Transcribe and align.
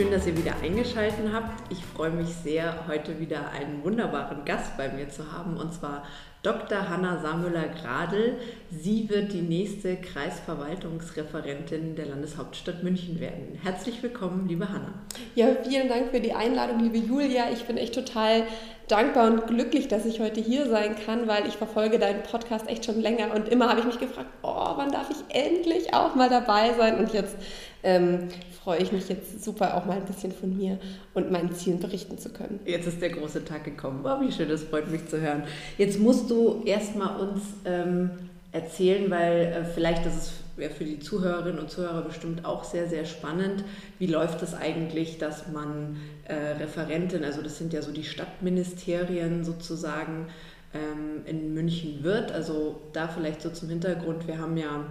Schön, 0.00 0.10
dass 0.10 0.26
ihr 0.26 0.34
wieder 0.34 0.54
eingeschaltet 0.62 1.26
habt. 1.30 1.70
Ich 1.70 1.84
freue 1.84 2.08
mich 2.08 2.28
sehr, 2.28 2.86
heute 2.88 3.20
wieder 3.20 3.50
einen 3.50 3.84
wunderbaren 3.84 4.46
Gast 4.46 4.78
bei 4.78 4.88
mir 4.88 5.10
zu 5.10 5.30
haben, 5.30 5.58
und 5.58 5.74
zwar 5.74 6.06
Dr. 6.42 6.88
Hanna 6.88 7.20
Samüller-Gradl. 7.20 8.38
Sie 8.70 9.10
wird 9.10 9.34
die 9.34 9.42
nächste 9.42 9.96
Kreisverwaltungsreferentin 9.96 11.96
der 11.96 12.06
Landeshauptstadt 12.06 12.82
München 12.82 13.20
werden. 13.20 13.58
Herzlich 13.62 14.02
willkommen, 14.02 14.48
liebe 14.48 14.70
Hanna. 14.70 14.94
Ja, 15.34 15.48
vielen 15.68 15.90
Dank 15.90 16.12
für 16.12 16.20
die 16.20 16.32
Einladung, 16.32 16.80
liebe 16.80 16.96
Julia. 16.96 17.50
Ich 17.52 17.66
bin 17.66 17.76
echt 17.76 17.94
total 17.94 18.44
dankbar 18.90 19.30
und 19.30 19.46
glücklich, 19.46 19.88
dass 19.88 20.04
ich 20.06 20.20
heute 20.20 20.40
hier 20.40 20.68
sein 20.68 20.96
kann, 21.04 21.28
weil 21.28 21.46
ich 21.46 21.54
verfolge 21.54 21.98
deinen 21.98 22.22
Podcast 22.22 22.68
echt 22.68 22.84
schon 22.84 23.00
länger 23.00 23.34
und 23.34 23.48
immer 23.48 23.68
habe 23.68 23.80
ich 23.80 23.86
mich 23.86 24.00
gefragt, 24.00 24.28
oh, 24.42 24.72
wann 24.76 24.90
darf 24.90 25.08
ich 25.10 25.34
endlich 25.34 25.94
auch 25.94 26.14
mal 26.14 26.28
dabei 26.28 26.72
sein? 26.74 26.98
Und 26.98 27.12
jetzt 27.12 27.36
ähm, 27.82 28.28
freue 28.62 28.80
ich 28.80 28.92
mich 28.92 29.08
jetzt 29.08 29.44
super, 29.44 29.76
auch 29.76 29.86
mal 29.86 29.96
ein 29.96 30.04
bisschen 30.04 30.32
von 30.32 30.56
mir 30.56 30.78
und 31.14 31.30
meinen 31.30 31.52
Zielen 31.52 31.80
berichten 31.80 32.18
zu 32.18 32.30
können. 32.30 32.60
Jetzt 32.66 32.86
ist 32.86 33.00
der 33.00 33.10
große 33.10 33.44
Tag 33.44 33.64
gekommen. 33.64 34.04
Oh, 34.04 34.20
wie 34.20 34.32
schön, 34.32 34.48
das 34.48 34.64
freut 34.64 34.90
mich 34.90 35.06
zu 35.06 35.20
hören. 35.20 35.44
Jetzt 35.78 35.98
musst 35.98 36.30
du 36.30 36.62
erstmal 36.64 37.20
uns 37.20 37.42
ähm, 37.64 38.10
erzählen, 38.52 39.10
weil 39.10 39.40
äh, 39.40 39.64
vielleicht 39.64 40.04
ist 40.06 40.16
es 40.16 40.32
wäre 40.60 40.72
für 40.72 40.84
die 40.84 41.00
Zuhörerinnen 41.00 41.58
und 41.58 41.70
Zuhörer 41.70 42.02
bestimmt 42.02 42.44
auch 42.44 42.62
sehr, 42.62 42.88
sehr 42.88 43.04
spannend. 43.04 43.64
Wie 43.98 44.06
läuft 44.06 44.42
es 44.42 44.54
eigentlich, 44.54 45.18
dass 45.18 45.48
man 45.48 45.96
äh, 46.24 46.34
Referentin, 46.34 47.24
also 47.24 47.42
das 47.42 47.58
sind 47.58 47.72
ja 47.72 47.82
so 47.82 47.90
die 47.90 48.04
Stadtministerien 48.04 49.44
sozusagen, 49.44 50.28
ähm, 50.72 51.24
in 51.24 51.52
München 51.54 52.04
wird? 52.04 52.30
Also 52.30 52.80
da 52.92 53.08
vielleicht 53.08 53.42
so 53.42 53.50
zum 53.50 53.68
Hintergrund, 53.68 54.28
wir 54.28 54.38
haben 54.38 54.56
ja 54.56 54.86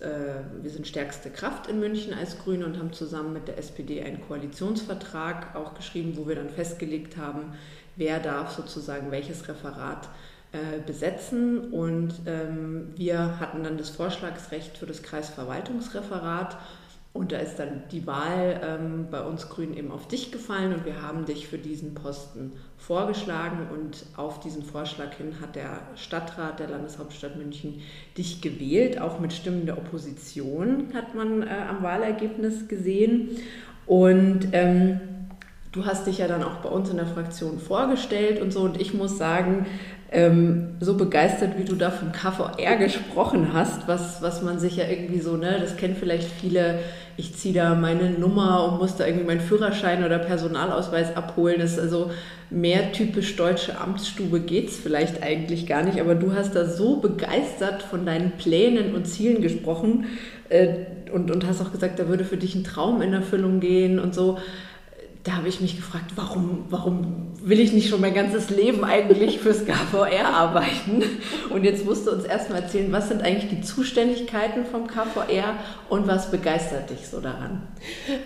äh, 0.00 0.42
wir 0.62 0.70
sind 0.70 0.86
stärkste 0.86 1.30
Kraft 1.30 1.68
in 1.68 1.78
München 1.78 2.14
als 2.14 2.38
Grüne 2.38 2.66
und 2.66 2.78
haben 2.78 2.92
zusammen 2.92 3.32
mit 3.32 3.48
der 3.48 3.58
SPD 3.58 4.02
einen 4.02 4.20
Koalitionsvertrag 4.20 5.54
auch 5.54 5.74
geschrieben, 5.74 6.16
wo 6.16 6.26
wir 6.26 6.34
dann 6.34 6.50
festgelegt 6.50 7.16
haben, 7.16 7.54
wer 7.96 8.18
darf 8.18 8.56
sozusagen 8.56 9.10
welches 9.10 9.48
Referat 9.48 10.08
äh, 10.54 10.80
besetzen. 10.86 11.72
Und 11.72 12.14
ähm, 12.26 12.94
wir 12.96 13.38
hatten 13.40 13.62
dann 13.62 13.76
das 13.76 13.90
Vorschlagsrecht 13.90 14.78
für 14.78 14.86
das 14.86 15.02
Kreisverwaltungsreferat 15.02 16.56
und 17.14 17.30
da 17.30 17.38
ist 17.38 17.60
dann 17.60 17.84
die 17.92 18.08
Wahl 18.08 18.60
ähm, 18.64 19.06
bei 19.08 19.22
uns 19.22 19.48
Grünen 19.48 19.76
eben 19.76 19.92
auf 19.92 20.08
dich 20.08 20.32
gefallen 20.32 20.74
und 20.74 20.84
wir 20.84 21.00
haben 21.00 21.24
dich 21.24 21.46
für 21.46 21.58
diesen 21.58 21.94
Posten 21.94 22.54
vorgeschlagen 22.76 23.68
und 23.72 24.04
auf 24.16 24.40
diesen 24.40 24.64
Vorschlag 24.64 25.14
hin 25.14 25.40
hat 25.40 25.54
der 25.54 25.82
Stadtrat 25.94 26.58
der 26.58 26.70
Landeshauptstadt 26.70 27.36
München 27.36 27.82
dich 28.18 28.40
gewählt. 28.40 29.00
Auch 29.00 29.20
mit 29.20 29.32
Stimmen 29.32 29.64
der 29.64 29.78
Opposition 29.78 30.88
hat 30.92 31.14
man 31.14 31.44
äh, 31.44 31.50
am 31.68 31.84
Wahlergebnis 31.84 32.66
gesehen. 32.66 33.38
Und 33.86 34.48
ähm, 34.50 35.00
du 35.74 35.84
hast 35.84 36.06
dich 36.06 36.18
ja 36.18 36.28
dann 36.28 36.44
auch 36.44 36.56
bei 36.56 36.68
uns 36.68 36.88
in 36.88 36.96
der 36.96 37.06
Fraktion 37.06 37.58
vorgestellt 37.58 38.40
und 38.40 38.52
so. 38.52 38.60
Und 38.60 38.80
ich 38.80 38.94
muss 38.94 39.18
sagen, 39.18 39.66
ähm, 40.12 40.76
so 40.78 40.96
begeistert, 40.96 41.58
wie 41.58 41.64
du 41.64 41.74
da 41.74 41.90
vom 41.90 42.12
KVR 42.12 42.76
gesprochen 42.76 43.52
hast, 43.52 43.88
was, 43.88 44.22
was 44.22 44.42
man 44.42 44.60
sich 44.60 44.76
ja 44.76 44.84
irgendwie 44.88 45.18
so, 45.18 45.36
ne, 45.36 45.58
das 45.60 45.76
kennen 45.76 45.96
vielleicht 45.98 46.30
viele, 46.30 46.78
ich 47.16 47.34
ziehe 47.34 47.52
da 47.52 47.74
meine 47.74 48.10
Nummer 48.10 48.68
und 48.68 48.78
muss 48.78 48.94
da 48.94 49.06
irgendwie 49.06 49.26
meinen 49.26 49.40
Führerschein 49.40 50.04
oder 50.04 50.20
Personalausweis 50.20 51.16
abholen. 51.16 51.56
Das 51.58 51.72
ist 51.72 51.80
also 51.80 52.12
mehr 52.50 52.92
typisch 52.92 53.34
deutsche 53.34 53.80
Amtsstube 53.80 54.38
geht 54.38 54.68
es 54.68 54.76
vielleicht 54.76 55.24
eigentlich 55.24 55.66
gar 55.66 55.82
nicht, 55.82 56.00
aber 56.00 56.14
du 56.14 56.34
hast 56.34 56.54
da 56.54 56.66
so 56.66 56.98
begeistert 56.98 57.82
von 57.82 58.06
deinen 58.06 58.32
Plänen 58.32 58.94
und 58.94 59.06
Zielen 59.06 59.42
gesprochen 59.42 60.06
äh, 60.48 60.68
und, 61.12 61.32
und 61.32 61.44
hast 61.44 61.60
auch 61.60 61.72
gesagt, 61.72 61.98
da 61.98 62.06
würde 62.06 62.24
für 62.24 62.36
dich 62.36 62.54
ein 62.54 62.62
Traum 62.62 63.02
in 63.02 63.12
Erfüllung 63.12 63.58
gehen 63.58 63.98
und 63.98 64.14
so 64.14 64.38
da 65.24 65.36
habe 65.36 65.48
ich 65.48 65.58
mich 65.62 65.76
gefragt, 65.76 66.12
warum, 66.16 66.66
warum 66.68 67.32
will 67.42 67.58
ich 67.58 67.72
nicht 67.72 67.88
schon 67.88 68.02
mein 68.02 68.12
ganzes 68.12 68.50
Leben 68.50 68.84
eigentlich 68.84 69.40
fürs 69.40 69.64
KVR 69.64 70.26
arbeiten? 70.26 71.02
Und 71.48 71.64
jetzt 71.64 71.86
musst 71.86 72.06
du 72.06 72.10
uns 72.10 72.24
erstmal 72.24 72.60
erzählen, 72.60 72.92
was 72.92 73.08
sind 73.08 73.22
eigentlich 73.22 73.48
die 73.48 73.62
Zuständigkeiten 73.62 74.66
vom 74.66 74.86
KVR 74.86 75.54
und 75.88 76.06
was 76.06 76.30
begeistert 76.30 76.90
dich 76.90 77.08
so 77.08 77.20
daran? 77.20 77.62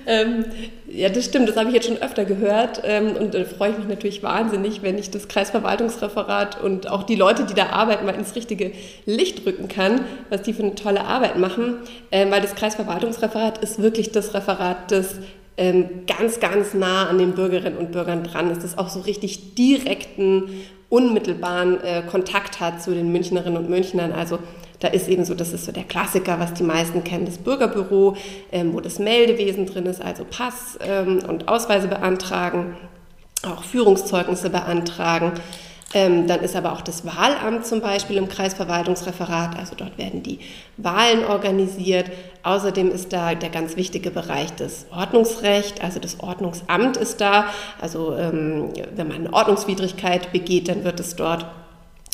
Ähm, 0.07 0.45
ja, 0.89 1.09
das 1.09 1.25
stimmt, 1.25 1.49
das 1.49 1.57
habe 1.57 1.69
ich 1.69 1.75
jetzt 1.77 1.87
schon 1.87 1.99
öfter 1.99 2.25
gehört 2.25 2.83
ähm, 2.83 3.15
und 3.15 3.33
da 3.33 3.45
freue 3.45 3.71
ich 3.71 3.79
mich 3.79 3.87
natürlich 3.87 4.25
wahnsinnig, 4.25 4.83
wenn 4.83 4.99
ich 4.99 5.13
das 5.13 5.29
Kreisverwaltungsreferat 5.29 6.61
und 6.61 6.91
auch 6.91 7.05
die 7.05 7.15
Leute, 7.15 7.45
die 7.45 7.55
da 7.55 7.67
arbeiten, 7.67 8.07
mal 8.07 8.15
ins 8.17 8.35
richtige 8.35 8.73
Licht 9.07 9.47
rücken 9.47 9.69
kann, 9.69 10.01
was 10.31 10.43
die 10.43 10.53
für 10.53 10.65
eine 10.65 10.75
tolle 10.75 11.05
Arbeit 11.05 11.39
machen, 11.39 11.77
ähm, 12.11 12.33
weil 12.33 12.41
das 12.41 12.57
Kreisverwaltungsreferat 12.57 13.59
ist 13.59 13.81
wirklich 13.81 14.11
das 14.11 14.35
Referat, 14.35 14.91
das 14.91 15.15
ganz, 16.07 16.41
ganz 16.41 16.75
nah 16.75 17.09
an 17.09 17.19
den 17.19 17.33
Bürgerinnen 17.33 17.77
und 17.77 17.93
Bürgern 17.93 18.23
dran 18.23 18.51
ist, 18.51 18.63
das 18.63 18.79
auch 18.79 18.89
so 18.89 19.01
richtig 19.01 19.55
direkten, 19.55 20.45
unmittelbaren 20.89 21.83
äh, 21.83 22.03
Kontakt 22.09 22.61
hat 22.61 22.81
zu 22.81 22.93
den 22.93 23.13
Münchnerinnen 23.13 23.59
und 23.59 23.69
Münchnern. 23.69 24.13
Also 24.13 24.39
da 24.81 24.89
ist 24.89 25.09
eben 25.09 25.25
so, 25.25 25.35
das 25.35 25.53
ist 25.53 25.67
so 25.67 25.73
der 25.73 25.83
Klassiker, 25.83 26.39
was 26.39 26.55
die 26.55 26.63
meisten 26.63 27.03
kennen, 27.03 27.27
das 27.27 27.39
Bürgerbüro, 27.39 28.17
ähm, 28.53 28.73
wo 28.73 28.81
das 28.81 28.99
Meldewesen 28.99 29.67
drin 29.67 29.87
ist, 29.87 30.01
also 30.01 30.25
Pass 30.25 30.79
ähm, 30.81 31.21
und 31.29 31.49
Ausweise 31.49 31.89
beantragen, 31.89 32.77
auch 33.43 33.65
Führungszeugnisse 33.65 34.51
beantragen. 34.51 35.33
Ähm, 35.95 36.27
dann 36.27 36.41
ist 36.41 36.55
aber 36.55 36.75
auch 36.75 36.83
das 36.83 37.07
Wahlamt 37.07 37.65
zum 37.65 37.81
Beispiel 37.81 38.19
im 38.19 38.29
Kreisverwaltungsreferat, 38.29 39.59
also 39.59 39.75
dort 39.75 39.97
werden 39.97 40.23
die 40.23 40.39
Wahlen 40.77 41.25
organisiert. 41.25 42.11
Außerdem 42.43 42.91
ist 42.91 43.15
da 43.15 43.35
der 43.35 43.49
ganz 43.49 43.77
wichtige 43.77 44.11
Bereich 44.11 44.53
des 44.53 44.85
Ordnungsrecht, 44.91 45.83
also 45.83 45.99
das 45.99 46.21
Ordnungsamt 46.21 46.99
ist 46.99 47.23
da. 47.23 47.47
Also 47.81 48.15
ähm, 48.17 48.75
wenn 48.95 49.09
man 49.09 49.17
eine 49.17 49.33
Ordnungswidrigkeit 49.33 50.31
begeht, 50.31 50.69
dann 50.69 50.85
wird 50.85 51.01
es 51.01 51.17
dort 51.17 51.47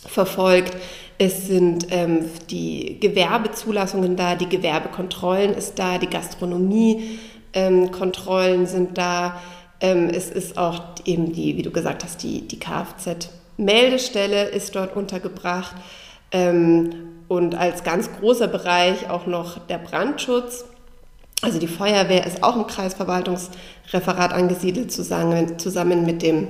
verfolgt. 0.06 0.76
Es 1.19 1.48
sind 1.48 1.88
ähm, 1.90 2.26
die 2.50 3.00
Gewerbezulassungen 3.00 4.14
da, 4.14 4.37
die 4.37 4.48
Gewerbekontrollen 4.48 5.52
ist 5.52 5.81
da, 5.81 5.98
die 5.98 6.06
Gastronomiekontrollen 6.06 8.60
ähm, 8.60 8.66
sind 8.66 8.96
da. 8.98 9.40
Ähm, 9.81 10.10
es 10.10 10.31
ist 10.31 10.58
auch 10.58 10.81
eben 11.04 11.32
die, 11.32 11.56
wie 11.56 11.62
du 11.62 11.72
gesagt 11.72 12.04
hast, 12.04 12.22
die, 12.22 12.46
die 12.46 12.60
Kfz. 12.60 13.31
Meldestelle 13.56 14.44
ist 14.44 14.74
dort 14.74 14.96
untergebracht 14.96 15.74
ähm, 16.32 16.90
und 17.28 17.54
als 17.54 17.84
ganz 17.84 18.10
großer 18.18 18.48
Bereich 18.48 19.08
auch 19.08 19.26
noch 19.26 19.58
der 19.66 19.78
Brandschutz. 19.78 20.64
Also 21.42 21.58
die 21.58 21.68
Feuerwehr 21.68 22.26
ist 22.26 22.42
auch 22.42 22.56
im 22.56 22.66
Kreisverwaltungsreferat 22.66 24.32
angesiedelt, 24.32 24.90
zusammen, 24.92 25.58
zusammen 25.58 26.04
mit 26.06 26.22
dem 26.22 26.48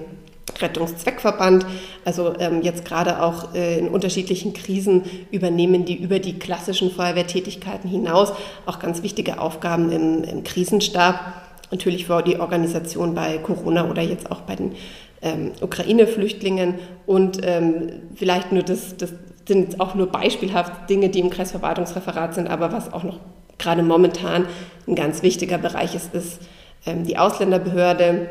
Rettungszweckverband. 0.60 1.66
Also 2.04 2.34
ähm, 2.38 2.62
jetzt 2.62 2.84
gerade 2.84 3.22
auch 3.22 3.54
äh, 3.54 3.78
in 3.78 3.88
unterschiedlichen 3.88 4.52
Krisen 4.52 5.02
übernehmen 5.30 5.84
die 5.84 5.96
über 5.96 6.18
die 6.18 6.38
klassischen 6.38 6.90
Feuerwehrtätigkeiten 6.90 7.90
hinaus 7.90 8.32
auch 8.66 8.78
ganz 8.78 9.02
wichtige 9.02 9.40
Aufgaben 9.40 9.90
im, 9.90 10.24
im 10.24 10.44
Krisenstab. 10.44 11.42
Natürlich 11.70 12.06
für 12.06 12.22
die 12.22 12.38
Organisation 12.38 13.14
bei 13.14 13.38
Corona 13.38 13.90
oder 13.90 14.02
jetzt 14.02 14.30
auch 14.30 14.42
bei 14.42 14.54
den 14.54 14.76
ähm, 15.24 15.52
Ukraine-Flüchtlingen 15.60 16.74
und 17.06 17.40
ähm, 17.42 18.02
vielleicht 18.14 18.52
nur 18.52 18.62
das, 18.62 18.96
das 18.96 19.12
sind 19.48 19.80
auch 19.80 19.94
nur 19.94 20.06
beispielhaft 20.06 20.88
Dinge, 20.88 21.08
die 21.08 21.20
im 21.20 21.30
Kreisverwaltungsreferat 21.30 22.34
sind, 22.34 22.48
aber 22.48 22.72
was 22.72 22.92
auch 22.92 23.02
noch 23.02 23.18
gerade 23.58 23.82
momentan 23.82 24.46
ein 24.86 24.94
ganz 24.94 25.22
wichtiger 25.22 25.58
Bereich 25.58 25.94
ist, 25.94 26.14
ist 26.14 26.40
ähm, 26.86 27.06
die 27.06 27.16
Ausländerbehörde 27.16 28.28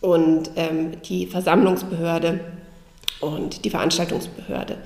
und 0.00 0.50
ähm, 0.56 1.02
die 1.02 1.26
Versammlungsbehörde 1.26 2.40
und 3.20 3.64
die 3.64 3.70
Veranstaltungsbehörde. 3.70 4.78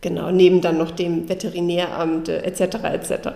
Genau, 0.00 0.30
neben 0.30 0.60
dann 0.60 0.78
noch 0.78 0.92
dem 0.92 1.28
Veterinäramt 1.28 2.28
etc. 2.28 2.60
etc. 2.60 3.28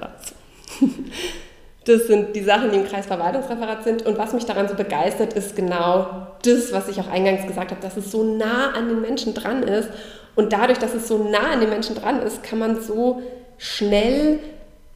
Das 1.89 2.07
sind 2.07 2.37
die 2.37 2.43
Sachen, 2.43 2.71
die 2.71 2.77
im 2.77 2.87
Kreisverwaltungsreferat 2.87 3.83
sind. 3.83 4.05
Und 4.05 4.19
was 4.19 4.35
mich 4.35 4.45
daran 4.45 4.69
so 4.69 4.75
begeistert, 4.75 5.33
ist 5.33 5.57
genau 5.57 6.27
das, 6.43 6.71
was 6.71 6.87
ich 6.91 7.01
auch 7.01 7.09
eingangs 7.09 7.47
gesagt 7.47 7.71
habe, 7.71 7.81
dass 7.81 7.97
es 7.97 8.11
so 8.11 8.23
nah 8.23 8.73
an 8.73 8.91
den 8.91 9.01
Menschen 9.01 9.33
dran 9.33 9.63
ist. 9.63 9.89
Und 10.37 10.53
dadurch, 10.53 10.79
dass 10.79 10.93
es 10.93 11.09
so 11.09 11.17
nah 11.17 11.53
an 11.53 11.61
den 11.61 11.71
Menschen 11.71 11.97
dran 11.97 12.21
ist, 12.21 12.43
kann 12.43 12.59
man 12.59 12.83
so 12.83 13.23
schnell 13.57 14.39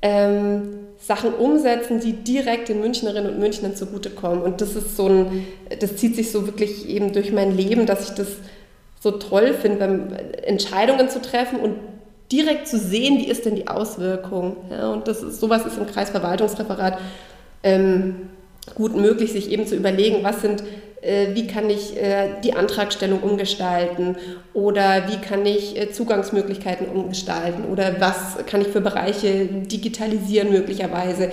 ähm, 0.03 0.81
Sachen 0.99 1.33
umsetzen, 1.33 1.99
die 1.99 2.13
direkt 2.13 2.69
den 2.69 2.81
Münchnerinnen 2.81 3.33
und 3.33 3.39
Münchnern 3.39 3.75
zugutekommen. 3.75 4.43
Und 4.43 4.61
das 4.61 4.77
ist 4.77 4.95
so 4.95 5.09
ein, 5.09 5.47
das 5.81 5.97
zieht 5.97 6.15
sich 6.15 6.31
so 6.31 6.45
wirklich 6.47 6.87
eben 6.91 7.15
durch 7.15 7.33
mein 7.33 7.57
Leben, 7.57 7.87
dass 7.87 8.11
ich 8.11 8.15
das 8.15 8.29
so 9.01 9.13
toll 9.13 9.55
finde, 9.55 10.43
Entscheidungen 10.43 11.09
zu 11.09 11.23
treffen 11.23 11.59
und 11.59 11.77
direkt 12.33 12.67
zu 12.67 12.79
sehen, 12.79 13.19
wie 13.19 13.29
ist 13.29 13.45
denn 13.45 13.55
die 13.55 13.69
Auswirkung. 13.69 14.57
Ja, 14.71 14.91
und 14.91 15.07
das 15.07 15.23
ist, 15.23 15.41
sowas 15.41 15.67
ist 15.67 15.77
im 15.77 15.87
Kreisverwaltungsreferat 15.87 16.99
ähm, 17.63 18.31
gut 18.75 18.97
möglich, 18.97 19.33
sich 19.33 19.51
eben 19.51 19.67
zu 19.67 19.77
überlegen, 19.77 20.25
was 20.25 20.41
sind, 20.41 20.63
äh, 21.03 21.35
wie 21.35 21.47
kann 21.47 21.69
ich 21.69 21.97
äh, 21.97 22.41
die 22.43 22.55
Antragstellung 22.55 23.21
umgestalten 23.21 24.17
oder 24.55 25.09
wie 25.09 25.19
kann 25.19 25.45
ich 25.45 25.79
äh, 25.79 25.93
Zugangsmöglichkeiten 25.93 26.87
umgestalten 26.87 27.65
oder 27.71 28.01
was 28.01 28.45
kann 28.47 28.63
ich 28.63 28.69
für 28.69 28.81
Bereiche 28.81 29.45
digitalisieren 29.47 30.51
möglicherweise. 30.51 31.31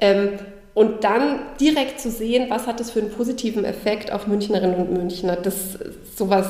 Ähm, 0.00 0.30
und 0.74 1.04
dann 1.04 1.40
direkt 1.60 2.00
zu 2.00 2.10
sehen, 2.10 2.46
was 2.48 2.66
hat 2.66 2.80
das 2.80 2.90
für 2.90 3.00
einen 3.00 3.10
positiven 3.10 3.64
Effekt 3.64 4.10
auf 4.10 4.26
Münchnerinnen 4.26 4.76
und 4.76 4.92
Münchner, 4.92 5.36
das 5.36 5.78
sowas 6.16 6.46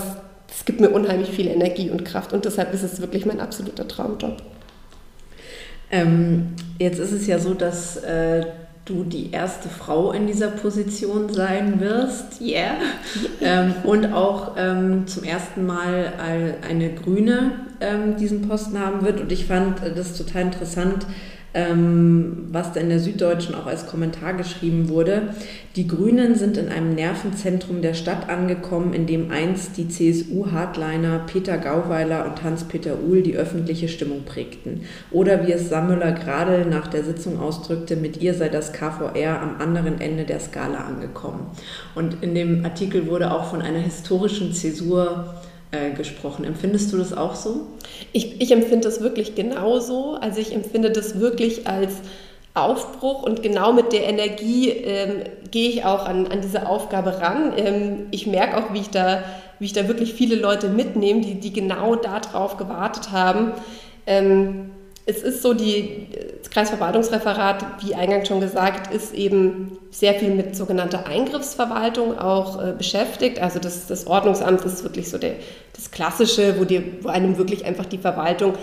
das 0.52 0.66
gibt 0.66 0.81
mir 0.81 0.90
unheimlich 0.90 1.31
viel 1.31 1.49
Energie 1.49 1.90
und 1.90 2.04
Kraft 2.04 2.34
und 2.34 2.44
deshalb 2.44 2.75
ist 2.75 2.82
es 2.82 3.00
wirklich 3.00 3.25
mein 3.25 3.40
absoluter 3.40 3.88
Traumjob. 3.88 4.43
Ähm, 5.90 6.49
jetzt 6.78 6.99
ist 6.99 7.12
es 7.12 7.26
ja 7.26 7.38
so, 7.38 7.54
dass 7.54 7.96
äh, 7.96 8.44
du 8.84 9.04
die 9.04 9.31
erste 9.31 9.70
Frau 9.70 10.12
in 10.12 10.26
dieser 10.26 10.49
Position 10.49 11.32
sein 11.32 11.81
wirst, 11.81 12.40
yeah. 12.43 12.75
ähm, 13.40 13.75
und 13.84 14.12
auch 14.12 14.52
ähm, 14.58 15.06
zum 15.06 15.25
ersten 15.25 15.64
Mal 15.64 16.12
eine 16.69 16.93
Grüne 16.93 17.52
ähm, 17.81 18.16
diesen 18.16 18.46
Posten 18.46 18.78
haben 18.78 19.04
wird. 19.04 19.20
Und 19.20 19.32
ich 19.32 19.46
fand 19.46 19.81
das 19.96 20.16
total 20.19 20.43
interessant, 20.43 21.06
ähm, 21.54 22.49
was 22.50 22.72
da 22.72 22.81
in 22.81 22.88
der 22.88 23.00
Süddeutschen 23.00 23.54
auch 23.54 23.66
als 23.66 23.87
Kommentar 23.87 24.34
geschrieben 24.34 24.88
wurde. 24.88 25.34
Die 25.76 25.87
Grünen 25.87 26.34
sind 26.34 26.56
in 26.56 26.69
einem 26.69 26.94
Nervenzentrum 26.94 27.82
der 27.82 27.94
Stadt 27.94 28.28
angekommen, 28.28 28.94
in 28.94 29.06
dem 29.06 29.31
einst 29.31 29.76
die 29.76 29.88
CSU-Hardliner 29.88 31.20
Peter 31.26 31.58
Gauweiler 31.58 32.26
und 32.26 32.43
Hans-Peter 32.43 32.99
Uhl 33.00 33.22
die 33.22 33.37
öffentliche 33.37 33.88
Stimmung 33.88 34.25
prägten. 34.25 34.82
Oder 35.10 35.46
wie 35.46 35.52
es 35.52 35.69
Sammler 35.69 36.12
gerade 36.12 36.66
nach 36.69 36.88
der 36.88 37.04
Sitzung 37.04 37.38
ausdrückte, 37.38 37.96
mit 37.96 38.20
ihr 38.22 38.34
sei 38.34 38.49
das 38.49 38.72
KVR 38.72 39.40
am 39.40 39.60
anderen 39.60 40.00
Ende 40.00 40.25
der 40.25 40.40
Skala 40.40 40.84
angekommen. 40.84 41.46
Und 41.94 42.22
in 42.22 42.34
dem 42.34 42.64
Artikel 42.64 43.06
wurde 43.06 43.31
auch 43.31 43.50
von 43.50 43.62
einer 43.62 43.81
historischen 43.81 44.52
Zäsur 44.52 45.34
äh, 45.72 45.90
gesprochen. 45.90 46.44
Empfindest 46.44 46.92
du 46.92 46.98
das 46.98 47.12
auch 47.12 47.34
so? 47.34 47.66
Ich, 48.12 48.40
ich 48.40 48.52
empfinde 48.52 48.86
das 48.86 49.00
wirklich 49.00 49.34
genauso. 49.34 50.14
Also 50.20 50.40
ich 50.40 50.54
empfinde 50.54 50.90
das 50.90 51.19
wirklich 51.19 51.66
als 51.66 51.94
Aufbruch 52.54 53.22
und 53.22 53.42
genau 53.42 53.72
mit 53.72 53.92
der 53.92 54.06
Energie 54.06 54.69
ähm, 54.69 55.22
gehe 55.50 55.70
ich 55.70 55.84
auch 55.84 56.04
an, 56.04 56.26
an 56.26 56.42
diese 56.42 56.69
Aufgabe 56.69 57.20
ran. 57.20 57.54
Ähm, 57.56 58.06
ich 58.10 58.26
merke 58.26 58.58
auch, 58.58 58.74
wie 58.74 58.80
ich, 58.80 58.90
da, 58.90 59.24
wie 59.58 59.64
ich 59.64 59.72
da 59.72 59.88
wirklich 59.88 60.12
viele 60.12 60.36
Leute 60.36 60.69
mitnehme, 60.69 61.22
die, 61.22 61.40
die 61.40 61.52
genau 61.52 61.96
darauf 61.96 62.58
gewartet 62.58 63.10
haben. 63.10 63.52
Ähm, 64.06 64.70
es 65.04 65.22
ist 65.22 65.43
so, 65.43 65.52
die, 65.52 66.08
das 66.38 66.50
Kreisverwaltungsreferat, 66.50 67.64
wie 67.84 67.94
eingangs 67.94 68.28
schon 68.28 68.40
gesagt, 68.40 68.94
ist 68.94 69.14
eben 69.14 69.78
sehr 69.90 70.14
viel 70.14 70.31
mit 70.31 70.54
sogenannter 70.54 71.06
Eingriffsverwaltung 71.06 72.19
auch 72.19 72.62
äh, 72.62 72.72
beschäftigt. 72.72 73.40
Also 73.40 73.58
das, 73.58 73.87
das 73.87 74.06
Ordnungsamt 74.06 74.64
ist 74.64 74.84
wirklich 74.84 75.10
so 75.10 75.19
der, 75.19 75.34
das 75.75 75.90
Klassische, 75.90 76.58
wo, 76.60 76.64
die, 76.64 77.02
wo 77.02 77.08
einem 77.08 77.37
wirklich 77.37 77.64
einfach 77.64 77.87
die 77.87 77.99
Verwaltung 77.99 78.54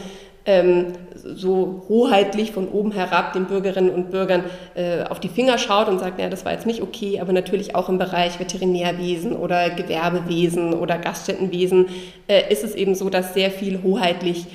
ähm, 0.46 0.94
so 1.14 1.84
hoheitlich 1.90 2.54
von 2.54 2.70
oben 2.70 2.92
herab 2.92 3.34
den 3.34 3.46
Bürgerinnen 3.46 3.90
und 3.90 4.10
Bürgern 4.10 4.46
äh, 4.74 5.04
auf 5.04 5.20
die 5.20 5.28
Finger 5.28 5.58
schaut 5.58 5.90
und 5.90 6.00
sagt, 6.00 6.20
ja, 6.20 6.30
das 6.30 6.46
war 6.46 6.54
jetzt 6.54 6.66
nicht 6.66 6.82
okay, 6.82 7.20
aber 7.20 7.34
natürlich 7.34 7.76
auch 7.76 7.90
im 7.90 7.98
Bereich 7.98 8.40
Veterinärwesen 8.40 9.34
oder 9.34 9.70
Gewerbewesen 9.70 10.74
oder 10.74 10.98
Gaststättenwesen 10.98 11.88
äh, 12.28 12.52
ist 12.52 12.64
es 12.64 12.74
eben 12.76 12.96
so, 12.96 13.10
dass 13.10 13.34
sehr 13.34 13.52
viel 13.52 13.84
hoheitlich 13.84 14.46
äh, 14.46 14.50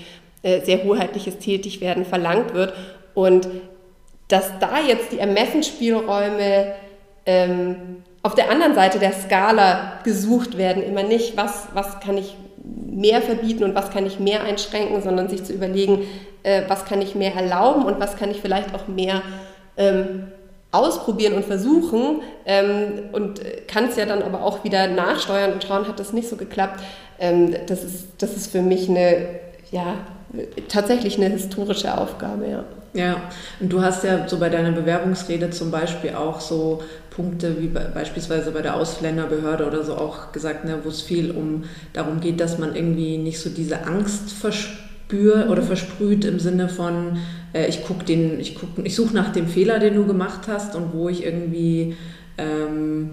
sehr 0.65 0.85
hoheitliches 0.85 1.39
Tätigwerden 1.39 2.05
verlangt 2.05 2.55
wird. 2.55 2.75
Und 3.15 3.49
dass 4.29 4.51
da 4.61 4.81
jetzt 4.81 5.13
die 5.13 5.19
Ermessensspielräume 5.19 6.75
ähm, 7.27 8.03
auf 8.23 8.35
der 8.35 8.51
anderen 8.51 8.75
Seite 8.75 8.99
der 8.99 9.13
Skala 9.13 10.01
gesucht 10.05 10.57
werden, 10.57 10.83
immer 10.83 11.03
nicht, 11.03 11.37
was, 11.37 11.69
was 11.75 12.01
kann 12.01 12.17
ich 12.17 12.37
mehr 12.63 13.21
verbieten 13.21 13.65
und 13.65 13.75
was 13.75 13.91
kann 13.91 14.07
ich 14.07 14.19
mehr 14.19 14.43
einschränken, 14.43 15.03
sondern 15.03 15.29
sich 15.29 15.45
zu 15.45 15.53
überlegen, 15.53 16.07
äh, 16.43 16.63
was 16.69 16.85
kann 16.85 17.03
ich 17.03 17.15
mehr 17.15 17.35
erlauben 17.35 17.85
und 17.85 18.01
was 18.01 18.17
kann 18.17 18.31
ich 18.31 18.41
vielleicht 18.41 18.75
auch 18.75 18.89
mehr 18.89 19.23
ähm, 19.77 20.29
ausprobieren 20.73 21.35
und 21.35 21.45
versuchen 21.45 22.23
ähm, 22.47 23.11
und 23.13 23.41
kann 23.69 23.85
es 23.85 23.97
ja 23.97 24.07
dann 24.07 24.23
aber 24.23 24.43
auch 24.43 24.65
wieder 24.65 24.89
nachsteuern 24.89 25.53
und 25.53 25.63
schauen, 25.63 25.87
hat 25.87 26.01
das 26.01 26.13
nicht 26.13 26.29
so 26.29 26.37
geklappt. 26.37 26.81
Ähm, 27.21 27.55
das, 27.67 27.85
ist, 27.85 28.07
das 28.19 28.35
ist 28.37 28.51
für 28.51 28.63
mich 28.63 28.89
eine 28.89 29.27
ja, 29.75 29.97
tatsächlich 30.69 31.17
eine 31.17 31.31
historische 31.31 31.99
Aufgabe, 31.99 32.49
ja. 32.49 32.65
Ja, 32.97 33.23
und 33.59 33.73
du 33.73 33.83
hast 33.83 34.05
ja 34.05 34.29
so 34.29 34.39
bei 34.39 34.49
deiner 34.49 34.71
Bewerbungsrede 34.71 35.51
zum 35.51 35.73
Beispiel 35.73 36.15
auch 36.15 36.41
so 36.41 36.81
Punkte 37.11 37.61
wie 37.61 37.67
beispielsweise 37.67 38.53
bei 38.53 38.63
der 38.63 38.77
Ausländerbehörde 38.77 39.67
oder 39.67 39.83
so 39.83 39.97
auch 39.97 40.31
gesagt, 40.31 40.65
ne, 40.65 40.79
wo 40.85 40.91
es 40.91 41.03
viel 41.03 41.33
um 41.33 41.65
darum 41.93 42.21
geht, 42.21 42.39
dass 42.39 42.57
man 42.57 42.77
irgendwie 42.77 43.19
nicht 43.19 43.41
so 43.41 43.51
diese 43.51 43.85
Angst 43.85 44.31
verspürt 44.31 45.49
oder 45.49 45.63
versprüht 45.63 46.25
im 46.25 46.39
Sinne 46.39 46.69
von, 46.69 47.19
äh, 47.53 47.67
ich 47.67 47.85
guck 47.85 48.07
den, 48.07 48.39
ich 48.39 48.55
guck, 48.55 48.87
ich 48.87 48.95
suche 48.95 49.13
nach 49.13 49.33
dem 49.33 49.49
Fehler, 49.49 49.81
den 49.81 49.97
du 49.97 50.07
gemacht 50.07 50.43
hast 50.47 50.77
und 50.77 50.93
wo 50.93 51.09
ich 51.09 51.25
irgendwie 51.25 51.97
ähm, 52.39 53.11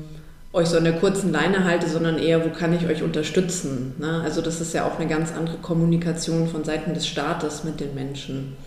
euch 0.54 0.68
so 0.68 0.78
in 0.78 0.84
der 0.84 0.94
kurzen 0.94 1.32
Leine 1.32 1.64
halte, 1.64 1.88
sondern 1.88 2.18
eher, 2.18 2.44
wo 2.44 2.50
kann 2.50 2.76
ich 2.76 2.86
euch 2.86 3.04
unterstützen? 3.04 3.96
Ne? 4.00 4.22
Also 4.24 4.42
das 4.42 4.60
ist 4.60 4.74
ja 4.74 4.86
auch 4.86 5.00
eine 5.00 5.08
ganz 5.08 5.34
andere 5.34 5.58
Kommunikation 5.58 6.48
von 6.48 6.64
Seiten 6.64 6.94
des 6.94 7.08
Staates 7.08 7.64
mit 7.64 7.80
den 7.80 7.96
Menschen. 7.96 8.58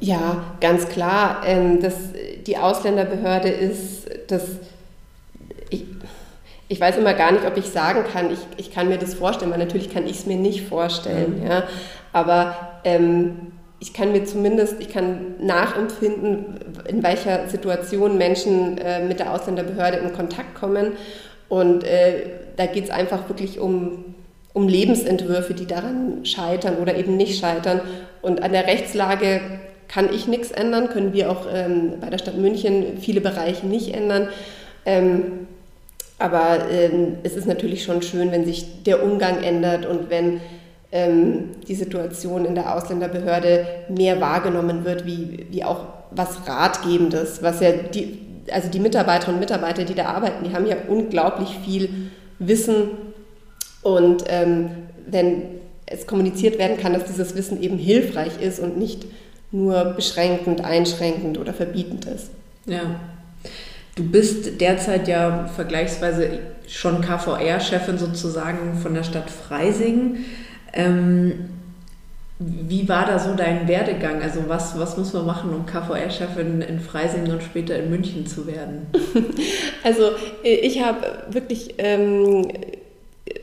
Ja, 0.00 0.44
ganz 0.60 0.88
klar. 0.88 1.42
Ähm, 1.46 1.80
das, 1.80 1.94
die 2.46 2.56
Ausländerbehörde 2.58 3.48
ist 3.48 4.08
das. 4.28 4.42
Ich, 5.70 5.84
ich 6.68 6.80
weiß 6.80 6.96
immer 6.98 7.14
gar 7.14 7.32
nicht, 7.32 7.46
ob 7.46 7.56
ich 7.56 7.66
sagen 7.66 8.04
kann, 8.10 8.30
ich, 8.30 8.38
ich 8.56 8.72
kann 8.72 8.88
mir 8.88 8.98
das 8.98 9.14
vorstellen, 9.14 9.50
weil 9.50 9.58
natürlich 9.58 9.92
kann 9.92 10.06
ich 10.06 10.18
es 10.20 10.26
mir 10.26 10.36
nicht 10.36 10.68
vorstellen. 10.68 11.42
Ja? 11.46 11.64
Aber 12.12 12.80
ähm, 12.84 13.52
ich 13.78 13.94
kann 13.94 14.12
mir 14.12 14.24
zumindest, 14.24 14.78
ich 14.78 14.90
kann 14.90 15.36
nachempfinden, 15.40 16.60
in 16.86 17.02
welcher 17.02 17.48
Situation 17.48 18.18
Menschen 18.18 18.78
äh, 18.78 19.04
mit 19.04 19.20
der 19.20 19.32
Ausländerbehörde 19.32 19.98
in 19.98 20.12
Kontakt 20.12 20.54
kommen 20.54 20.92
und 21.50 21.84
äh, 21.84 22.22
da 22.56 22.66
geht 22.66 22.84
es 22.84 22.90
einfach 22.90 23.28
wirklich 23.28 23.58
um, 23.58 24.14
um 24.54 24.68
Lebensentwürfe, 24.68 25.52
die 25.52 25.66
daran 25.66 26.24
scheitern 26.24 26.76
oder 26.76 26.96
eben 26.96 27.16
nicht 27.16 27.40
scheitern. 27.40 27.80
Und 28.22 28.42
an 28.42 28.52
der 28.52 28.66
Rechtslage 28.66 29.40
kann 29.88 30.14
ich 30.14 30.28
nichts 30.28 30.52
ändern, 30.52 30.88
können 30.88 31.12
wir 31.12 31.30
auch 31.30 31.46
ähm, 31.52 31.94
bei 32.00 32.08
der 32.08 32.18
Stadt 32.18 32.36
München 32.36 32.98
viele 33.00 33.20
Bereiche 33.20 33.66
nicht 33.66 33.92
ändern. 33.92 34.28
Ähm, 34.86 35.48
aber 36.20 36.70
ähm, 36.70 37.16
es 37.24 37.34
ist 37.34 37.46
natürlich 37.46 37.82
schon 37.82 38.00
schön, 38.00 38.30
wenn 38.30 38.44
sich 38.44 38.84
der 38.84 39.02
Umgang 39.02 39.42
ändert 39.42 39.86
und 39.86 40.08
wenn 40.08 40.40
ähm, 40.92 41.48
die 41.66 41.74
Situation 41.74 42.44
in 42.44 42.54
der 42.54 42.76
Ausländerbehörde 42.76 43.66
mehr 43.88 44.20
wahrgenommen 44.20 44.84
wird, 44.84 45.04
wie, 45.04 45.46
wie 45.50 45.64
auch 45.64 45.86
was 46.12 46.46
Ratgebendes, 46.46 47.42
was 47.42 47.60
ja 47.60 47.72
die, 47.72 48.29
also 48.50 48.68
die 48.68 48.80
Mitarbeiterinnen 48.80 49.36
und 49.36 49.40
Mitarbeiter, 49.40 49.84
die 49.84 49.94
da 49.94 50.06
arbeiten, 50.06 50.44
die 50.44 50.54
haben 50.54 50.66
ja 50.66 50.76
unglaublich 50.88 51.58
viel 51.64 52.10
Wissen 52.38 52.90
und 53.82 54.24
ähm, 54.28 54.70
wenn 55.06 55.42
es 55.86 56.06
kommuniziert 56.06 56.58
werden 56.58 56.78
kann, 56.78 56.92
dass 56.92 57.04
dieses 57.04 57.34
Wissen 57.34 57.62
eben 57.62 57.78
hilfreich 57.78 58.40
ist 58.40 58.60
und 58.60 58.78
nicht 58.78 59.06
nur 59.50 59.84
beschränkend, 59.84 60.64
einschränkend 60.64 61.38
oder 61.38 61.52
verbietend 61.52 62.04
ist. 62.04 62.30
Ja. 62.66 63.00
Du 63.96 64.04
bist 64.04 64.60
derzeit 64.60 65.08
ja 65.08 65.48
vergleichsweise 65.54 66.38
schon 66.68 67.00
KVR-Chefin 67.00 67.98
sozusagen 67.98 68.78
von 68.78 68.94
der 68.94 69.02
Stadt 69.02 69.28
Freising. 69.28 70.18
Ähm, 70.72 71.50
Wie 72.42 72.88
war 72.88 73.04
da 73.04 73.18
so 73.18 73.34
dein 73.34 73.68
Werdegang? 73.68 74.22
Also 74.22 74.44
was, 74.48 74.78
was 74.78 74.96
muss 74.96 75.12
man 75.12 75.26
machen, 75.26 75.50
um 75.50 75.66
KVR-Chefin 75.66 76.62
in 76.62 76.80
Freising 76.80 77.30
und 77.30 77.42
später 77.42 77.78
in 77.78 77.90
München 77.90 78.26
zu 78.26 78.46
werden? 78.46 78.86
Also 79.82 80.10
ich 80.42 80.82
habe 80.82 81.24
wirklich 81.30 81.74
ähm, 81.78 82.48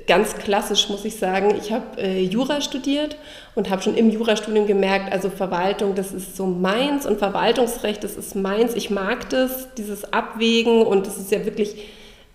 ganz 0.07 0.35
klassisch, 0.35 0.87
muss 0.89 1.03
ich 1.03 1.15
sagen, 1.15 1.55
ich 1.59 1.71
habe 1.71 1.99
äh, 1.99 2.21
Jura 2.21 2.61
studiert 2.61 3.17
und 3.55 3.69
habe 3.71 3.81
schon 3.81 3.97
im 3.97 4.11
Jurastudium 4.11 4.67
gemerkt, 4.67 5.11
also 5.11 5.29
Verwaltung, 5.31 5.95
das 5.95 6.11
ist 6.11 6.35
so 6.35 6.45
meins 6.45 7.07
und 7.07 7.17
Verwaltungsrecht, 7.17 8.03
das 8.03 8.17
ist 8.17 8.35
meins. 8.35 8.75
Ich 8.75 8.91
mag 8.91 9.29
das, 9.29 9.73
dieses 9.75 10.13
Abwägen 10.13 10.83
und 10.83 11.07
das 11.07 11.17
ist 11.17 11.31
ja 11.31 11.43
wirklich 11.45 11.87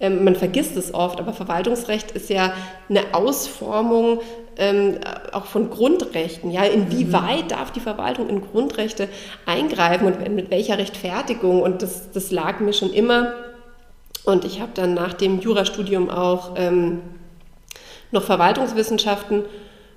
ähm, 0.02 0.25
man 0.25 0.35
vergisst 0.35 0.76
es 0.76 0.92
oft, 0.92 1.21
aber 1.21 1.33
Verwaltungsrecht 1.33 2.11
ist 2.11 2.28
ja 2.28 2.52
eine 2.90 3.14
Ausformung 3.14 4.21
ähm, 4.57 4.99
auch 5.33 5.47
von 5.47 5.71
Grundrechten. 5.71 6.51
Ja, 6.51 6.65
inwieweit 6.65 7.45
mhm. 7.45 7.49
darf 7.49 7.71
die 7.71 7.81
Verwaltung 7.81 8.29
in 8.29 8.41
Grundrechte 8.41 9.09
eingreifen 9.47 10.07
und 10.07 10.35
mit 10.35 10.51
welcher 10.51 10.79
Rechtfertigung? 10.79 11.63
Und 11.63 11.83
das, 11.83 12.11
das 12.13 12.31
lag 12.31 12.61
mir 12.61 12.73
schon 12.73 12.93
immer. 12.93 13.35
Und 14.25 14.45
ich 14.45 14.61
habe 14.61 14.73
dann 14.75 14.95
nach 14.95 15.15
dem 15.15 15.41
Jurastudium 15.41 16.11
auch 16.11 16.53
ähm, 16.57 17.01
noch 18.11 18.23
Verwaltungswissenschaften 18.25 19.45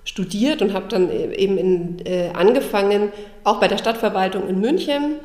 studiert 0.04 0.62
und 0.62 0.74
habe 0.74 0.88
dann 0.88 1.10
e-, 1.10 1.36
eben 1.36 1.58
in, 1.58 2.06
äh, 2.06 2.32
angefangen, 2.34 3.12
auch 3.44 3.60
bei 3.60 3.68
der 3.68 3.78
Stadtverwaltung 3.78 4.48
in 4.48 4.60
München 4.60 5.20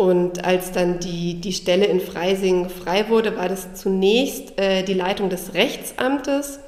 und 0.00 0.46
als 0.46 0.72
dann 0.72 0.98
die, 0.98 1.42
die 1.42 1.52
Stelle 1.52 1.84
in 1.84 2.00
Freising 2.00 2.70
frei 2.70 3.10
wurde, 3.10 3.36
war 3.36 3.50
das 3.50 3.74
zunächst 3.74 4.58
äh, 4.58 4.82
die 4.82 4.94
Leitung 4.94 5.28
des 5.28 5.52
Rechtsamtes 5.52 6.60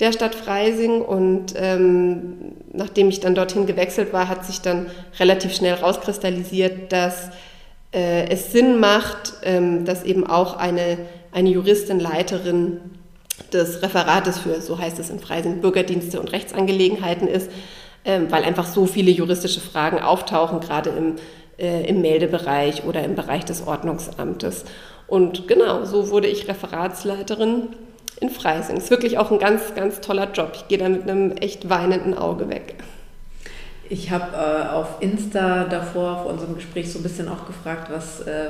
der 0.00 0.12
Stadt 0.12 0.34
Freising. 0.34 1.02
Und 1.02 1.54
ähm, 1.56 2.52
nachdem 2.72 3.08
ich 3.08 3.20
dann 3.20 3.34
dorthin 3.34 3.66
gewechselt 3.66 4.12
war, 4.12 4.28
hat 4.28 4.44
sich 4.44 4.60
dann 4.60 4.86
relativ 5.18 5.54
schnell 5.54 5.74
rauskristallisiert, 5.74 6.92
dass 6.92 7.30
äh, 7.92 8.28
es 8.28 8.52
Sinn 8.52 8.78
macht, 8.78 9.34
ähm, 9.42 9.84
dass 9.84 10.04
eben 10.04 10.26
auch 10.26 10.56
eine, 10.56 10.98
eine 11.32 11.48
Juristin, 11.50 12.00
Leiterin 12.00 12.80
des 13.52 13.82
Referates 13.82 14.38
für, 14.38 14.60
so 14.60 14.78
heißt 14.78 14.98
es 14.98 15.10
in 15.10 15.20
Freising, 15.20 15.60
Bürgerdienste 15.60 16.18
und 16.20 16.32
Rechtsangelegenheiten 16.32 17.28
ist, 17.28 17.50
ähm, 18.04 18.30
weil 18.30 18.44
einfach 18.44 18.66
so 18.66 18.86
viele 18.86 19.10
juristische 19.10 19.60
Fragen 19.60 20.00
auftauchen, 20.00 20.60
gerade 20.60 20.90
im 20.90 21.16
äh, 21.58 21.88
im 21.88 22.00
Meldebereich 22.00 22.84
oder 22.84 23.02
im 23.02 23.14
Bereich 23.14 23.44
des 23.44 23.66
Ordnungsamtes. 23.66 24.64
Und 25.06 25.48
genau, 25.48 25.84
so 25.84 26.10
wurde 26.10 26.28
ich 26.28 26.48
Referatsleiterin 26.48 27.68
in 28.20 28.30
Freising. 28.30 28.76
Ist 28.76 28.90
wirklich 28.90 29.18
auch 29.18 29.30
ein 29.30 29.38
ganz, 29.38 29.74
ganz 29.74 30.00
toller 30.00 30.30
Job. 30.32 30.52
Ich 30.54 30.68
gehe 30.68 30.78
da 30.78 30.88
mit 30.88 31.02
einem 31.02 31.32
echt 31.32 31.68
weinenden 31.68 32.16
Auge 32.16 32.48
weg. 32.48 32.74
Ich 33.88 34.10
habe 34.10 34.36
äh, 34.36 34.68
auf 34.68 34.96
Insta 35.00 35.64
davor 35.64 36.22
vor 36.22 36.32
unserem 36.32 36.56
Gespräch 36.56 36.92
so 36.92 36.98
ein 36.98 37.04
bisschen 37.04 37.28
auch 37.28 37.46
gefragt, 37.46 37.88
was, 37.90 38.20
äh, 38.26 38.48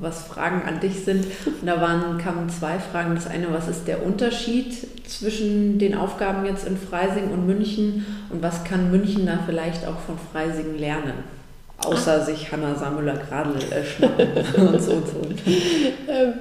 was 0.00 0.22
Fragen 0.22 0.62
an 0.66 0.80
dich 0.80 1.04
sind. 1.04 1.26
Und 1.44 1.66
da 1.66 1.78
waren, 1.80 2.16
kamen 2.16 2.48
zwei 2.48 2.78
Fragen. 2.78 3.14
Das 3.14 3.26
eine, 3.26 3.52
was 3.52 3.68
ist 3.68 3.86
der 3.86 4.04
Unterschied 4.04 4.74
zwischen 5.06 5.78
den 5.78 5.94
Aufgaben 5.94 6.46
jetzt 6.46 6.66
in 6.66 6.78
Freising 6.78 7.30
und 7.32 7.46
München 7.46 8.06
und 8.30 8.42
was 8.42 8.64
kann 8.64 8.90
München 8.90 9.26
da 9.26 9.40
vielleicht 9.44 9.86
auch 9.86 9.98
von 9.98 10.16
Freising 10.32 10.78
lernen? 10.78 11.38
außer 11.84 12.24
sich 12.24 12.50
Hanna 12.50 12.74
Samüller-Gradl 12.74 13.56
äh, 13.70 13.84
schnappen 13.84 14.28
und 14.68 14.82
so 14.82 14.92
und 14.92 15.06
so. 15.06 15.20
Ähm, 16.08 16.34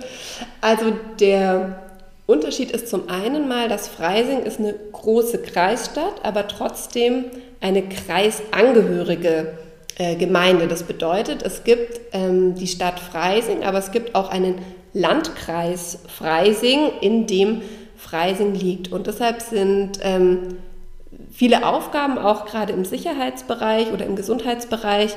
also 0.62 0.93
der 1.19 1.87
Unterschied 2.27 2.72
ist 2.72 2.89
zum 2.89 3.10
einen 3.10 3.48
mal, 3.48 3.69
dass 3.69 3.88
Freising 3.88 4.43
ist 4.43 4.60
eine 4.60 4.75
große 4.91 5.41
Kreisstadt, 5.41 6.24
aber 6.24 6.48
trotzdem 6.50 7.25
eine 7.62 7.84
kreisangehörige 7.88 9.57
äh, 9.98 10.15
Gemeinde. 10.17 10.67
Das 10.67 10.84
bedeutet, 10.84 11.41
es 11.41 11.63
gibt 11.63 12.01
ähm, 12.12 12.55
die 12.55 12.67
Stadt 12.67 13.00
Freising, 13.00 13.63
aber 13.63 13.77
es 13.77 13.91
gibt 13.91 14.13
auch 14.13 14.29
einen 14.29 14.55
Landkreis 14.93 16.00
Freising, 16.07 16.91
in 17.00 17.27
dem 17.27 17.62
Freising 17.96 18.53
liegt. 18.53 18.91
Und 18.91 19.07
deshalb 19.07 19.41
sind 19.41 20.00
ähm, 20.01 20.57
viele 21.31 21.65
Aufgaben, 21.65 22.17
auch 22.17 22.46
gerade 22.46 22.74
im 22.74 22.84
Sicherheitsbereich 22.84 23.93
oder 23.93 24.05
im 24.05 24.17
Gesundheitsbereich, 24.17 25.15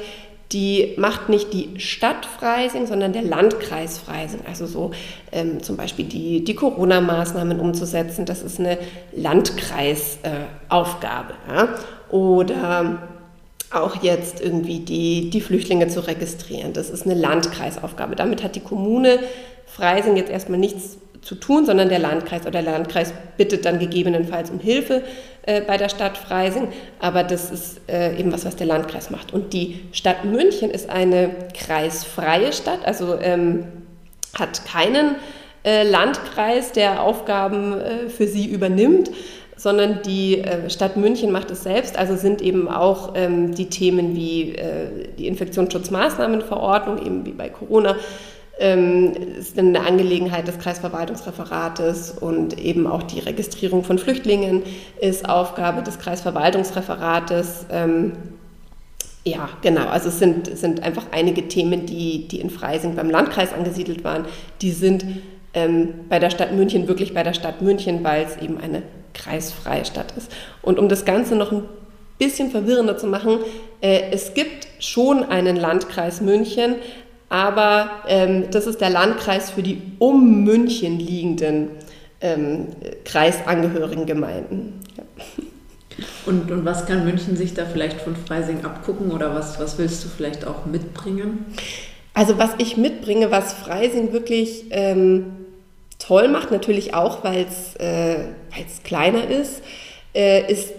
die 0.53 0.95
macht 0.97 1.29
nicht 1.29 1.53
die 1.53 1.79
Stadt 1.79 2.27
Freising, 2.27 2.87
sondern 2.87 3.13
der 3.13 3.23
Landkreis 3.23 3.99
Freising. 3.99 4.41
Also 4.49 4.67
so 4.67 4.91
ähm, 5.31 5.63
zum 5.63 5.77
Beispiel 5.77 6.07
die, 6.07 6.43
die 6.43 6.55
Corona-Maßnahmen 6.55 7.61
umzusetzen, 7.61 8.25
das 8.25 8.43
ist 8.43 8.59
eine 8.59 8.79
Landkreisaufgabe. 9.13 11.35
Äh, 11.49 11.55
ja? 11.55 11.69
Oder 12.11 12.99
auch 13.71 14.03
jetzt 14.03 14.41
irgendwie 14.41 14.81
die, 14.81 15.31
die 15.31 15.41
Flüchtlinge 15.41 15.87
zu 15.87 16.05
registrieren, 16.05 16.73
das 16.73 16.91
ist 16.91 17.07
eine 17.07 17.15
Landkreisaufgabe. 17.15 18.17
Damit 18.17 18.43
hat 18.43 18.57
die 18.57 18.61
Kommune 18.61 19.21
Freising 19.67 20.17
jetzt 20.17 20.31
erstmal 20.31 20.59
nichts 20.59 20.99
zu 21.23 21.35
tun, 21.35 21.67
sondern 21.67 21.89
der 21.89 21.99
Landkreis 21.99 22.43
oder 22.43 22.63
der 22.63 22.73
Landkreis 22.73 23.13
bittet 23.37 23.65
dann 23.65 23.79
gegebenenfalls 23.79 24.51
um 24.51 24.59
Hilfe 24.59 25.03
äh, 25.43 25.61
bei 25.61 25.77
der 25.77 25.89
Stadt 25.89 26.17
Freising. 26.17 26.69
Aber 26.99 27.23
das 27.23 27.51
ist 27.51 27.81
äh, 27.89 28.19
eben 28.19 28.33
was, 28.33 28.45
was 28.45 28.57
der 28.57 28.67
Landkreis 28.67 29.11
macht. 29.11 29.33
Und 29.33 29.53
die 29.53 29.81
Stadt 29.93 30.25
München 30.25 30.71
ist 30.71 30.89
eine 30.89 31.31
kreisfreie 31.55 32.53
Stadt, 32.53 32.81
also 32.85 33.19
ähm, 33.21 33.65
hat 34.39 34.65
keinen 34.65 35.17
äh, 35.65 35.83
Landkreis, 35.83 36.73
der 36.73 37.03
Aufgaben 37.03 37.79
äh, 37.79 38.09
für 38.09 38.27
sie 38.27 38.47
übernimmt 38.47 39.11
sondern 39.61 40.01
die 40.03 40.39
äh, 40.39 40.71
Stadt 40.71 40.97
München 40.97 41.31
macht 41.31 41.51
es 41.51 41.65
selbst. 41.65 41.99
Also 41.99 42.17
sind 42.17 42.41
eben 42.41 42.67
auch 42.67 43.13
ähm, 43.15 43.55
die 43.55 43.67
Themen 43.67 44.17
wie 44.17 44.55
äh, 44.55 45.09
die 45.19 45.27
Infektionsschutzmaßnahmenverordnung, 45.27 47.05
eben 47.05 47.27
wie 47.27 47.33
bei 47.33 47.51
Corona, 47.51 47.97
ähm, 48.61 49.13
ist 49.39 49.59
eine 49.59 49.81
Angelegenheit 49.81 50.47
des 50.47 50.59
Kreisverwaltungsreferates 50.59 52.13
und 52.21 52.59
eben 52.59 52.87
auch 52.87 53.03
die 53.03 53.21
Registrierung 53.21 53.85
von 53.85 53.99
Flüchtlingen 53.99 54.63
ist 55.01 55.29
Aufgabe 55.29 55.83
des 55.83 55.99
Kreisverwaltungsreferates. 55.99 57.67
Ähm, 57.73 58.13
ja, 59.25 59.49
genau. 59.63 59.87
Also 59.87 60.11
es 60.11 60.19
sind, 60.19 60.57
sind 60.57 60.83
einfach 60.83 61.07
einige 61.11 61.49
Themen, 61.49 61.87
die, 61.87 62.29
die 62.29 62.41
in 62.41 62.51
Freising 62.51 62.95
beim 62.95 63.11
Landkreis 63.11 63.53
angesiedelt 63.53 64.05
waren, 64.05 64.27
die 64.61 64.73
sind 64.73 65.05
ähm, 65.55 65.95
bei 66.09 66.19
der 66.19 66.31
Stadt 66.31 66.53
München 66.53 66.87
wirklich 66.87 67.13
bei 67.15 67.23
der 67.23 67.35
Stadt 67.35 67.63
München, 67.63 68.05
weil 68.05 68.25
es 68.25 68.37
eben 68.43 68.59
eine 68.59 68.83
kreisfreie 69.15 69.85
Stadt 69.85 70.13
ist. 70.17 70.31
Und 70.63 70.79
um 70.79 70.89
das 70.89 71.05
Ganze 71.05 71.35
noch 71.35 71.51
ein 71.51 71.65
bisschen 72.19 72.51
verwirrender 72.51 72.97
zu 72.97 73.07
machen, 73.07 73.39
äh, 73.81 74.11
es 74.13 74.35
gibt 74.35 74.69
schon 74.79 75.25
einen 75.25 75.57
Landkreis 75.57 76.21
München, 76.21 76.77
aber 77.31 78.03
ähm, 78.09 78.51
das 78.51 78.67
ist 78.67 78.83
der 78.83 78.91
Landkreis 78.91 79.51
für 79.51 79.63
die 79.63 79.81
um 79.99 80.45
München 80.45 80.99
liegenden 80.99 81.71
ähm, 82.21 82.67
kreisangehörigen 83.05 84.05
Gemeinden. 84.05 84.81
Ja. 84.97 85.05
Und, 86.27 86.51
und 86.51 86.65
was 86.65 86.87
kann 86.87 87.05
München 87.05 87.37
sich 87.37 87.55
da 87.55 87.65
vielleicht 87.67 88.01
von 88.01 88.17
Freising 88.17 88.65
abgucken 88.65 89.11
oder 89.11 89.35
was, 89.35 89.59
was 89.59 89.79
willst 89.79 90.05
du 90.05 90.09
vielleicht 90.09 90.47
auch 90.47 90.67
mitbringen? 90.67 91.47
Also 92.15 92.37
was 92.39 92.51
ich 92.59 92.77
mitbringe, 92.77 93.31
was 93.31 93.53
Freising 93.53 94.13
wirklich 94.13 94.65
ähm, 94.71 95.33
toll 95.99 96.29
macht, 96.29 96.51
natürlich 96.51 96.95
auch, 96.95 97.23
weil 97.23 97.47
es 97.49 97.77
äh, 97.77 98.25
kleiner 98.83 99.29
ist, 99.29 99.63
äh, 100.15 100.51
ist 100.51 100.73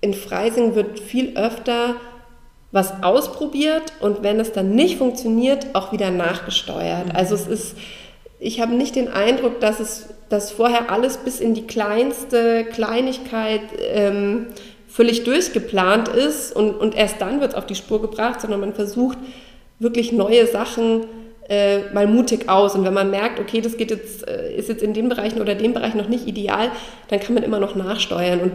in 0.00 0.14
Freising 0.14 0.74
wird 0.74 0.98
viel 0.98 1.36
öfter 1.36 1.94
was 2.72 3.02
ausprobiert 3.02 3.92
und 4.00 4.22
wenn 4.22 4.40
es 4.40 4.52
dann 4.52 4.74
nicht 4.74 4.96
funktioniert, 4.96 5.66
auch 5.74 5.92
wieder 5.92 6.10
nachgesteuert. 6.10 7.08
Mhm. 7.08 7.16
Also 7.16 7.34
es 7.34 7.46
ist, 7.46 7.76
ich 8.40 8.60
habe 8.60 8.74
nicht 8.74 8.96
den 8.96 9.08
Eindruck, 9.08 9.60
dass 9.60 9.78
es, 9.78 10.08
dass 10.30 10.50
vorher 10.50 10.90
alles 10.90 11.18
bis 11.18 11.38
in 11.38 11.54
die 11.54 11.66
kleinste 11.66 12.64
Kleinigkeit 12.64 13.60
ähm, 13.92 14.46
völlig 14.88 15.24
durchgeplant 15.24 16.08
ist 16.08 16.56
und, 16.56 16.74
und 16.74 16.94
erst 16.94 17.20
dann 17.20 17.40
wird 17.40 17.52
es 17.52 17.56
auf 17.56 17.66
die 17.66 17.74
Spur 17.74 18.00
gebracht, 18.00 18.40
sondern 18.40 18.60
man 18.60 18.74
versucht 18.74 19.18
wirklich 19.78 20.12
neue 20.12 20.46
Sachen 20.46 21.04
äh, 21.48 21.92
mal 21.92 22.06
mutig 22.06 22.48
aus. 22.48 22.74
Und 22.74 22.84
wenn 22.84 22.94
man 22.94 23.10
merkt, 23.10 23.38
okay, 23.38 23.60
das 23.60 23.76
geht 23.76 23.90
jetzt, 23.90 24.26
äh, 24.26 24.54
ist 24.54 24.68
jetzt 24.68 24.82
in 24.82 24.94
den 24.94 25.08
Bereichen 25.08 25.40
oder 25.40 25.54
dem 25.54 25.74
Bereich 25.74 25.94
noch 25.94 26.08
nicht 26.08 26.26
ideal, 26.26 26.70
dann 27.08 27.20
kann 27.20 27.34
man 27.34 27.42
immer 27.42 27.58
noch 27.58 27.74
nachsteuern. 27.74 28.40
Und 28.40 28.52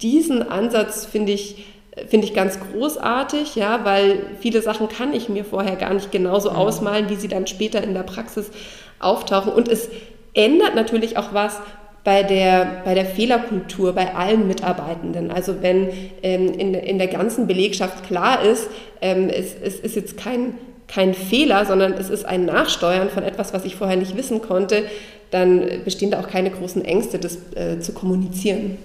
diesen 0.00 0.48
Ansatz 0.48 1.06
finde 1.06 1.32
ich 1.32 1.64
finde 2.08 2.26
ich 2.26 2.34
ganz 2.34 2.58
großartig, 2.58 3.54
ja, 3.54 3.84
weil 3.84 4.18
viele 4.40 4.62
Sachen 4.62 4.88
kann 4.88 5.12
ich 5.12 5.28
mir 5.28 5.44
vorher 5.44 5.76
gar 5.76 5.92
nicht 5.92 6.10
genauso 6.10 6.50
mhm. 6.50 6.56
ausmalen, 6.56 7.10
wie 7.10 7.16
sie 7.16 7.28
dann 7.28 7.46
später 7.46 7.82
in 7.82 7.94
der 7.94 8.02
Praxis 8.02 8.50
auftauchen. 8.98 9.52
Und 9.52 9.68
es 9.68 9.88
ändert 10.34 10.74
natürlich 10.74 11.18
auch 11.18 11.34
was 11.34 11.60
bei 12.04 12.22
der, 12.22 12.82
bei 12.84 12.94
der 12.94 13.04
Fehlerkultur 13.04 13.92
bei 13.92 14.14
allen 14.14 14.48
Mitarbeitenden. 14.48 15.30
Also 15.30 15.62
wenn 15.62 15.88
ähm, 16.22 16.52
in, 16.58 16.74
in 16.74 16.98
der 16.98 17.08
ganzen 17.08 17.46
Belegschaft 17.46 18.04
klar 18.06 18.42
ist, 18.42 18.68
ähm, 19.00 19.28
es, 19.28 19.54
es 19.62 19.78
ist 19.78 19.94
jetzt 19.94 20.16
kein, 20.16 20.54
kein 20.88 21.14
Fehler, 21.14 21.64
sondern 21.64 21.92
es 21.92 22.10
ist 22.10 22.24
ein 22.24 22.46
Nachsteuern 22.46 23.10
von 23.10 23.22
etwas, 23.22 23.52
was 23.52 23.64
ich 23.64 23.76
vorher 23.76 23.96
nicht 23.96 24.16
wissen 24.16 24.42
konnte, 24.42 24.84
dann 25.30 25.64
bestehen 25.84 26.10
da 26.10 26.20
auch 26.20 26.28
keine 26.28 26.50
großen 26.50 26.84
Ängste, 26.84 27.18
das 27.18 27.38
äh, 27.54 27.78
zu 27.80 27.92
kommunizieren. 27.92 28.78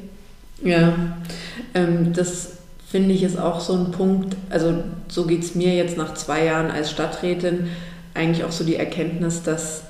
Ja, 0.64 0.94
ähm, 1.74 2.14
das 2.14 2.57
finde 2.90 3.14
ich, 3.14 3.24
ist 3.24 3.38
auch 3.38 3.60
so 3.60 3.74
ein 3.74 3.92
Punkt, 3.92 4.36
also 4.50 4.76
so 5.08 5.26
geht 5.26 5.44
es 5.44 5.56
mir 5.56 5.76
jetzt 5.76 5.98
nach 5.98 6.14
zwei 6.14 6.46
Jahren 6.46 6.72
als 6.72 6.90
Stadträtin, 6.92 7.68
eigentlich 8.14 8.46
auch 8.46 8.52
so 8.52 8.64
die 8.64 8.78
Erkenntnis, 8.78 9.44
dass 9.44 9.84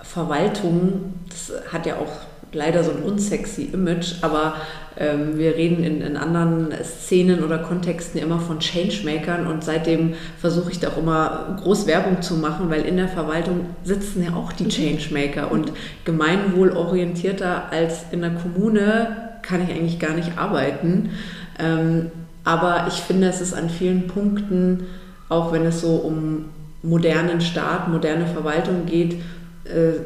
Verwaltung, 0.00 1.14
das 1.28 1.52
hat 1.72 1.86
ja 1.86 1.96
auch 1.96 2.12
leider 2.52 2.84
so 2.84 2.92
ein 2.92 3.02
unsexy 3.02 3.64
Image, 3.72 4.14
aber 4.22 4.54
ähm, 4.96 5.38
wir 5.38 5.54
reden 5.54 5.82
in, 5.84 6.00
in 6.00 6.16
anderen 6.16 6.72
Szenen 6.82 7.42
oder 7.44 7.58
Kontexten 7.58 8.20
immer 8.20 8.40
von 8.40 8.60
Changemakern 8.60 9.46
und 9.46 9.64
seitdem 9.64 10.14
versuche 10.38 10.70
ich 10.70 10.80
da 10.80 10.88
auch 10.88 10.98
immer 10.98 11.58
groß 11.62 11.86
Werbung 11.86 12.22
zu 12.22 12.34
machen, 12.34 12.70
weil 12.70 12.82
in 12.82 12.96
der 12.96 13.08
Verwaltung 13.08 13.66
sitzen 13.84 14.24
ja 14.24 14.34
auch 14.34 14.52
die 14.52 14.64
mhm. 14.64 14.70
Changemaker 14.70 15.50
und 15.50 15.72
gemeinwohlorientierter 16.04 17.70
als 17.70 18.04
in 18.12 18.20
der 18.20 18.30
Kommune 18.30 19.16
kann 19.42 19.62
ich 19.62 19.70
eigentlich 19.70 19.98
gar 19.98 20.14
nicht 20.14 20.38
arbeiten. 20.38 21.10
Ähm, 21.58 22.10
aber 22.48 22.86
ich 22.88 22.94
finde, 22.94 23.28
es 23.28 23.42
ist 23.42 23.52
an 23.52 23.68
vielen 23.68 24.06
Punkten, 24.06 24.86
auch 25.28 25.52
wenn 25.52 25.66
es 25.66 25.82
so 25.82 25.96
um 25.96 26.46
modernen 26.82 27.42
Staat, 27.42 27.88
moderne 27.88 28.24
Verwaltung 28.24 28.86
geht, 28.86 29.16
äh, 29.64 30.00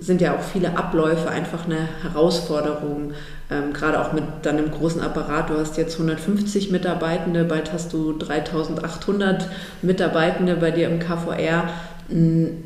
sind 0.00 0.20
ja 0.20 0.34
auch 0.34 0.42
viele 0.42 0.76
Abläufe 0.76 1.30
einfach 1.30 1.66
eine 1.66 1.88
Herausforderung, 2.02 3.12
ähm, 3.48 3.72
gerade 3.72 4.00
auch 4.00 4.12
mit 4.12 4.24
dann 4.42 4.58
einem 4.58 4.72
großen 4.72 5.00
Apparat. 5.00 5.50
Du 5.50 5.56
hast 5.56 5.76
jetzt 5.76 5.94
150 5.94 6.72
Mitarbeitende, 6.72 7.44
bald 7.44 7.72
hast 7.72 7.92
du 7.92 8.12
3800 8.14 9.48
Mitarbeitende 9.82 10.56
bei 10.56 10.72
dir 10.72 10.88
im 10.88 10.98
KVR. 10.98 11.68
Hm, 12.08 12.64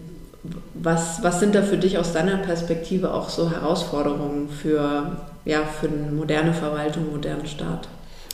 was, 0.73 1.23
was 1.23 1.39
sind 1.39 1.55
da 1.55 1.61
für 1.61 1.77
dich 1.77 1.99
aus 1.99 2.15
deiner 2.15 2.39
Perspektive 2.39 3.13
auch 3.13 3.29
so 3.29 3.51
Herausforderungen 3.51 4.49
für, 4.49 5.19
ja, 5.45 5.65
für 5.65 5.89
eine 5.89 6.13
moderne 6.13 6.55
Verwaltung, 6.55 7.13
modernen 7.13 7.47
Staat? 7.47 7.89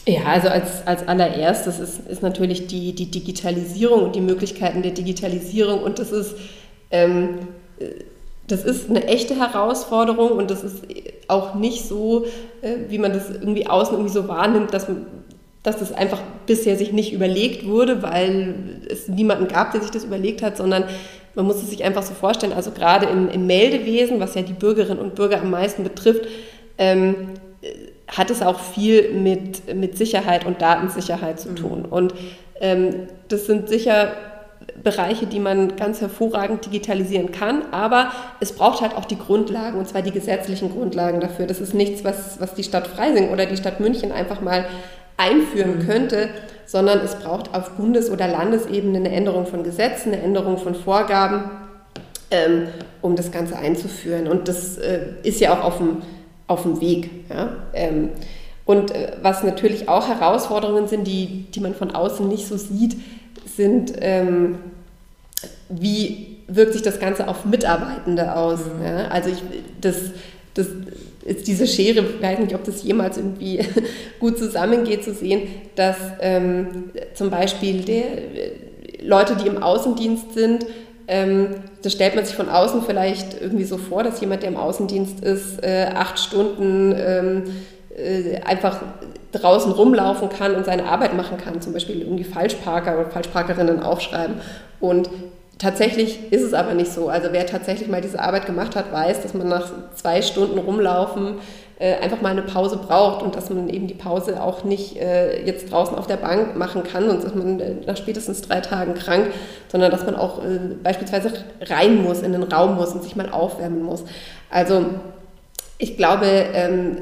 Ja, 0.06 0.25
also 0.25 0.49
als, 0.49 0.87
als 0.87 1.08
allererstes 1.08 1.80
ist, 1.80 2.06
ist 2.08 2.23
natürlich 2.23 2.66
die, 2.66 2.94
die 2.94 3.11
Digitalisierung 3.11 4.02
und 4.02 4.14
die 4.14 4.20
Möglichkeiten 4.20 4.82
der 4.82 4.92
Digitalisierung 4.92 5.82
und 5.82 5.99
das 5.99 6.12
ist, 6.12 6.37
ähm, 6.90 7.38
das 8.46 8.64
ist 8.64 8.90
eine 8.90 9.06
echte 9.06 9.38
Herausforderung 9.38 10.32
und 10.32 10.50
das 10.50 10.62
ist 10.62 10.84
auch 11.28 11.54
nicht 11.54 11.87
so, 11.87 12.26
äh, 12.61 12.76
wie 12.88 12.99
man 12.99 13.14
das 13.14 13.30
irgendwie 13.30 13.66
außen 13.66 13.94
irgendwie 13.94 14.12
so 14.12 14.28
wahrnimmt, 14.28 14.75
dass, 14.75 14.87
dass 15.62 15.78
das 15.78 15.92
einfach 15.92 16.20
bisher 16.44 16.76
sich 16.76 16.92
nicht 16.92 17.14
überlegt 17.14 17.66
wurde, 17.66 18.02
weil 18.02 18.82
es 18.90 19.08
niemanden 19.08 19.49
gab, 19.49 19.73
der 19.73 19.80
sich 19.80 19.90
das 19.90 20.04
überlegt 20.04 20.42
hat, 20.42 20.58
sondern 20.58 20.84
man 21.34 21.46
muss 21.46 21.56
es 21.56 21.70
sich 21.70 21.82
einfach 21.82 22.02
so 22.02 22.12
vorstellen, 22.12 22.52
also 22.52 22.73
gerade 22.73 23.06
im, 23.06 23.30
im 23.30 23.46
Meldewesen, 23.46 24.20
was 24.20 24.34
ja 24.34 24.42
die 24.42 24.52
Bürgerinnen 24.52 25.00
und 25.00 25.14
Bürger 25.14 25.40
am 25.40 25.50
meisten 25.50 25.82
betrifft, 25.82 26.28
ähm, 26.76 27.30
hat 28.08 28.30
es 28.30 28.42
auch 28.42 28.61
viel 28.61 29.12
mit, 29.12 29.75
mit 29.75 29.96
Sicherheit 29.96 30.44
und 30.44 30.61
Datensicherheit 30.61 31.40
zu 31.40 31.50
mhm. 31.50 31.56
tun. 31.56 31.84
Und 31.84 32.14
ähm, 32.61 33.08
das 33.28 33.46
sind 33.46 33.68
sicher 33.68 34.12
Bereiche, 34.82 35.26
die 35.26 35.40
man 35.40 35.76
ganz 35.76 36.00
hervorragend 36.00 36.64
digitalisieren 36.66 37.32
kann, 37.32 37.62
aber 37.70 38.12
es 38.40 38.52
braucht 38.52 38.80
halt 38.80 38.96
auch 38.96 39.04
die 39.04 39.18
Grundlagen, 39.18 39.78
und 39.78 39.88
zwar 39.88 40.02
die 40.02 40.11
gesetzlichen 40.11 40.70
Grundlagen 40.70 41.20
dafür. 41.20 41.46
Das 41.46 41.61
ist 41.61 41.75
nichts, 41.75 42.04
was, 42.04 42.40
was 42.40 42.54
die 42.54 42.64
Stadt 42.64 42.87
Freising 42.87 43.30
oder 43.30 43.46
die 43.46 43.56
Stadt 43.56 43.80
München 43.80 44.12
einfach 44.12 44.40
mal 44.40 44.66
einführen 45.16 45.78
mhm. 45.78 45.87
könnte, 45.87 46.28
sondern 46.66 47.00
es 47.00 47.14
braucht 47.16 47.54
auf 47.54 47.73
Bundes- 47.73 48.11
oder 48.11 48.26
Landesebene 48.26 48.99
eine 48.99 49.12
Änderung 49.12 49.46
von 49.46 49.62
Gesetzen, 49.62 50.12
eine 50.12 50.23
Änderung 50.23 50.58
von 50.58 50.75
Vorgaben, 50.75 51.50
ähm, 52.30 52.68
um 53.00 53.16
das 53.16 53.30
Ganze 53.30 53.56
einzuführen. 53.56 54.26
Und 54.26 54.49
das 54.49 54.78
äh, 54.78 55.00
ist 55.23 55.40
ja 55.40 55.54
auch 55.54 55.64
auf 55.64 55.78
dem 55.78 56.02
auf 56.46 56.62
dem 56.62 56.80
Weg. 56.80 57.10
Ja? 57.30 57.56
Ähm, 57.72 58.10
und 58.64 58.90
äh, 58.90 59.12
was 59.22 59.42
natürlich 59.42 59.88
auch 59.88 60.08
Herausforderungen 60.08 60.88
sind, 60.88 61.06
die, 61.06 61.46
die 61.54 61.61
man 61.61 61.74
von 61.74 61.90
außen 61.90 62.26
nicht 62.28 62.46
so 62.46 62.57
sieht, 62.57 62.96
sind, 63.57 63.92
ähm, 64.00 64.59
wie 65.68 66.38
wirkt 66.46 66.72
sich 66.72 66.83
das 66.83 67.00
Ganze 67.00 67.28
auf 67.28 67.44
Mitarbeitende 67.44 68.35
aus? 68.37 68.61
Mhm. 68.61 68.85
Ja? 68.85 69.09
Also 69.09 69.30
ich, 69.30 69.42
das, 69.80 69.96
das 70.54 70.68
ist 71.24 71.46
diese 71.46 71.66
Schere, 71.66 72.00
ich 72.00 72.22
weiß 72.22 72.38
nicht, 72.38 72.54
ob 72.54 72.64
das 72.64 72.83
jemals 72.83 73.16
irgendwie 73.16 73.61
gut 74.20 74.38
zusammengeht, 74.38 75.04
zu 75.04 75.14
sehen, 75.14 75.48
dass 75.74 75.96
ähm, 76.20 76.90
zum 77.14 77.30
Beispiel 77.30 77.83
der, 77.83 78.04
Leute, 79.04 79.37
die 79.37 79.46
im 79.46 79.62
Außendienst 79.62 80.33
sind, 80.33 80.66
ähm, 81.06 81.48
das 81.82 81.92
stellt 81.92 82.14
man 82.14 82.24
sich 82.24 82.34
von 82.34 82.48
außen 82.48 82.82
vielleicht 82.82 83.40
irgendwie 83.40 83.64
so 83.64 83.76
vor, 83.76 84.02
dass 84.02 84.20
jemand, 84.20 84.42
der 84.42 84.50
im 84.50 84.56
Außendienst 84.56 85.22
ist, 85.22 85.62
äh, 85.62 85.90
acht 85.94 86.18
Stunden 86.18 86.94
ähm, 86.96 87.42
äh, 87.96 88.40
einfach 88.42 88.80
draußen 89.32 89.72
rumlaufen 89.72 90.28
kann 90.28 90.54
und 90.54 90.64
seine 90.64 90.84
Arbeit 90.84 91.14
machen 91.14 91.38
kann, 91.38 91.60
zum 91.60 91.72
Beispiel 91.72 92.00
irgendwie 92.00 92.24
Falschparker 92.24 92.98
oder 92.98 93.10
Falschparkerinnen 93.10 93.82
aufschreiben. 93.82 94.36
Und 94.80 95.10
tatsächlich 95.58 96.32
ist 96.32 96.42
es 96.42 96.54
aber 96.54 96.74
nicht 96.74 96.92
so. 96.92 97.08
Also 97.08 97.28
wer 97.32 97.46
tatsächlich 97.46 97.88
mal 97.88 98.00
diese 98.00 98.20
Arbeit 98.20 98.46
gemacht 98.46 98.76
hat, 98.76 98.92
weiß, 98.92 99.22
dass 99.22 99.34
man 99.34 99.48
nach 99.48 99.70
zwei 99.94 100.22
Stunden 100.22 100.58
rumlaufen 100.58 101.36
äh, 101.85 101.97
einfach 101.97 102.23
mal 102.23 102.31
eine 102.31 102.40
Pause 102.40 102.79
braucht 102.79 103.23
und 103.23 103.37
dass 103.37 103.51
man 103.51 103.68
eben 103.68 103.87
die 103.87 103.94
Pause 103.94 104.42
auch 104.42 104.64
nicht 104.64 104.97
äh, 104.97 105.44
jetzt 105.44 105.70
draußen 105.70 105.94
auf 105.99 106.07
der 106.07 106.16
Bank 106.16 106.57
machen 106.57 106.83
kann, 106.83 107.11
sonst 107.11 107.25
ist 107.25 107.35
man 107.35 107.61
äh, 107.61 107.75
nach 107.87 107.99
spätestens 107.99 108.40
drei 108.40 108.61
Tagen 108.61 108.94
krank, 108.94 109.27
sondern 109.68 109.90
dass 109.90 110.07
man 110.07 110.16
auch 110.16 110.42
äh, 110.42 110.59
beispielsweise 110.83 111.31
rein 111.61 112.03
muss, 112.03 112.23
in 112.23 112.33
den 112.33 112.42
Raum 112.44 112.77
muss 112.77 112.94
und 112.94 113.03
sich 113.03 113.16
mal 113.16 113.29
aufwärmen 113.29 113.83
muss. 113.83 114.03
Also 114.49 114.87
ich 115.77 115.99
glaube, 115.99 116.27
ähm, 116.55 116.97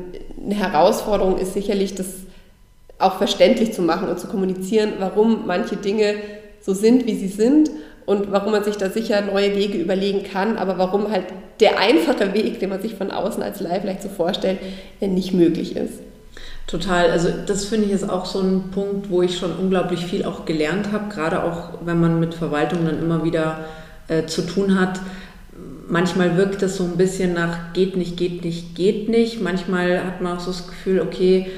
eine 0.44 0.56
Herausforderung 0.56 1.38
ist 1.38 1.54
sicherlich, 1.54 1.94
das 1.94 2.06
auch 2.98 3.18
verständlich 3.18 3.72
zu 3.72 3.82
machen 3.82 4.08
und 4.08 4.18
zu 4.18 4.26
kommunizieren, 4.26 4.94
warum 4.98 5.46
manche 5.46 5.76
Dinge 5.76 6.14
so 6.60 6.74
sind, 6.74 7.06
wie 7.06 7.14
sie 7.14 7.28
sind 7.28 7.70
und 8.12 8.30
warum 8.30 8.52
man 8.52 8.62
sich 8.62 8.76
da 8.76 8.90
sicher 8.90 9.22
neue 9.22 9.56
Wege 9.56 9.78
überlegen 9.78 10.22
kann, 10.22 10.58
aber 10.58 10.78
warum 10.78 11.10
halt 11.10 11.24
der 11.60 11.78
einfache 11.78 12.34
Weg, 12.34 12.60
den 12.60 12.68
man 12.68 12.82
sich 12.82 12.94
von 12.94 13.10
außen 13.10 13.42
als 13.42 13.60
Live 13.60 13.82
vielleicht 13.82 14.02
so 14.02 14.08
vorstellt, 14.08 14.58
nicht 15.00 15.32
möglich 15.32 15.76
ist. 15.76 15.94
Total, 16.66 17.10
also 17.10 17.28
das 17.46 17.64
finde 17.64 17.86
ich 17.86 17.92
ist 17.92 18.08
auch 18.08 18.26
so 18.26 18.40
ein 18.40 18.70
Punkt, 18.70 19.10
wo 19.10 19.22
ich 19.22 19.36
schon 19.36 19.56
unglaublich 19.56 20.04
viel 20.04 20.24
auch 20.24 20.44
gelernt 20.44 20.92
habe, 20.92 21.12
gerade 21.12 21.42
auch 21.42 21.80
wenn 21.84 22.00
man 22.00 22.20
mit 22.20 22.34
Verwaltung 22.34 22.84
dann 22.84 22.98
immer 22.98 23.24
wieder 23.24 23.64
äh, 24.08 24.26
zu 24.26 24.42
tun 24.42 24.78
hat. 24.78 25.00
Manchmal 25.88 26.36
wirkt 26.36 26.62
das 26.62 26.76
so 26.76 26.84
ein 26.84 26.96
bisschen 26.96 27.34
nach 27.34 27.72
geht 27.72 27.96
nicht, 27.96 28.16
geht 28.16 28.44
nicht, 28.44 28.74
geht 28.74 29.08
nicht. 29.08 29.42
Manchmal 29.42 30.04
hat 30.04 30.20
man 30.20 30.36
auch 30.36 30.40
so 30.40 30.50
das 30.50 30.66
Gefühl, 30.66 31.00
okay, 31.00 31.50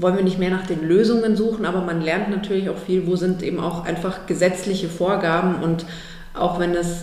wollen 0.00 0.16
wir 0.16 0.24
nicht 0.24 0.38
mehr 0.38 0.50
nach 0.50 0.66
den 0.66 0.86
Lösungen 0.86 1.36
suchen, 1.36 1.64
aber 1.64 1.82
man 1.82 2.00
lernt 2.00 2.30
natürlich 2.30 2.70
auch 2.70 2.78
viel, 2.78 3.06
wo 3.06 3.16
sind 3.16 3.42
eben 3.42 3.60
auch 3.60 3.84
einfach 3.84 4.26
gesetzliche 4.26 4.88
Vorgaben 4.88 5.62
und 5.62 5.84
auch 6.34 6.58
wenn 6.58 6.74
es 6.74 7.02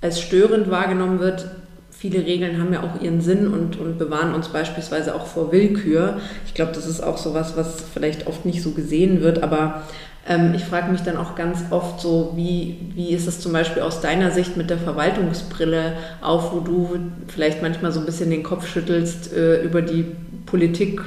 als 0.00 0.20
störend 0.20 0.70
wahrgenommen 0.70 1.20
wird, 1.20 1.46
viele 1.90 2.24
Regeln 2.24 2.58
haben 2.58 2.72
ja 2.72 2.82
auch 2.82 3.02
ihren 3.02 3.20
Sinn 3.20 3.46
und, 3.46 3.78
und 3.78 3.98
bewahren 3.98 4.34
uns 4.34 4.48
beispielsweise 4.48 5.14
auch 5.14 5.26
vor 5.26 5.52
Willkür. 5.52 6.18
Ich 6.46 6.54
glaube, 6.54 6.72
das 6.72 6.86
ist 6.86 7.02
auch 7.02 7.18
so 7.18 7.34
was, 7.34 7.58
was 7.58 7.84
vielleicht 7.92 8.26
oft 8.26 8.46
nicht 8.46 8.62
so 8.62 8.70
gesehen 8.70 9.20
wird, 9.20 9.42
aber 9.42 9.82
ähm, 10.26 10.54
ich 10.54 10.64
frage 10.64 10.90
mich 10.90 11.02
dann 11.02 11.18
auch 11.18 11.34
ganz 11.34 11.64
oft 11.68 12.00
so, 12.00 12.32
wie, 12.36 12.78
wie 12.94 13.10
ist 13.10 13.26
es 13.26 13.40
zum 13.40 13.52
Beispiel 13.52 13.82
aus 13.82 14.00
deiner 14.00 14.30
Sicht 14.30 14.56
mit 14.56 14.70
der 14.70 14.78
Verwaltungsbrille 14.78 15.92
auf, 16.22 16.54
wo 16.54 16.60
du 16.60 16.98
vielleicht 17.28 17.60
manchmal 17.60 17.92
so 17.92 18.00
ein 18.00 18.06
bisschen 18.06 18.30
den 18.30 18.42
Kopf 18.42 18.66
schüttelst 18.66 19.34
äh, 19.34 19.62
über 19.62 19.82
die 19.82 20.06
Politik, 20.46 21.02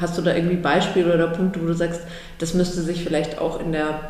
Hast 0.00 0.16
du 0.18 0.22
da 0.22 0.34
irgendwie 0.34 0.56
Beispiele 0.56 1.12
oder 1.14 1.28
Punkte, 1.28 1.60
wo 1.62 1.66
du 1.66 1.74
sagst, 1.74 2.02
das 2.38 2.54
müsste 2.54 2.80
sich 2.82 3.04
vielleicht 3.04 3.38
auch 3.38 3.60
in 3.60 3.72
der 3.72 4.00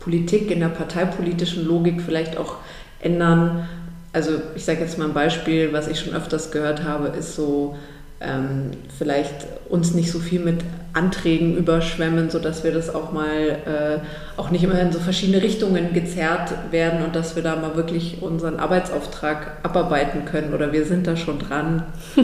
Politik, 0.00 0.50
in 0.50 0.60
der 0.60 0.68
parteipolitischen 0.68 1.66
Logik 1.66 2.02
vielleicht 2.02 2.36
auch 2.36 2.56
ändern? 3.00 3.68
Also 4.12 4.32
ich 4.54 4.64
sage 4.64 4.80
jetzt 4.80 4.98
mal 4.98 5.06
ein 5.06 5.14
Beispiel, 5.14 5.72
was 5.72 5.88
ich 5.88 6.00
schon 6.00 6.14
öfters 6.14 6.50
gehört 6.50 6.82
habe, 6.84 7.08
ist 7.08 7.36
so 7.36 7.76
ähm, 8.20 8.72
vielleicht 8.98 9.46
uns 9.68 9.94
nicht 9.94 10.10
so 10.10 10.18
viel 10.18 10.40
mit 10.40 10.58
Anträgen 10.92 11.56
überschwemmen, 11.56 12.30
sodass 12.30 12.64
wir 12.64 12.72
das 12.72 12.92
auch 12.94 13.12
mal 13.12 13.48
äh, 13.48 14.38
auch 14.38 14.50
nicht 14.50 14.64
immer 14.64 14.78
in 14.80 14.92
so 14.92 14.98
verschiedene 14.98 15.42
Richtungen 15.42 15.94
gezerrt 15.94 16.52
werden 16.70 17.04
und 17.04 17.14
dass 17.14 17.36
wir 17.36 17.42
da 17.42 17.56
mal 17.56 17.76
wirklich 17.76 18.18
unseren 18.20 18.58
Arbeitsauftrag 18.58 19.58
abarbeiten 19.62 20.24
können 20.24 20.52
oder 20.52 20.72
wir 20.72 20.84
sind 20.84 21.06
da 21.06 21.16
schon 21.16 21.38
dran. 21.38 21.84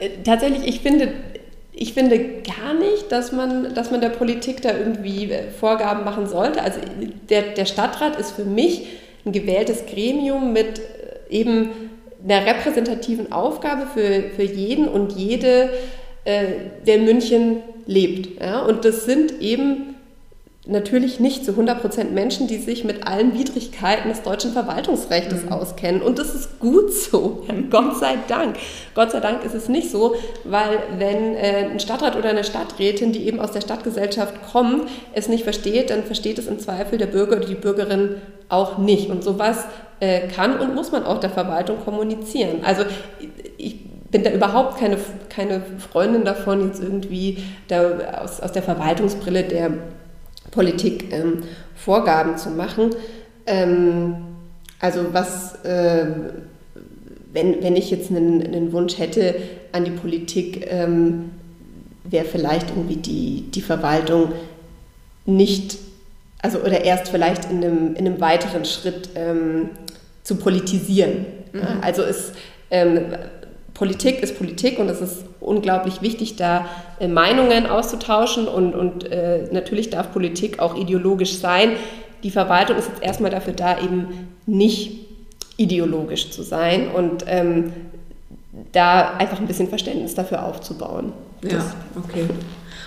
äh, 0.00 0.08
tatsächlich, 0.24 0.66
ich 0.66 0.80
finde, 0.80 1.12
ich 1.80 1.92
finde 1.92 2.18
gar 2.18 2.74
nicht, 2.74 3.12
dass 3.12 3.30
man, 3.30 3.72
dass 3.72 3.92
man 3.92 4.00
der 4.00 4.08
Politik 4.08 4.62
da 4.62 4.76
irgendwie 4.76 5.30
äh, 5.30 5.50
Vorgaben 5.50 6.04
machen 6.04 6.26
sollte. 6.26 6.60
Also 6.60 6.80
der, 7.30 7.42
der 7.42 7.66
Stadtrat 7.66 8.18
ist 8.18 8.32
für 8.32 8.44
mich 8.44 8.86
ein 9.24 9.30
gewähltes 9.30 9.86
Gremium 9.86 10.52
mit 10.52 10.80
äh, 10.80 10.82
eben 11.30 11.70
einer 12.24 12.44
repräsentativen 12.44 13.30
Aufgabe 13.30 13.86
für, 13.94 14.24
für 14.34 14.42
jeden 14.42 14.88
und 14.88 15.12
jede, 15.12 15.70
äh, 16.24 16.46
der 16.84 16.96
in 16.96 17.04
München 17.04 17.56
lebt. 17.86 18.40
Ja? 18.40 18.62
Und 18.62 18.84
das 18.84 19.04
sind 19.04 19.40
eben 19.40 19.94
natürlich 20.68 21.18
nicht 21.18 21.46
zu 21.46 21.52
100% 21.52 22.10
Menschen, 22.10 22.46
die 22.46 22.58
sich 22.58 22.84
mit 22.84 23.06
allen 23.06 23.32
Widrigkeiten 23.36 24.10
des 24.10 24.22
deutschen 24.22 24.52
Verwaltungsrechts 24.52 25.44
mhm. 25.44 25.52
auskennen. 25.52 26.02
Und 26.02 26.18
das 26.18 26.34
ist 26.34 26.60
gut 26.60 26.92
so, 26.92 27.44
ja, 27.48 27.54
Gott 27.70 27.96
sei 27.96 28.16
Dank. 28.28 28.56
Gott 28.94 29.10
sei 29.10 29.20
Dank 29.20 29.44
ist 29.44 29.54
es 29.54 29.68
nicht 29.68 29.90
so, 29.90 30.14
weil 30.44 30.78
wenn 30.98 31.34
äh, 31.34 31.68
ein 31.70 31.80
Stadtrat 31.80 32.16
oder 32.16 32.28
eine 32.28 32.44
Stadträtin, 32.44 33.12
die 33.12 33.26
eben 33.26 33.40
aus 33.40 33.52
der 33.52 33.62
Stadtgesellschaft 33.62 34.34
kommen, 34.52 34.82
es 35.14 35.28
nicht 35.28 35.44
versteht, 35.44 35.88
dann 35.88 36.04
versteht 36.04 36.38
es 36.38 36.46
im 36.46 36.58
Zweifel 36.58 36.98
der 36.98 37.06
Bürger 37.06 37.38
oder 37.38 37.46
die 37.46 37.54
Bürgerin 37.54 38.16
auch 38.50 38.76
nicht. 38.76 39.08
Und 39.08 39.24
sowas 39.24 39.64
äh, 40.00 40.28
kann 40.28 40.60
und 40.60 40.74
muss 40.74 40.92
man 40.92 41.04
auch 41.04 41.18
der 41.18 41.30
Verwaltung 41.30 41.78
kommunizieren. 41.82 42.60
Also 42.62 42.84
ich 43.56 43.76
bin 44.10 44.22
da 44.22 44.30
überhaupt 44.30 44.78
keine, 44.78 44.98
keine 45.30 45.62
Freundin 45.90 46.24
davon, 46.24 46.66
jetzt 46.66 46.82
irgendwie 46.82 47.42
da 47.68 48.20
aus, 48.22 48.40
aus 48.40 48.52
der 48.52 48.62
Verwaltungsbrille 48.62 49.44
der 49.44 49.70
Politik 50.50 51.12
ähm, 51.12 51.42
Vorgaben 51.74 52.36
zu 52.36 52.50
machen. 52.50 52.90
Ähm, 53.46 54.16
also 54.80 55.12
was, 55.12 55.64
äh, 55.64 56.06
wenn, 57.32 57.62
wenn 57.62 57.76
ich 57.76 57.90
jetzt 57.90 58.10
einen, 58.10 58.42
einen 58.42 58.72
Wunsch 58.72 58.98
hätte 58.98 59.34
an 59.72 59.84
die 59.84 59.90
Politik, 59.90 60.66
ähm, 60.70 61.30
wäre 62.04 62.24
vielleicht 62.24 62.70
irgendwie 62.70 62.96
die, 62.96 63.50
die 63.50 63.60
Verwaltung 63.60 64.32
nicht, 65.26 65.78
also 66.40 66.58
oder 66.60 66.84
erst 66.84 67.08
vielleicht 67.08 67.50
in 67.50 67.62
einem, 67.62 67.94
in 67.94 68.06
einem 68.06 68.20
weiteren 68.20 68.64
Schritt 68.64 69.10
ähm, 69.14 69.70
zu 70.22 70.36
politisieren. 70.36 71.26
Mhm. 71.52 71.62
Also 71.82 72.02
es, 72.02 72.32
ähm, 72.70 73.12
Politik 73.78 74.20
ist 74.24 74.36
Politik 74.36 74.80
und 74.80 74.88
es 74.88 75.00
ist 75.00 75.24
unglaublich 75.40 76.02
wichtig, 76.02 76.34
da 76.34 76.66
äh, 76.98 77.06
Meinungen 77.06 77.66
auszutauschen 77.66 78.48
und, 78.48 78.74
und 78.74 79.10
äh, 79.10 79.48
natürlich 79.52 79.90
darf 79.90 80.12
Politik 80.12 80.58
auch 80.58 80.76
ideologisch 80.76 81.38
sein. 81.38 81.70
Die 82.24 82.32
Verwaltung 82.32 82.76
ist 82.76 82.88
jetzt 82.88 83.02
erstmal 83.02 83.30
dafür 83.30 83.52
da, 83.52 83.80
eben 83.80 84.28
nicht 84.46 85.06
ideologisch 85.56 86.30
zu 86.30 86.42
sein 86.42 86.88
und 86.88 87.24
ähm, 87.28 87.72
da 88.72 89.14
einfach 89.18 89.38
ein 89.38 89.46
bisschen 89.46 89.68
Verständnis 89.68 90.14
dafür 90.16 90.44
aufzubauen. 90.44 91.12
Ja, 91.42 91.64
okay. 91.96 92.24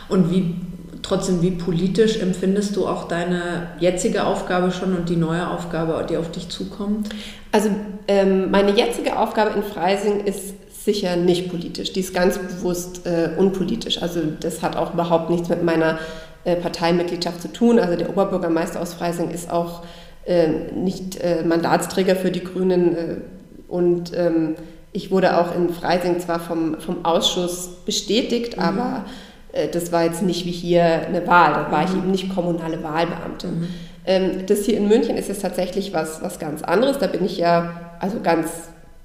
Und 0.09 0.29
wie 0.29 0.55
trotzdem, 1.01 1.41
wie 1.41 1.51
politisch 1.51 2.19
empfindest 2.19 2.75
du 2.75 2.85
auch 2.85 3.07
deine 3.07 3.67
jetzige 3.79 4.25
Aufgabe 4.25 4.71
schon 4.71 4.95
und 4.95 5.07
die 5.07 5.15
neue 5.15 5.49
Aufgabe, 5.49 6.05
die 6.09 6.17
auf 6.17 6.31
dich 6.31 6.49
zukommt? 6.49 7.07
Also 7.53 7.69
ähm, 8.09 8.51
meine 8.51 8.71
jetzige 8.71 9.17
Aufgabe 9.17 9.51
in 9.55 9.63
Freising 9.63 10.25
ist 10.25 10.55
sicher 10.83 11.15
nicht 11.15 11.49
politisch. 11.49 11.93
Die 11.93 11.99
ist 11.99 12.13
ganz 12.13 12.37
bewusst 12.37 13.05
äh, 13.05 13.31
unpolitisch. 13.37 14.01
Also 14.01 14.21
das 14.39 14.61
hat 14.61 14.75
auch 14.75 14.93
überhaupt 14.93 15.29
nichts 15.29 15.49
mit 15.49 15.63
meiner 15.63 15.99
äh, 16.43 16.55
Parteimitgliedschaft 16.55 17.41
zu 17.41 17.51
tun. 17.51 17.79
Also 17.79 17.95
der 17.95 18.09
Oberbürgermeister 18.09 18.81
aus 18.81 18.93
Freising 18.93 19.29
ist 19.29 19.51
auch 19.51 19.83
äh, 20.25 20.47
nicht 20.75 21.21
äh, 21.21 21.43
Mandatsträger 21.43 22.15
für 22.15 22.31
die 22.31 22.43
Grünen. 22.43 22.95
Äh, 22.95 23.15
und 23.67 24.11
ähm, 24.15 24.55
ich 24.91 25.11
wurde 25.11 25.39
auch 25.39 25.55
in 25.55 25.69
Freising 25.69 26.19
zwar 26.19 26.39
vom, 26.39 26.79
vom 26.79 27.05
Ausschuss 27.05 27.69
bestätigt, 27.85 28.57
mhm. 28.57 28.63
aber 28.63 29.05
äh, 29.53 29.67
das 29.67 29.91
war 29.91 30.03
jetzt 30.03 30.21
nicht 30.23 30.45
wie 30.45 30.51
hier 30.51 30.83
eine 30.83 31.25
Wahl. 31.27 31.53
Da 31.53 31.71
war 31.71 31.81
mhm. 31.81 31.87
ich 31.87 31.97
eben 31.97 32.11
nicht 32.11 32.35
kommunale 32.35 32.83
Wahlbeamte. 32.83 33.47
Mhm. 33.47 33.67
Ähm, 34.05 34.31
das 34.47 34.65
hier 34.65 34.77
in 34.77 34.87
München 34.87 35.17
ist 35.17 35.29
jetzt 35.29 35.41
tatsächlich 35.41 35.93
was, 35.93 36.21
was 36.21 36.39
ganz 36.39 36.63
anderes. 36.63 36.97
Da 36.97 37.07
bin 37.07 37.23
ich 37.23 37.37
ja 37.37 37.95
also 37.99 38.19
ganz 38.21 38.49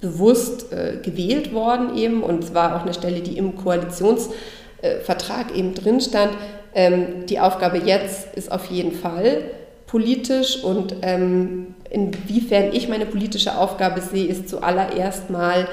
bewusst 0.01 0.73
äh, 0.73 0.99
gewählt 1.03 1.53
worden 1.53 1.97
eben 1.97 2.23
und 2.23 2.45
es 2.45 2.55
war 2.55 2.77
auch 2.77 2.83
eine 2.83 2.95
Stelle, 2.95 3.21
die 3.21 3.39
im 3.39 3.57
Koalitionsvertrag 3.57 5.55
äh, 5.55 5.59
eben 5.59 5.75
drin 5.75 6.01
stand. 6.01 6.33
Ähm, 6.75 7.27
die 7.27 7.41
Aufgabe 7.41 7.79
jetzt 7.79 8.35
ist 8.35 8.53
auf 8.53 8.67
jeden 8.67 8.93
Fall 8.93 9.43
politisch 9.87 10.63
und 10.63 10.97
ähm, 11.03 11.75
inwiefern 11.91 12.71
ich 12.73 12.89
meine 12.89 13.07
politische 13.07 13.57
Aufgabe 13.57 14.01
sehe, 14.01 14.27
ist 14.27 14.49
zuallererst 14.49 15.31
mal 15.31 15.69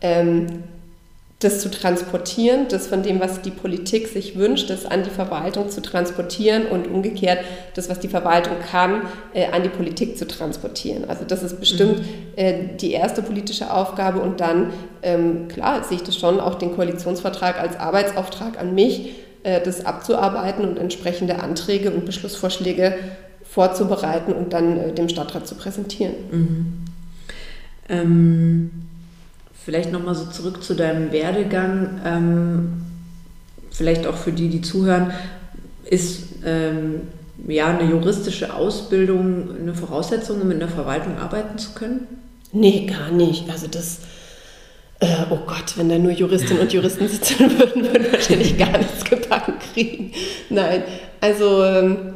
ähm, 0.00 0.46
das 1.40 1.60
zu 1.60 1.70
transportieren, 1.70 2.66
das 2.68 2.88
von 2.88 3.04
dem, 3.04 3.20
was 3.20 3.42
die 3.42 3.52
Politik 3.52 4.08
sich 4.08 4.36
wünscht, 4.36 4.70
das 4.70 4.84
an 4.84 5.04
die 5.04 5.10
Verwaltung 5.10 5.70
zu 5.70 5.80
transportieren 5.80 6.66
und 6.66 6.88
umgekehrt 6.88 7.38
das, 7.74 7.88
was 7.88 8.00
die 8.00 8.08
Verwaltung 8.08 8.56
kann, 8.58 9.02
äh, 9.34 9.46
an 9.46 9.62
die 9.62 9.68
Politik 9.68 10.18
zu 10.18 10.26
transportieren. 10.26 11.04
Also 11.08 11.24
das 11.24 11.44
ist 11.44 11.60
bestimmt 11.60 12.00
mhm. 12.00 12.04
äh, 12.34 12.76
die 12.76 12.90
erste 12.90 13.22
politische 13.22 13.72
Aufgabe 13.72 14.18
und 14.18 14.40
dann, 14.40 14.72
ähm, 15.02 15.46
klar, 15.46 15.84
sehe 15.84 15.98
ich 15.98 16.02
das 16.02 16.16
schon, 16.16 16.40
auch 16.40 16.56
den 16.56 16.74
Koalitionsvertrag 16.74 17.60
als 17.60 17.76
Arbeitsauftrag 17.76 18.58
an 18.58 18.74
mich, 18.74 19.12
äh, 19.44 19.60
das 19.60 19.86
abzuarbeiten 19.86 20.64
und 20.64 20.76
entsprechende 20.76 21.38
Anträge 21.38 21.92
und 21.92 22.04
Beschlussvorschläge 22.04 22.94
vorzubereiten 23.44 24.32
und 24.32 24.52
dann 24.52 24.76
äh, 24.76 24.92
dem 24.92 25.08
Stadtrat 25.08 25.46
zu 25.46 25.54
präsentieren. 25.54 26.14
Mhm. 26.32 26.84
Ähm 27.88 28.87
Vielleicht 29.68 29.92
nochmal 29.92 30.14
so 30.14 30.24
zurück 30.24 30.64
zu 30.64 30.72
deinem 30.72 31.12
Werdegang, 31.12 32.00
ähm, 32.02 32.86
vielleicht 33.70 34.06
auch 34.06 34.16
für 34.16 34.32
die, 34.32 34.48
die 34.48 34.62
zuhören, 34.62 35.12
ist 35.84 36.36
ähm, 36.42 37.02
ja 37.46 37.66
eine 37.66 37.90
juristische 37.90 38.54
Ausbildung 38.54 39.50
eine 39.60 39.74
Voraussetzung, 39.74 40.40
um 40.40 40.50
in 40.52 40.58
der 40.58 40.70
Verwaltung 40.70 41.18
arbeiten 41.18 41.58
zu 41.58 41.74
können? 41.74 42.06
Nee, 42.50 42.86
gar 42.86 43.10
nicht. 43.10 43.50
Also 43.50 43.66
das, 43.66 43.98
äh, 45.00 45.26
oh 45.28 45.40
Gott, 45.46 45.76
wenn 45.76 45.90
da 45.90 45.98
nur 45.98 46.12
Juristinnen 46.12 46.62
und 46.62 46.72
Juristen 46.72 47.06
sitzen 47.06 47.38
würden, 47.58 47.84
würden 47.84 48.04
wir 48.04 48.12
wahrscheinlich 48.14 48.56
gar 48.56 48.78
nichts 48.78 49.04
gebacken 49.04 49.52
kriegen. 49.74 50.12
Nein, 50.48 50.82
also 51.20 51.62
ähm, 51.62 52.14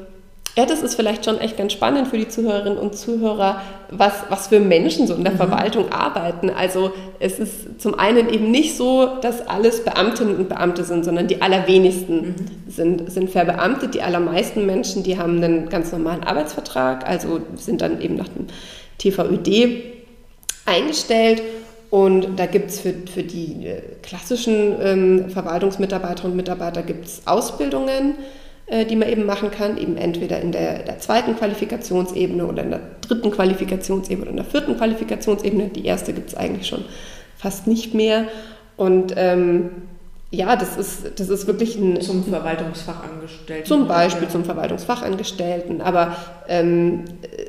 ja, 0.54 0.66
das 0.66 0.82
ist 0.82 0.96
vielleicht 0.96 1.24
schon 1.24 1.40
echt 1.40 1.56
ganz 1.56 1.72
spannend 1.72 2.08
für 2.08 2.18
die 2.18 2.28
Zuhörerinnen 2.28 2.76
und 2.76 2.94
Zuhörer, 2.94 3.62
was, 3.90 4.12
was 4.28 4.48
für 4.48 4.60
Menschen 4.60 5.06
so 5.06 5.14
in 5.14 5.24
der 5.24 5.32
mhm. 5.32 5.38
Verwaltung 5.38 5.90
arbeiten. 5.90 6.50
Also 6.50 6.92
es 7.20 7.38
ist 7.38 7.80
zum 7.80 7.98
einen 7.98 8.28
eben 8.28 8.50
nicht 8.50 8.76
so, 8.76 9.16
dass 9.22 9.46
alles 9.48 9.82
Beamtinnen 9.82 10.36
und 10.36 10.50
Beamte 10.50 10.84
sind, 10.84 11.06
sondern 11.06 11.26
die 11.26 11.40
allerwenigsten 11.40 12.16
mhm. 12.16 12.34
sind, 12.68 13.10
sind 13.10 13.30
verbeamtet. 13.30 13.94
Die 13.94 14.02
allermeisten 14.02 14.66
Menschen, 14.66 15.02
die 15.02 15.18
haben 15.18 15.42
einen 15.42 15.70
ganz 15.70 15.90
normalen 15.90 16.22
Arbeitsvertrag, 16.22 17.08
also 17.08 17.40
sind 17.56 17.80
dann 17.80 18.02
eben 18.02 18.16
nach 18.16 18.28
dem 18.28 18.48
TVÖD 18.98 19.84
eingestellt. 20.66 21.42
Und 21.88 22.38
da 22.38 22.44
gibt 22.44 22.70
es 22.70 22.80
für, 22.80 22.92
für 22.92 23.22
die 23.22 23.66
äh, 23.66 23.82
klassischen 24.02 24.76
ähm, 24.82 25.30
Verwaltungsmitarbeiterinnen 25.30 26.32
und 26.32 26.36
Mitarbeiter 26.36 26.82
gibt's 26.82 27.22
Ausbildungen 27.26 28.16
die 28.72 28.96
man 28.96 29.08
eben 29.08 29.26
machen 29.26 29.50
kann, 29.50 29.76
eben 29.76 29.96
entweder 29.96 30.40
in 30.40 30.50
der, 30.50 30.78
der, 30.78 30.98
zweiten 30.98 31.36
Qualifikationsebene 31.36 32.46
oder 32.46 32.62
in 32.62 32.70
der 32.70 32.80
dritten 33.06 33.30
Qualifikationsebene 33.30 34.22
oder 34.22 34.30
in 34.30 34.36
der 34.36 34.46
vierten 34.46 34.76
Qualifikationsebene. 34.76 35.68
Die 35.68 35.84
erste 35.84 36.12
gibt 36.14 36.30
es 36.30 36.34
eigentlich 36.34 36.68
schon 36.68 36.84
fast 37.36 37.66
nicht 37.66 37.92
mehr. 37.92 38.24
Und 38.78 39.12
ähm, 39.16 39.70
ja, 40.30 40.56
das 40.56 40.78
ist, 40.78 41.20
das 41.20 41.28
ist 41.28 41.46
wirklich 41.46 41.76
ein... 41.76 42.00
Zum 42.00 42.24
Verwaltungsfachangestellten. 42.24 43.66
Zum 43.66 43.86
Beispiel 43.86 44.28
zum 44.28 44.44
Verwaltungsfachangestellten. 44.44 45.82
Aber 45.82 46.16
ähm, 46.48 47.04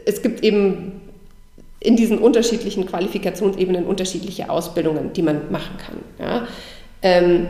es 0.05 0.21
gibt 0.21 0.43
eben 0.43 0.99
in 1.79 1.95
diesen 1.95 2.17
unterschiedlichen 2.17 2.86
Qualifikationsebenen 2.86 3.86
unterschiedliche 3.86 4.49
Ausbildungen, 4.49 5.13
die 5.13 5.21
man 5.21 5.51
machen 5.51 5.77
kann. 5.77 5.97
Ja? 6.19 6.47
Ähm, 7.01 7.47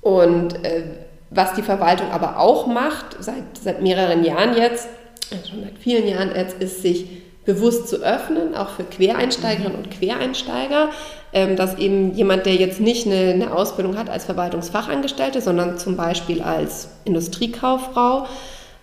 und 0.00 0.64
äh, 0.64 0.84
was 1.30 1.54
die 1.54 1.62
Verwaltung 1.62 2.10
aber 2.10 2.38
auch 2.38 2.66
macht, 2.66 3.16
seit, 3.20 3.58
seit 3.60 3.82
mehreren 3.82 4.24
Jahren 4.24 4.56
jetzt, 4.56 4.88
also 5.30 5.50
schon 5.50 5.62
seit 5.62 5.78
vielen 5.78 6.06
Jahren 6.06 6.34
jetzt, 6.34 6.60
ist 6.62 6.82
sich 6.82 7.06
bewusst 7.44 7.88
zu 7.88 8.02
öffnen, 8.02 8.54
auch 8.54 8.70
für 8.70 8.84
Quereinsteigerinnen 8.84 9.76
und 9.76 9.90
Quereinsteiger, 9.90 10.90
ähm, 11.32 11.56
dass 11.56 11.78
eben 11.78 12.12
jemand, 12.14 12.44
der 12.44 12.56
jetzt 12.56 12.80
nicht 12.80 13.06
eine, 13.06 13.32
eine, 13.32 13.54
Ausbildung 13.54 13.96
hat 13.96 14.10
als 14.10 14.24
Verwaltungsfachangestellte, 14.24 15.40
sondern 15.40 15.78
zum 15.78 15.96
Beispiel 15.96 16.42
als 16.42 16.88
Industriekauffrau 17.04 18.26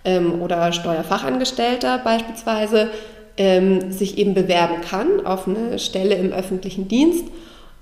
ähm, 0.05 0.41
oder 0.41 0.71
Steuerfachangestellter 0.71 1.99
beispielsweise, 1.99 2.89
ähm, 3.35 3.91
sich 3.91 4.17
eben 4.17 4.33
bewerben 4.33 4.81
kann 4.81 5.25
auf 5.25 5.47
eine 5.47 5.79
Stelle 5.79 6.15
im 6.15 6.31
öffentlichen 6.31 6.87
Dienst 6.87 7.25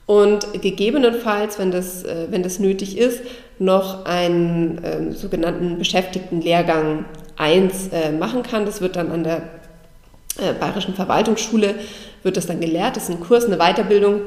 und 0.05 0.61
gegebenenfalls, 0.61 1.59
wenn 1.59 1.71
das, 1.71 2.03
äh, 2.03 2.27
wenn 2.29 2.43
das 2.43 2.59
nötig 2.59 2.97
ist, 2.97 3.21
noch 3.59 4.05
einen 4.05 4.83
äh, 4.83 5.11
sogenannten 5.11 5.77
Beschäftigtenlehrgang 5.77 7.05
1 7.37 7.89
äh, 7.89 8.11
machen 8.11 8.43
kann. 8.43 8.65
Das 8.65 8.81
wird 8.81 8.95
dann 8.95 9.11
an 9.11 9.23
der 9.23 9.43
äh, 10.39 10.53
Bayerischen 10.59 10.95
Verwaltungsschule 10.95 11.75
wird 12.23 12.37
das 12.37 12.47
dann 12.47 12.59
gelehrt. 12.59 12.95
Das 12.95 13.03
ist 13.03 13.09
ein 13.09 13.19
Kurs, 13.19 13.45
eine 13.45 13.57
Weiterbildung, 13.57 14.21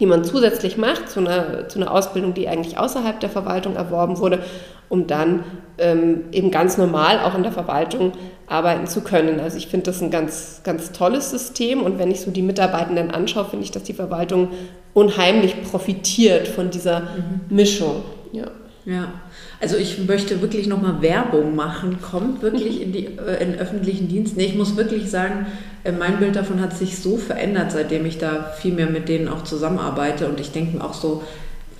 die 0.00 0.06
man 0.06 0.24
zusätzlich 0.24 0.76
macht 0.76 1.08
zu 1.08 1.20
einer, 1.20 1.68
zu 1.68 1.78
einer 1.78 1.90
Ausbildung, 1.90 2.34
die 2.34 2.48
eigentlich 2.48 2.78
außerhalb 2.78 3.20
der 3.20 3.30
Verwaltung 3.30 3.76
erworben 3.76 4.18
wurde, 4.18 4.40
um 4.88 5.06
dann 5.06 5.44
ähm, 5.78 6.24
eben 6.32 6.50
ganz 6.50 6.78
normal 6.78 7.20
auch 7.20 7.34
in 7.34 7.42
der 7.42 7.52
Verwaltung 7.52 8.12
arbeiten 8.46 8.86
zu 8.86 9.00
können. 9.02 9.40
Also 9.40 9.58
ich 9.58 9.68
finde 9.68 9.86
das 9.86 10.00
ein 10.00 10.10
ganz, 10.10 10.60
ganz 10.64 10.92
tolles 10.92 11.30
System 11.30 11.82
und 11.82 11.98
wenn 11.98 12.10
ich 12.10 12.20
so 12.20 12.30
die 12.30 12.42
Mitarbeitenden 12.42 13.10
anschaue, 13.10 13.46
finde 13.46 13.64
ich, 13.64 13.70
dass 13.70 13.82
die 13.82 13.94
Verwaltung 13.94 14.50
unheimlich 14.96 15.62
profitiert 15.62 16.48
von 16.48 16.70
dieser 16.70 17.00
mhm. 17.00 17.40
Mischung. 17.50 18.02
Ja. 18.32 18.46
Ja, 18.86 19.12
also 19.60 19.76
ich 19.76 19.98
möchte 20.06 20.40
wirklich 20.40 20.68
nochmal 20.68 21.02
Werbung 21.02 21.56
machen. 21.56 21.98
Kommt 22.00 22.40
wirklich 22.40 22.80
in, 22.80 22.92
die, 22.92 23.06
äh, 23.06 23.42
in 23.42 23.50
den 23.50 23.58
öffentlichen 23.58 24.08
Dienst. 24.08 24.36
Nee, 24.36 24.44
ich 24.44 24.54
muss 24.54 24.76
wirklich 24.76 25.10
sagen, 25.10 25.46
äh, 25.82 25.90
mein 25.90 26.18
Bild 26.18 26.36
davon 26.36 26.60
hat 26.60 26.78
sich 26.78 26.98
so 26.98 27.16
verändert, 27.16 27.72
seitdem 27.72 28.06
ich 28.06 28.18
da 28.18 28.54
viel 28.58 28.72
mehr 28.72 28.86
mit 28.86 29.08
denen 29.08 29.28
auch 29.28 29.42
zusammenarbeite. 29.42 30.28
Und 30.28 30.38
ich 30.40 30.52
denke 30.52 30.78
mir 30.78 30.84
auch 30.84 30.94
so, 30.94 31.24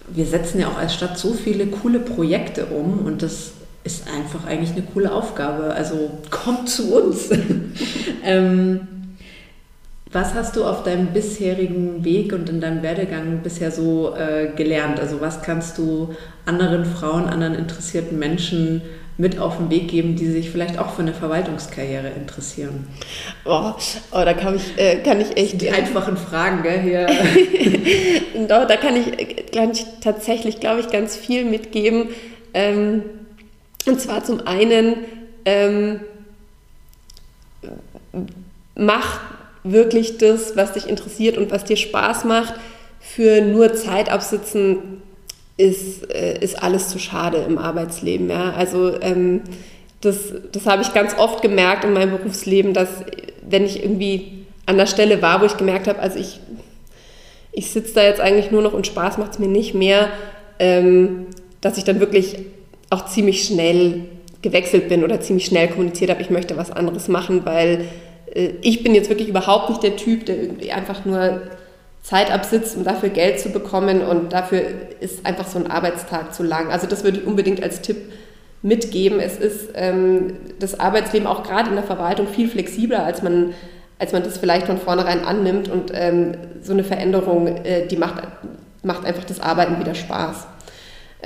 wir 0.08 0.26
setzen 0.26 0.60
ja 0.60 0.66
auch 0.66 0.76
als 0.76 0.92
Stadt 0.92 1.16
so 1.16 1.32
viele 1.32 1.68
coole 1.68 2.00
Projekte 2.00 2.66
um 2.66 3.06
und 3.06 3.22
das 3.22 3.52
ist 3.84 4.08
einfach 4.14 4.46
eigentlich 4.46 4.72
eine 4.72 4.82
coole 4.82 5.12
Aufgabe. 5.12 5.72
Also 5.74 6.10
kommt 6.30 6.68
zu 6.68 6.92
uns. 6.92 7.30
ähm, 8.24 8.95
was 10.12 10.34
hast 10.34 10.56
du 10.56 10.64
auf 10.64 10.84
deinem 10.84 11.08
bisherigen 11.08 12.04
Weg 12.04 12.32
und 12.32 12.48
in 12.48 12.60
deinem 12.60 12.82
Werdegang 12.82 13.40
bisher 13.42 13.70
so 13.70 14.14
äh, 14.14 14.52
gelernt? 14.54 15.00
Also 15.00 15.20
was 15.20 15.42
kannst 15.42 15.78
du 15.78 16.14
anderen 16.44 16.84
Frauen, 16.84 17.24
anderen 17.24 17.54
interessierten 17.54 18.18
Menschen 18.18 18.82
mit 19.18 19.38
auf 19.38 19.56
den 19.56 19.70
Weg 19.70 19.88
geben, 19.88 20.14
die 20.14 20.26
sich 20.26 20.50
vielleicht 20.50 20.78
auch 20.78 20.94
für 20.94 21.02
eine 21.02 21.12
Verwaltungskarriere 21.12 22.10
interessieren? 22.10 22.86
Oh, 23.44 23.72
oh 24.12 24.24
da 24.24 24.32
kann 24.34 24.54
ich, 24.54 24.78
äh, 24.78 25.02
kann 25.02 25.20
ich 25.20 25.36
echt... 25.36 25.60
Die 25.60 25.70
einfachen 25.70 26.16
Fragen, 26.16 26.62
gell? 26.62 26.80
Hier. 26.80 27.06
Doch, 28.48 28.66
da 28.66 28.76
kann 28.76 28.94
ich, 28.96 29.50
kann 29.52 29.72
ich 29.72 29.86
tatsächlich, 30.02 30.60
glaube 30.60 30.80
ich, 30.80 30.88
ganz 30.88 31.16
viel 31.16 31.44
mitgeben. 31.44 32.10
Ähm, 32.54 33.02
und 33.86 34.00
zwar 34.00 34.22
zum 34.22 34.46
einen, 34.46 34.96
ähm, 35.44 36.00
mach 38.74 39.20
wirklich 39.72 40.18
das, 40.18 40.56
was 40.56 40.72
dich 40.72 40.88
interessiert 40.88 41.38
und 41.38 41.50
was 41.50 41.64
dir 41.64 41.76
Spaß 41.76 42.24
macht. 42.24 42.54
Für 43.00 43.40
nur 43.40 43.74
Zeit 43.74 44.10
absitzen 44.10 45.02
ist, 45.56 46.10
äh, 46.10 46.38
ist 46.40 46.62
alles 46.62 46.88
zu 46.88 46.98
schade 46.98 47.38
im 47.46 47.58
Arbeitsleben. 47.58 48.28
Ja? 48.28 48.52
Also 48.52 49.00
ähm, 49.00 49.42
das, 50.00 50.16
das 50.52 50.66
habe 50.66 50.82
ich 50.82 50.92
ganz 50.92 51.16
oft 51.18 51.42
gemerkt 51.42 51.84
in 51.84 51.92
meinem 51.92 52.10
Berufsleben, 52.10 52.74
dass 52.74 52.88
wenn 53.48 53.64
ich 53.64 53.82
irgendwie 53.82 54.46
an 54.66 54.76
der 54.76 54.86
Stelle 54.86 55.22
war, 55.22 55.40
wo 55.40 55.46
ich 55.46 55.56
gemerkt 55.56 55.88
habe, 55.88 56.00
also 56.00 56.18
ich, 56.18 56.40
ich 57.52 57.70
sitze 57.70 57.94
da 57.94 58.02
jetzt 58.02 58.20
eigentlich 58.20 58.50
nur 58.50 58.62
noch 58.62 58.72
und 58.72 58.86
Spaß 58.86 59.18
macht 59.18 59.32
es 59.32 59.38
mir 59.38 59.48
nicht 59.48 59.74
mehr, 59.74 60.08
ähm, 60.58 61.26
dass 61.60 61.78
ich 61.78 61.84
dann 61.84 62.00
wirklich 62.00 62.36
auch 62.90 63.06
ziemlich 63.06 63.44
schnell 63.44 64.02
gewechselt 64.42 64.88
bin 64.88 65.02
oder 65.02 65.20
ziemlich 65.20 65.46
schnell 65.46 65.68
kommuniziert 65.68 66.10
habe, 66.10 66.22
ich 66.22 66.30
möchte 66.30 66.56
was 66.56 66.70
anderes 66.70 67.08
machen, 67.08 67.44
weil 67.44 67.86
ich 68.36 68.82
bin 68.82 68.94
jetzt 68.94 69.08
wirklich 69.08 69.28
überhaupt 69.28 69.70
nicht 69.70 69.82
der 69.82 69.96
Typ, 69.96 70.26
der 70.26 70.36
irgendwie 70.36 70.72
einfach 70.72 71.04
nur 71.04 71.42
Zeit 72.02 72.30
absitzt, 72.30 72.76
um 72.76 72.84
dafür 72.84 73.08
Geld 73.08 73.40
zu 73.40 73.48
bekommen 73.48 74.02
und 74.02 74.32
dafür 74.32 74.62
ist 75.00 75.26
einfach 75.26 75.46
so 75.46 75.58
ein 75.58 75.68
Arbeitstag 75.68 76.34
zu 76.34 76.42
lang. 76.42 76.70
Also 76.70 76.86
das 76.86 77.02
würde 77.02 77.18
ich 77.18 77.26
unbedingt 77.26 77.62
als 77.62 77.80
Tipp 77.80 77.96
mitgeben. 78.62 79.20
Es 79.20 79.38
ist 79.38 79.70
ähm, 79.74 80.34
das 80.58 80.78
Arbeitsleben 80.78 81.26
auch 81.26 81.42
gerade 81.42 81.70
in 81.70 81.76
der 81.76 81.84
Verwaltung 81.84 82.28
viel 82.28 82.48
flexibler, 82.48 83.04
als 83.04 83.22
man, 83.22 83.54
als 83.98 84.12
man 84.12 84.22
das 84.22 84.38
vielleicht 84.38 84.66
von 84.66 84.78
vornherein 84.78 85.24
annimmt 85.24 85.68
und 85.68 85.90
ähm, 85.94 86.32
so 86.62 86.72
eine 86.72 86.84
Veränderung, 86.84 87.48
äh, 87.48 87.86
die 87.86 87.96
macht, 87.96 88.22
macht 88.82 89.04
einfach 89.04 89.24
das 89.24 89.40
Arbeiten 89.40 89.80
wieder 89.80 89.94
Spaß. 89.94 90.46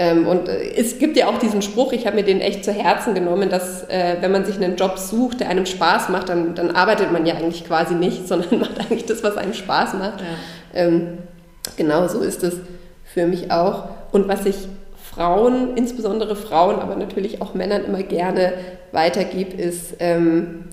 Ähm, 0.01 0.27
und 0.27 0.49
äh, 0.49 0.73
es 0.79 0.99
gibt 0.99 1.19
ja 1.19 1.29
auch 1.29 1.39
diesen 1.39 1.61
Spruch, 1.61 1.93
ich 1.93 2.07
habe 2.07 2.17
mir 2.17 2.23
den 2.23 2.41
echt 2.41 2.65
zu 2.65 2.73
Herzen 2.73 3.15
genommen, 3.15 3.51
dass 3.51 3.87
äh, 3.91 4.17
wenn 4.23 4.33
man 4.33 4.47
sich 4.47 4.57
einen 4.57 4.77
Job 4.77 4.97
sucht, 4.99 5.41
der 5.41 5.51
einem 5.51 5.67
Spaß 5.67 6.09
macht, 6.09 6.31
dann, 6.31 6.55
dann 6.55 6.71
arbeitet 6.71 7.13
man 7.13 7.27
ja 7.27 7.35
eigentlich 7.35 7.67
quasi 7.67 7.95
nicht, 7.95 8.27
sondern 8.27 8.61
macht 8.61 8.81
eigentlich 8.81 9.05
das, 9.05 9.23
was 9.23 9.37
einem 9.37 9.53
Spaß 9.53 9.95
macht. 9.95 10.23
Ja. 10.23 10.27
Ähm, 10.73 11.19
genau 11.77 12.09
so 12.09 12.21
ist 12.21 12.43
es 12.43 12.57
für 13.05 13.27
mich 13.27 13.51
auch. 13.51 13.91
Und 14.11 14.27
was 14.27 14.47
ich 14.47 14.57
Frauen, 14.97 15.77
insbesondere 15.77 16.35
Frauen, 16.35 16.77
aber 16.77 16.97
natürlich 16.97 17.43
auch 17.43 17.53
Männern 17.53 17.85
immer 17.85 18.03
gerne 18.03 18.55
weitergebe, 18.93 19.55
ist 19.55 19.97
ähm, 19.99 20.65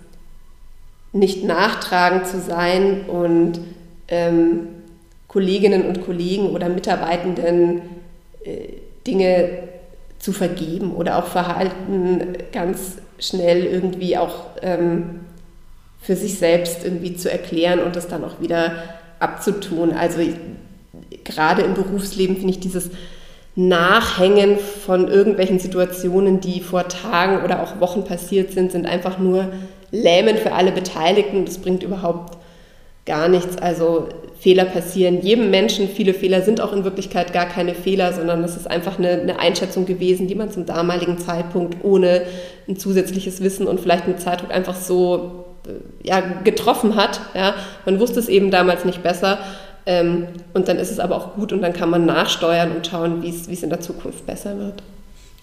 nicht 1.12 1.44
nachtragend 1.44 2.28
zu 2.28 2.40
sein 2.40 3.02
und 3.10 3.60
ähm, 4.08 4.70
Kolleginnen 5.28 5.86
und 5.86 6.06
Kollegen 6.06 6.52
oder 6.52 6.70
Mitarbeitenden 6.70 7.82
äh, 8.46 8.77
Dinge 9.08 9.50
zu 10.20 10.34
vergeben 10.34 10.93
oder 10.93 11.17
auch 11.17 11.28
Verhalten 11.28 12.34
ganz 12.52 12.98
schnell 13.20 13.63
irgendwie 13.65 14.17
auch 14.17 14.46
ähm, 14.62 15.22
für 16.02 16.15
sich 16.15 16.38
selbst 16.38 16.84
irgendwie 16.84 17.15
zu 17.15 17.32
erklären 17.32 17.80
und 17.80 17.96
das 17.96 18.08
dann 18.08 18.24
auch 18.24 18.39
wieder 18.39 18.74
abzutun. 19.20 19.93
Also 19.93 20.20
gerade 21.24 21.63
im 21.63 21.74
Berufsleben 21.74 22.36
finde 22.36 22.52
ich 22.52 22.60
dieses 22.60 22.89
Nachhängen 23.56 24.58
von 24.60 25.08
irgendwelchen 25.08 25.60
Situationen, 25.60 26.39
die 26.39 26.62
vor 26.62 26.88
Tagen 26.88 27.43
oder 27.43 27.63
auch 27.63 27.80
Wochen 27.80 28.04
passiert 28.04 28.52
sind, 28.52 28.72
sind 28.72 28.86
einfach 28.86 29.17
nur 29.17 29.52
lähmend 29.91 30.39
für 30.39 30.52
alle 30.52 30.72
Beteiligten. 30.72 31.46
Das 31.46 31.58
bringt 31.58 31.82
überhaupt 31.82 32.38
gar 33.06 33.28
nichts. 33.28 33.58
Also 33.58 34.10
Fehler 34.39 34.65
passieren 34.65 35.21
jedem 35.21 35.50
Menschen. 35.50 35.89
Viele 35.89 36.13
Fehler 36.13 36.41
sind 36.41 36.62
auch 36.62 36.73
in 36.73 36.84
Wirklichkeit 36.84 37.34
gar 37.34 37.47
keine 37.47 37.73
Fehler, 37.73 38.13
sondern 38.13 38.41
das 38.41 38.56
ist 38.56 38.69
einfach 38.69 39.00
eine, 39.00 39.10
eine, 39.10 39.39
Einschätzung 39.39 39.86
gewesen, 39.86 40.28
die 40.28 40.36
man 40.36 40.52
zum 40.52 40.65
damaligen 40.65 41.17
Zeitpunkt 41.17 41.84
ohne 41.84 42.21
ein 42.67 42.78
zusätzliches 42.78 43.41
Wissen 43.41 43.67
und 43.67 43.80
vielleicht 43.80 44.08
mit 44.08 44.21
Zeitdruck 44.21 44.52
einfach 44.54 44.76
so 44.76 45.45
äh, 45.65 46.08
ja, 46.08 46.19
getroffen 46.43 46.95
hat. 46.95 47.19
Ja. 47.34 47.56
Man 47.86 48.00
wusste 48.00 48.19
es 48.19 48.30
eben 48.30 48.52
damals 48.52 48.86
nicht 48.86 49.02
besser. 49.02 49.39
Ähm, 49.88 50.28
und 50.54 50.67
dann 50.67 50.78
ist 50.78 50.91
es 50.91 51.00
aber 51.00 51.15
auch 51.15 51.36
gut 51.36 51.54
und 51.54 51.62
dann 51.62 51.73
kann 51.73 51.89
man 51.89 52.06
nachsteuern 52.06 52.73
und 52.76 52.86
schauen, 52.86 53.23
wie 53.23 53.30
es 53.30 53.63
in 53.63 53.69
der 53.69 53.80
Zukunft 53.80 54.26
besser 54.26 54.60
wird. 54.60 54.84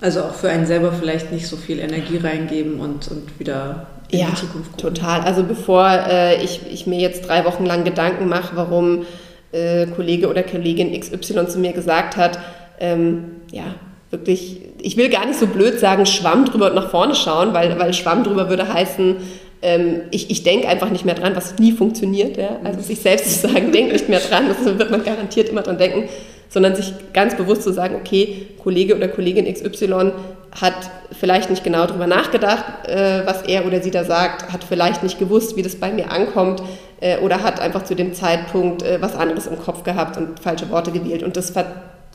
Also 0.01 0.23
auch 0.23 0.35
für 0.35 0.49
einen 0.49 0.67
selber 0.67 0.93
vielleicht 0.93 1.33
nicht 1.33 1.47
so 1.47 1.57
viel 1.57 1.79
Energie 1.79 2.17
reingeben 2.17 2.81
und, 2.81 3.09
und 3.11 3.39
wieder 3.39 3.87
in 4.11 4.21
ja, 4.21 4.27
die 4.31 4.35
Zukunft 4.35 4.73
gucken. 4.73 4.95
total. 4.95 5.21
Also 5.21 5.45
bevor 5.45 5.89
äh, 5.89 6.43
ich, 6.43 6.61
ich 6.71 6.87
mir 6.87 6.99
jetzt 6.99 7.29
drei 7.29 7.45
Wochen 7.45 7.65
lang 7.65 7.85
Gedanken 7.85 8.29
mache, 8.29 8.57
warum 8.57 9.07
äh, 9.53 9.87
Kollege 9.87 10.29
oder 10.29 10.43
Kollegin 10.43 10.99
XY 10.99 11.47
zu 11.47 11.59
mir 11.59 11.73
gesagt 11.73 12.17
hat, 12.17 12.39
ähm, 12.81 13.37
ja, 13.53 13.77
wirklich, 14.11 14.61
ich 14.81 14.97
will 14.97 15.09
gar 15.09 15.27
nicht 15.27 15.39
so 15.39 15.47
blöd 15.47 15.79
sagen, 15.79 16.07
Schwamm 16.07 16.45
drüber 16.45 16.69
und 16.69 16.75
nach 16.75 16.91
vorne 16.91 17.15
schauen, 17.15 17.55
weil, 17.55 17.79
weil 17.79 17.95
Schwamm 17.95 18.25
drüber 18.25 18.49
würde 18.49 18.73
heißen, 18.73 19.17
ähm, 19.63 20.03
ich, 20.11 20.31
ich 20.31 20.43
denke 20.43 20.69
einfach 20.69 20.91
nicht 20.91 21.05
mehr 21.05 21.15
dran, 21.15 21.37
was 21.37 21.59
nie 21.59 21.73
funktioniert. 21.73 22.37
Ja? 22.37 22.59
Also 22.65 22.81
sich 22.81 23.01
selbst 23.01 23.41
zu 23.41 23.49
sagen, 23.49 23.71
denke 23.71 23.93
nicht 23.93 24.09
mehr 24.09 24.21
dran, 24.21 24.49
das 24.49 24.65
wird 24.65 24.91
man 24.91 25.05
garantiert 25.05 25.49
immer 25.49 25.63
dran 25.63 25.79
denken 25.79 26.09
sondern 26.55 26.77
sich 26.77 26.95
ganz 27.13 27.37
bewusst 27.37 27.65
zu 27.65 27.73
sagen, 27.73 27.97
okay, 27.97 28.47
Kollege 28.63 28.95
oder 28.97 29.09
Kollegin 29.09 29.53
XY 29.53 30.13
hat 30.53 30.89
vielleicht 31.11 31.51
nicht 31.51 31.65
genau 31.65 31.85
darüber 31.85 32.07
nachgedacht, 32.07 32.87
äh, 32.87 33.27
was 33.27 33.43
er 33.43 33.67
oder 33.67 33.83
sie 33.83 33.91
da 33.91 34.05
sagt, 34.05 34.53
hat 34.53 34.63
vielleicht 34.63 35.03
nicht 35.03 35.19
gewusst, 35.19 35.57
wie 35.57 35.63
das 35.63 35.75
bei 35.75 35.93
mir 35.93 36.13
ankommt 36.13 36.63
äh, 37.01 37.19
oder 37.19 37.43
hat 37.43 37.59
einfach 37.59 37.83
zu 37.83 37.97
dem 37.97 38.15
Zeitpunkt 38.15 38.85
äh, 38.85 39.03
was 39.03 39.17
anderes 39.17 39.49
im 39.49 39.59
Kopf 39.59 39.83
gehabt 39.83 40.17
und 40.17 40.39
falsche 40.39 40.71
Worte 40.71 40.93
gewählt. 40.93 41.25
Und 41.25 41.37
das 41.37 41.51
ver 41.51 41.67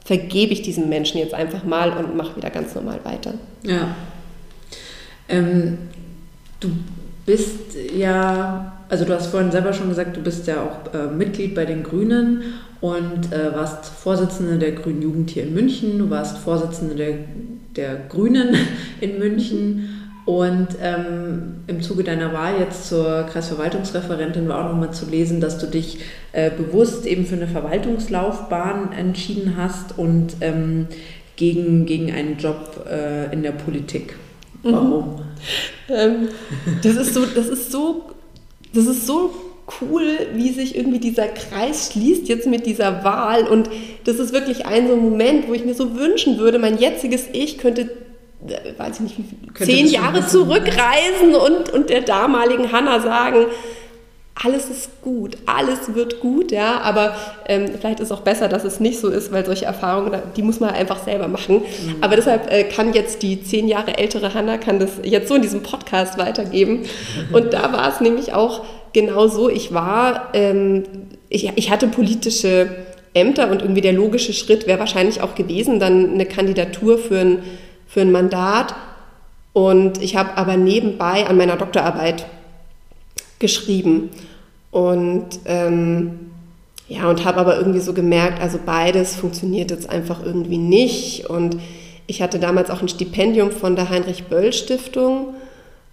vergebe 0.06 0.54
ich 0.54 0.62
diesem 0.62 0.88
Menschen 0.88 1.20
jetzt 1.20 1.34
einfach 1.34 1.66
mal 1.66 1.92
und 1.92 2.16
mache 2.16 2.38
wieder 2.38 2.50
ganz 2.50 2.74
normal 2.74 3.02
weiter. 3.04 3.34
Ja. 3.64 3.94
Ähm, 5.28 5.78
du 6.62 6.70
bist 7.26 7.76
ja, 7.94 8.72
also 8.88 9.04
du 9.04 9.14
hast 9.14 9.28
vorhin 9.28 9.52
selber 9.52 9.74
schon 9.74 9.90
gesagt, 9.90 10.16
du 10.16 10.22
bist 10.22 10.48
ja 10.48 10.64
auch 10.64 10.94
äh, 10.94 11.08
Mitglied 11.08 11.54
bei 11.54 11.66
den 11.66 11.84
Grünen 11.84 12.56
und 12.82 13.32
äh, 13.34 13.54
warst 13.54 13.86
Vorsitzende 13.86 14.58
der 14.58 14.72
Grünen 14.72 15.02
Jugend 15.02 15.30
hier 15.30 15.44
in 15.44 15.54
München, 15.54 15.98
du 16.00 16.10
warst 16.10 16.38
Vorsitzende 16.38 16.96
der, 16.96 17.16
der 17.76 17.96
Grünen 18.08 18.56
in 19.02 19.20
München 19.20 20.00
und 20.26 20.68
ähm, 20.82 21.62
im 21.66 21.82
Zuge 21.82 22.04
deiner 22.04 22.34
Wahl 22.34 22.60
jetzt 22.60 22.88
zur 22.88 23.24
Kreisverwaltungsreferentin 23.24 24.48
war 24.48 24.64
auch 24.64 24.70
nochmal 24.70 24.92
zu 24.92 25.10
lesen, 25.10 25.42
dass 25.42 25.58
du 25.58 25.66
dich 25.66 26.02
äh, 26.34 26.52
bewusst 26.52 27.08
eben 27.08 27.26
für 27.26 27.36
eine 27.36 27.48
Verwaltungslaufbahn 27.48 28.92
entschieden 28.92 29.56
hast 29.58 29.98
und 29.98 30.36
ähm, 30.42 30.88
gegen, 31.36 31.88
gegen 31.88 32.12
einen 32.12 32.38
Job 32.38 32.86
äh, 32.88 33.34
in 33.34 33.42
der 33.42 33.54
Politik. 33.54 34.16
Mhm. 34.62 34.72
Warum? 34.72 35.06
Mhm. 35.16 35.22
Ähm, 35.90 36.28
das 36.84 36.96
ist 36.96 37.14
so, 37.16 37.26
das 37.26 37.48
ist 37.48 37.72
so, 37.72 38.12
das 38.74 38.86
ist 38.86 39.08
so 39.08 39.32
cool, 39.82 40.28
wie 40.34 40.52
sich 40.52 40.76
irgendwie 40.76 41.00
dieser 41.00 41.28
Kreis 41.28 41.92
schließt 41.92 42.28
jetzt 42.28 42.48
mit 42.48 42.66
dieser 42.66 43.04
Wahl. 43.04 43.48
Und 43.48 43.70
das 44.06 44.18
ist 44.18 44.34
wirklich 44.34 44.66
ein 44.66 44.88
so 44.88 44.94
ein 44.94 45.02
Moment, 45.02 45.48
wo 45.48 45.54
ich 45.54 45.66
mir 45.66 45.74
so 45.74 45.96
wünschen 45.96 46.38
würde, 46.38 46.60
mein 46.60 46.78
jetziges 46.78 47.28
Ich 47.34 47.58
könnte, 47.58 47.90
äh, 48.48 48.78
weiß 48.78 48.96
ich 48.96 49.02
nicht, 49.02 49.16
zehn 49.56 49.88
Jahre 49.88 50.26
zurückreisen 50.26 51.36
und, 51.36 51.70
und 51.72 51.90
der 51.90 52.02
damaligen 52.02 52.72
Hanna 52.72 53.00
sagen, 53.00 53.46
alles 54.42 54.70
ist 54.70 55.02
gut, 55.02 55.38
alles 55.46 55.94
wird 55.94 56.22
gut, 56.22 56.52
ja, 56.52 56.80
aber 56.80 57.14
ähm, 57.46 57.72
vielleicht 57.78 58.00
ist 58.00 58.12
auch 58.12 58.22
besser, 58.22 58.48
dass 58.48 58.64
es 58.64 58.80
nicht 58.80 59.00
so 59.00 59.10
ist, 59.10 59.34
weil 59.34 59.46
solche 59.46 59.66
Erfahrungen, 59.66 60.22
die 60.38 60.44
muss 60.44 60.62
man 60.62 60.70
einfach 60.70 61.04
selber 61.04 61.28
machen. 61.28 61.56
Mhm. 61.58 61.96
Aber 62.00 62.16
deshalb 62.16 62.50
äh, 62.52 62.64
kann 62.64 62.94
jetzt 62.94 63.22
die 63.22 63.44
zehn 63.44 63.68
Jahre 63.68 63.98
ältere 63.98 64.34
Hanna 64.34 64.58
kann 64.58 64.80
das 64.80 64.92
jetzt 65.04 65.28
so 65.28 65.36
in 65.36 65.42
diesem 65.42 65.62
Podcast 65.62 66.18
weitergeben. 66.18 66.86
Und 67.34 67.54
da 67.54 67.74
war 67.74 67.90
es 67.90 68.00
nämlich 68.00 68.34
auch 68.34 68.64
genau 68.94 69.28
so. 69.28 69.50
Ich 69.50 69.74
war, 69.74 70.30
ähm, 70.34 70.84
ich, 71.30 71.52
ich 71.56 71.70
hatte 71.70 71.88
politische 71.88 72.70
Ämter 73.14 73.50
und 73.50 73.62
irgendwie 73.62 73.82
der 73.82 73.94
logische 73.94 74.34
Schritt 74.34 74.68
wäre 74.68 74.80
wahrscheinlich 74.80 75.22
auch 75.22 75.36
gewesen, 75.36 75.80
dann 75.80 76.14
eine 76.14 76.26
Kandidatur 76.26 76.98
für 76.98 77.20
ein, 77.20 77.40
für 77.88 78.02
ein 78.02 78.12
Mandat. 78.12 78.76
Und 79.54 80.02
ich 80.02 80.16
habe 80.16 80.38
aber 80.38 80.58
nebenbei 80.58 81.28
an 81.28 81.38
meiner 81.38 81.58
Doktorarbeit 81.58 82.26
geschrieben. 83.40 84.10
Und 84.72 85.40
ähm, 85.46 86.32
ja, 86.88 87.10
und 87.10 87.26
habe 87.26 87.40
aber 87.40 87.58
irgendwie 87.58 87.80
so 87.80 87.94
gemerkt, 87.94 88.42
also 88.42 88.60
beides 88.64 89.16
funktioniert 89.16 89.72
jetzt 89.72 89.90
einfach 89.90 90.24
irgendwie 90.24 90.58
nicht. 90.58 91.30
Und 91.30 91.58
ich 92.08 92.22
hatte 92.22 92.40
damals 92.40 92.70
auch 92.70 92.82
ein 92.82 92.90
Stipendium 92.90 93.52
von 93.52 93.76
der 93.76 93.90
Heinrich-Böll-Stiftung. 93.90 95.34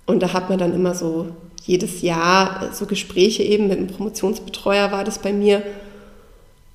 Und 0.07 0.23
da 0.23 0.33
hat 0.33 0.49
man 0.49 0.59
dann 0.59 0.75
immer 0.75 0.95
so 0.95 1.29
jedes 1.67 2.03
Jahr 2.03 2.71
so 2.73 2.87
Gespräche 2.87 3.43
eben 3.43 3.67
mit 3.69 3.79
einem 3.79 3.89
Promotionsbetreuer 3.89 4.93
war 4.93 5.05
das 5.05 5.19
bei 5.19 5.33
mir. 5.33 5.63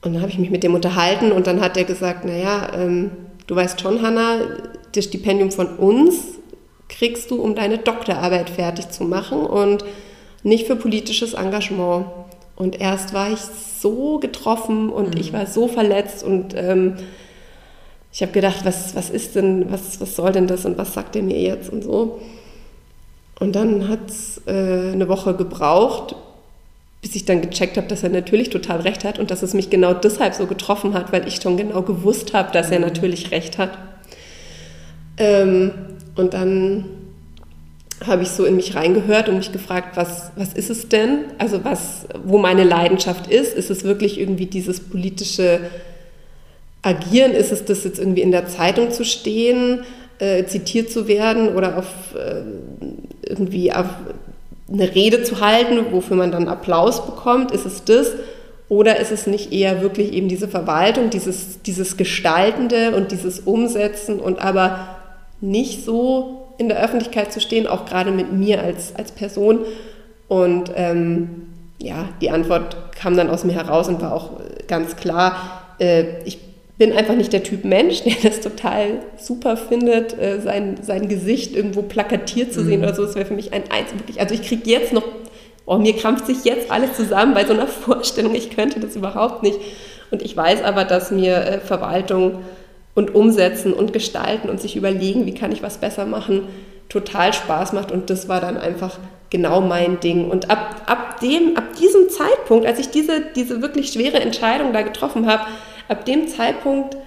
Und 0.03 0.13
dann 0.13 0.21
habe 0.21 0.31
ich 0.31 0.37
mich 0.37 0.49
mit 0.49 0.63
dem 0.63 0.75
unterhalten 0.75 1.31
und 1.31 1.47
dann 1.47 1.61
hat 1.61 1.77
er 1.77 1.85
gesagt, 1.85 2.25
naja, 2.25 2.71
ähm, 2.75 3.11
du 3.47 3.55
weißt 3.55 3.79
schon, 3.79 4.01
Hanna, 4.01 4.39
das 4.93 5.05
Stipendium 5.05 5.51
von 5.51 5.67
uns 5.77 6.15
kriegst 6.89 7.31
du, 7.31 7.41
um 7.41 7.55
deine 7.55 7.77
Doktorarbeit 7.77 8.49
fertig 8.49 8.89
zu 8.89 9.05
machen 9.05 9.45
und 9.45 9.85
nicht 10.43 10.67
für 10.67 10.75
politisches 10.75 11.33
Engagement. 11.33 12.07
Und 12.57 12.81
erst 12.81 13.13
war 13.13 13.31
ich 13.31 13.39
so 13.39 14.19
getroffen 14.19 14.89
und 14.89 15.15
mhm. 15.15 15.21
ich 15.21 15.31
war 15.31 15.45
so 15.45 15.67
verletzt 15.67 16.23
und 16.23 16.53
ähm, 16.55 16.97
ich 18.11 18.21
habe 18.21 18.33
gedacht, 18.33 18.65
was, 18.65 18.93
was 18.93 19.09
ist 19.09 19.35
denn, 19.35 19.71
was, 19.71 20.01
was 20.01 20.17
soll 20.17 20.33
denn 20.33 20.47
das 20.47 20.65
und 20.65 20.77
was 20.77 20.93
sagt 20.93 21.15
er 21.15 21.23
mir 21.23 21.39
jetzt 21.39 21.71
und 21.71 21.83
so. 21.83 22.19
Und 23.41 23.55
dann 23.55 23.89
hat 23.89 24.07
es 24.07 24.39
äh, 24.45 24.91
eine 24.93 25.09
Woche 25.09 25.33
gebraucht, 25.33 26.15
bis 27.01 27.15
ich 27.15 27.25
dann 27.25 27.41
gecheckt 27.41 27.75
habe, 27.75 27.87
dass 27.87 28.03
er 28.03 28.09
natürlich 28.09 28.51
total 28.51 28.81
recht 28.81 29.03
hat 29.03 29.17
und 29.17 29.31
dass 29.31 29.41
es 29.41 29.55
mich 29.55 29.71
genau 29.71 29.95
deshalb 29.95 30.35
so 30.35 30.45
getroffen 30.45 30.93
hat, 30.93 31.11
weil 31.11 31.27
ich 31.27 31.37
schon 31.41 31.57
genau 31.57 31.81
gewusst 31.81 32.35
habe, 32.35 32.51
dass 32.51 32.69
er 32.69 32.77
mhm. 32.77 32.85
natürlich 32.85 33.31
recht 33.31 33.57
hat. 33.57 33.79
Ähm, 35.17 35.71
und 36.15 36.35
dann 36.35 36.85
habe 38.05 38.21
ich 38.21 38.29
so 38.29 38.45
in 38.45 38.57
mich 38.57 38.75
reingehört 38.75 39.27
und 39.27 39.37
mich 39.37 39.51
gefragt, 39.51 39.97
was, 39.97 40.31
was 40.35 40.53
ist 40.53 40.69
es 40.69 40.87
denn? 40.89 41.25
Also 41.39 41.63
was, 41.63 42.05
wo 42.23 42.37
meine 42.37 42.63
Leidenschaft 42.63 43.25
ist? 43.25 43.55
Ist 43.55 43.71
es 43.71 43.83
wirklich 43.83 44.19
irgendwie 44.19 44.45
dieses 44.45 44.81
politische 44.81 45.61
Agieren? 46.83 47.31
Ist 47.31 47.51
es 47.51 47.65
das 47.65 47.85
jetzt 47.85 47.97
irgendwie 47.97 48.21
in 48.21 48.31
der 48.31 48.45
Zeitung 48.45 48.91
zu 48.91 49.03
stehen? 49.03 49.79
äh, 50.21 50.45
zitiert 50.45 50.91
zu 50.91 51.07
werden 51.07 51.55
oder 51.55 51.79
auf 51.79 52.15
äh, 52.15 52.43
irgendwie 53.31 53.71
eine 53.71 54.95
Rede 54.95 55.23
zu 55.23 55.41
halten, 55.41 55.77
wofür 55.91 56.17
man 56.17 56.31
dann 56.31 56.47
Applaus 56.47 57.05
bekommt? 57.05 57.51
Ist 57.51 57.65
es 57.65 57.83
das? 57.83 58.13
Oder 58.69 58.99
ist 58.99 59.11
es 59.11 59.27
nicht 59.27 59.51
eher 59.51 59.81
wirklich 59.81 60.13
eben 60.13 60.29
diese 60.29 60.47
Verwaltung, 60.47 61.09
dieses, 61.09 61.61
dieses 61.61 61.97
Gestaltende 61.97 62.95
und 62.95 63.11
dieses 63.11 63.41
Umsetzen 63.41 64.19
und 64.19 64.39
aber 64.39 64.87
nicht 65.41 65.83
so 65.83 66.47
in 66.57 66.69
der 66.69 66.81
Öffentlichkeit 66.81 67.33
zu 67.33 67.41
stehen, 67.41 67.67
auch 67.67 67.85
gerade 67.85 68.11
mit 68.11 68.31
mir 68.31 68.61
als, 68.61 68.95
als 68.95 69.11
Person? 69.11 69.59
Und 70.29 70.71
ähm, 70.75 71.47
ja, 71.79 72.07
die 72.21 72.29
Antwort 72.29 72.93
kam 72.93 73.17
dann 73.17 73.29
aus 73.29 73.43
mir 73.43 73.53
heraus 73.53 73.89
und 73.89 74.01
war 74.01 74.13
auch 74.13 74.29
ganz 74.67 74.95
klar, 74.95 75.35
äh, 75.79 76.23
ich 76.23 76.39
bin 76.81 76.93
einfach 76.93 77.13
nicht 77.13 77.31
der 77.31 77.43
Typ 77.43 77.63
Mensch, 77.63 78.01
der 78.01 78.15
das 78.23 78.41
total 78.41 79.03
super 79.15 79.55
findet, 79.55 80.17
äh, 80.17 80.39
sein, 80.41 80.79
sein 80.81 81.07
Gesicht 81.07 81.55
irgendwo 81.55 81.83
plakatiert 81.83 82.51
zu 82.51 82.63
sehen 82.63 82.79
mhm. 82.79 82.87
oder 82.87 82.95
so. 82.95 83.05
Das 83.05 83.13
wäre 83.13 83.27
für 83.27 83.35
mich 83.35 83.53
ein 83.53 83.61
Eins. 83.69 83.93
Wirklich, 83.93 84.19
also 84.19 84.33
ich 84.33 84.41
kriege 84.41 84.67
jetzt 84.67 84.91
noch, 84.91 85.03
oh, 85.67 85.77
mir 85.77 85.95
krampft 85.95 86.25
sich 86.25 86.43
jetzt 86.43 86.71
alles 86.71 86.93
zusammen 86.93 87.35
bei 87.35 87.45
so 87.45 87.53
einer 87.53 87.67
Vorstellung. 87.85 88.33
Ich 88.33 88.49
könnte 88.49 88.79
das 88.79 88.95
überhaupt 88.95 89.43
nicht. 89.43 89.59
Und 90.09 90.23
ich 90.23 90.35
weiß 90.35 90.63
aber, 90.63 90.83
dass 90.83 91.11
mir 91.11 91.35
äh, 91.35 91.59
Verwaltung 91.59 92.39
und 92.95 93.13
Umsetzen 93.13 93.73
und 93.73 93.93
Gestalten 93.93 94.49
und 94.49 94.59
sich 94.59 94.75
überlegen, 94.75 95.27
wie 95.27 95.35
kann 95.35 95.51
ich 95.51 95.61
was 95.61 95.77
besser 95.77 96.07
machen, 96.07 96.47
total 96.89 97.31
Spaß 97.31 97.73
macht. 97.73 97.91
Und 97.91 98.09
das 98.09 98.27
war 98.27 98.41
dann 98.41 98.57
einfach 98.57 98.97
genau 99.29 99.61
mein 99.61 99.99
Ding. 99.99 100.31
Und 100.31 100.49
ab, 100.49 100.81
ab, 100.87 101.19
dem, 101.19 101.55
ab 101.57 101.75
diesem 101.79 102.09
Zeitpunkt, 102.09 102.65
als 102.65 102.79
ich 102.79 102.89
diese, 102.89 103.21
diese 103.35 103.61
wirklich 103.61 103.91
schwere 103.93 104.19
Entscheidung 104.19 104.73
da 104.73 104.81
getroffen 104.81 105.27
habe, 105.27 105.43
ab 105.87 106.05
dem 106.05 106.27
Zeitpunkt 106.27 106.97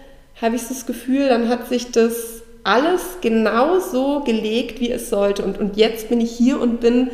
habe 0.40 0.56
ich 0.56 0.66
das 0.66 0.86
Gefühl, 0.86 1.28
dann 1.28 1.48
hat 1.48 1.68
sich 1.68 1.92
das 1.92 2.42
alles 2.64 3.18
genau 3.20 3.78
so 3.78 4.20
gelegt, 4.20 4.80
wie 4.80 4.90
es 4.90 5.10
sollte. 5.10 5.44
Und, 5.44 5.58
und 5.58 5.76
jetzt 5.76 6.08
bin 6.08 6.20
ich 6.20 6.30
hier 6.30 6.60
und 6.60 6.80
bin 6.80 7.10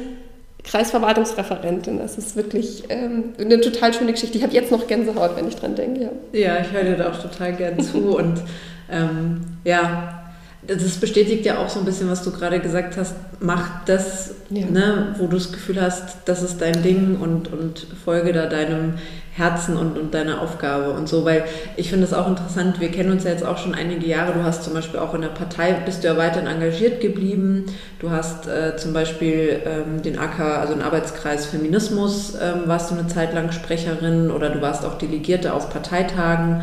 Kreisverwaltungsreferentin. 0.65 1.99
Das 1.99 2.19
ist 2.19 2.37
wirklich 2.37 2.85
ähm, 2.89 3.33
eine 3.39 3.61
total 3.61 3.93
schöne 3.93 4.13
Geschichte. 4.13 4.39
Ich 4.39 4.45
habe 4.45 4.55
jetzt 4.55 4.71
noch 4.71 4.87
Gänsehaut, 4.87 5.37
wenn 5.37 5.49
ich 5.49 5.57
dran 5.57 5.75
denke. 5.75 6.11
Ja, 6.33 6.39
ja 6.39 6.61
ich 6.61 6.71
höre 6.71 6.85
dir 6.85 6.97
da 6.97 7.11
auch 7.11 7.21
total 7.21 7.53
gern 7.55 7.81
zu. 7.81 7.99
und 8.17 8.43
ähm, 8.91 9.41
ja, 9.65 10.20
das 10.67 10.99
bestätigt 10.99 11.47
ja 11.47 11.59
auch 11.59 11.71
so 11.71 11.79
ein 11.79 11.85
bisschen, 11.87 12.11
was 12.11 12.23
du 12.23 12.33
gerade 12.33 12.61
gesagt 12.61 12.97
hast. 12.97 13.15
Mach 13.41 13.85
das, 13.87 14.35
ja. 14.51 14.67
ne, 14.67 15.15
wo 15.19 15.27
du 15.27 15.37
das 15.37 15.53
Gefühl 15.53 15.81
hast, 15.81 16.19
das 16.27 16.43
ist 16.43 16.61
dein 16.61 16.83
Ding 16.83 17.17
und, 17.19 17.51
und 17.53 17.87
folge 18.05 18.33
da 18.33 18.47
deinem 18.47 18.95
Herzen 19.33 19.77
und, 19.77 19.99
und 19.99 20.13
deiner 20.13 20.43
Aufgabe 20.43 20.91
und 20.91 21.09
so. 21.09 21.25
Weil 21.25 21.45
ich 21.77 21.89
finde 21.89 22.05
es 22.05 22.13
auch 22.13 22.29
interessant, 22.29 22.79
wir 22.79 22.91
kennen 22.91 23.11
uns 23.11 23.25
ja 23.25 23.31
jetzt 23.31 23.45
auch 23.45 23.57
schon 23.57 23.75
einige 23.75 24.07
Jahre. 24.07 24.35
Du 24.35 24.43
hast 24.43 24.63
zum 24.65 24.75
Beispiel 24.75 25.01
auch 25.01 25.15
in 25.15 25.23
der 25.23 25.29
Partei, 25.29 25.73
bist 25.73 26.05
du 26.05 26.09
ja 26.09 26.17
weiterhin 26.19 26.47
engagiert 26.47 27.01
geblieben. 27.01 27.65
Du 27.99 28.11
hast 28.11 28.47
äh, 28.47 28.77
zum 28.77 28.93
Beispiel 28.93 29.63
ähm, 29.65 30.03
den 30.03 30.19
AK, 30.19 30.41
also 30.41 30.75
den 30.75 30.83
Arbeitskreis 30.83 31.47
Feminismus, 31.47 32.35
ähm, 32.35 32.63
warst 32.67 32.91
du 32.91 32.97
eine 32.97 33.09
Zeit 33.09 33.33
lang 33.33 33.51
Sprecherin 33.53 34.31
oder 34.31 34.51
du 34.51 34.61
warst 34.61 34.85
auch 34.85 34.99
Delegierte 34.99 35.55
auf 35.55 35.71
Parteitagen. 35.71 36.63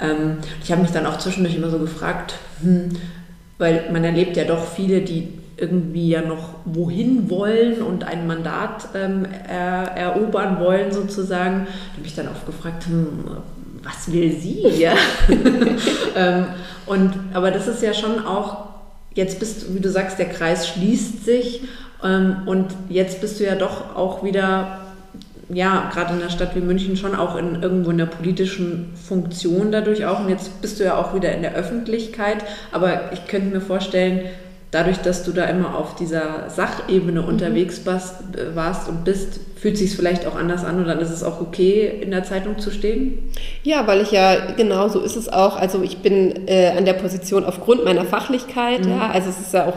Ähm, 0.00 0.38
ich 0.62 0.70
habe 0.70 0.82
mich 0.82 0.90
dann 0.90 1.06
auch 1.06 1.18
zwischendurch 1.18 1.56
immer 1.56 1.70
so 1.70 1.78
gefragt, 1.78 2.34
hm, 2.62 2.90
weil 3.58 3.90
man 3.92 4.04
erlebt 4.04 4.36
ja 4.36 4.44
doch 4.44 4.64
viele, 4.64 5.00
die 5.02 5.28
irgendwie 5.56 6.10
ja 6.10 6.22
noch 6.22 6.50
wohin 6.64 7.28
wollen 7.28 7.82
und 7.82 8.04
ein 8.04 8.26
Mandat 8.26 8.88
ähm, 8.94 9.26
er, 9.48 9.90
erobern 9.96 10.60
wollen 10.60 10.92
sozusagen. 10.92 11.66
Da 11.66 11.96
habe 11.96 12.06
ich 12.06 12.14
dann 12.14 12.28
oft 12.28 12.46
gefragt, 12.46 12.86
hm, 12.86 13.38
was 13.82 14.12
will 14.12 14.32
sie? 14.38 14.66
Ja? 14.78 14.94
ähm, 16.16 16.46
und, 16.86 17.12
aber 17.34 17.50
das 17.50 17.66
ist 17.66 17.82
ja 17.82 17.92
schon 17.92 18.24
auch, 18.24 18.68
jetzt 19.14 19.40
bist 19.40 19.62
du, 19.62 19.74
wie 19.74 19.80
du 19.80 19.90
sagst, 19.90 20.18
der 20.18 20.28
Kreis 20.28 20.68
schließt 20.68 21.24
sich 21.24 21.62
ähm, 22.04 22.42
und 22.46 22.68
jetzt 22.88 23.20
bist 23.20 23.40
du 23.40 23.44
ja 23.44 23.56
doch 23.56 23.96
auch 23.96 24.22
wieder 24.22 24.80
ja, 25.48 25.90
gerade 25.92 26.14
in 26.14 26.20
einer 26.20 26.30
Stadt 26.30 26.54
wie 26.54 26.60
München 26.60 26.96
schon 26.96 27.14
auch 27.14 27.36
in 27.36 27.62
irgendwo 27.62 27.90
in 27.90 27.98
der 27.98 28.06
politischen 28.06 28.92
Funktion 28.94 29.72
dadurch 29.72 30.04
auch. 30.04 30.20
Und 30.20 30.28
jetzt 30.28 30.60
bist 30.60 30.78
du 30.78 30.84
ja 30.84 30.96
auch 30.96 31.14
wieder 31.14 31.32
in 31.34 31.42
der 31.42 31.54
Öffentlichkeit. 31.54 32.44
Aber 32.70 33.12
ich 33.12 33.26
könnte 33.26 33.48
mir 33.48 33.60
vorstellen, 33.60 34.22
dadurch, 34.70 34.98
dass 34.98 35.24
du 35.24 35.32
da 35.32 35.44
immer 35.44 35.76
auf 35.76 35.94
dieser 35.94 36.50
Sachebene 36.50 37.22
mhm. 37.22 37.28
unterwegs 37.28 37.86
warst, 37.86 38.16
warst 38.54 38.88
und 38.88 39.04
bist, 39.04 39.40
fühlt 39.56 39.78
sich 39.78 39.96
vielleicht 39.96 40.26
auch 40.26 40.36
anders 40.36 40.64
an 40.64 40.78
und 40.78 40.86
dann 40.86 41.00
ist 41.00 41.10
es 41.10 41.22
auch 41.22 41.40
okay, 41.40 41.90
in 42.00 42.10
der 42.10 42.24
Zeitung 42.24 42.58
zu 42.58 42.70
stehen? 42.70 43.30
Ja, 43.62 43.86
weil 43.86 44.02
ich 44.02 44.12
ja, 44.12 44.52
genau 44.56 44.88
so 44.88 45.00
ist 45.00 45.16
es 45.16 45.28
auch. 45.30 45.56
Also 45.56 45.82
ich 45.82 45.98
bin 45.98 46.46
äh, 46.46 46.72
an 46.76 46.84
der 46.84 46.92
Position 46.92 47.44
aufgrund 47.44 47.84
meiner 47.84 48.04
Fachlichkeit, 48.04 48.84
mhm. 48.84 48.90
ja, 48.90 49.10
also 49.10 49.30
es 49.30 49.40
ist 49.40 49.54
ja 49.54 49.66
auch 49.66 49.76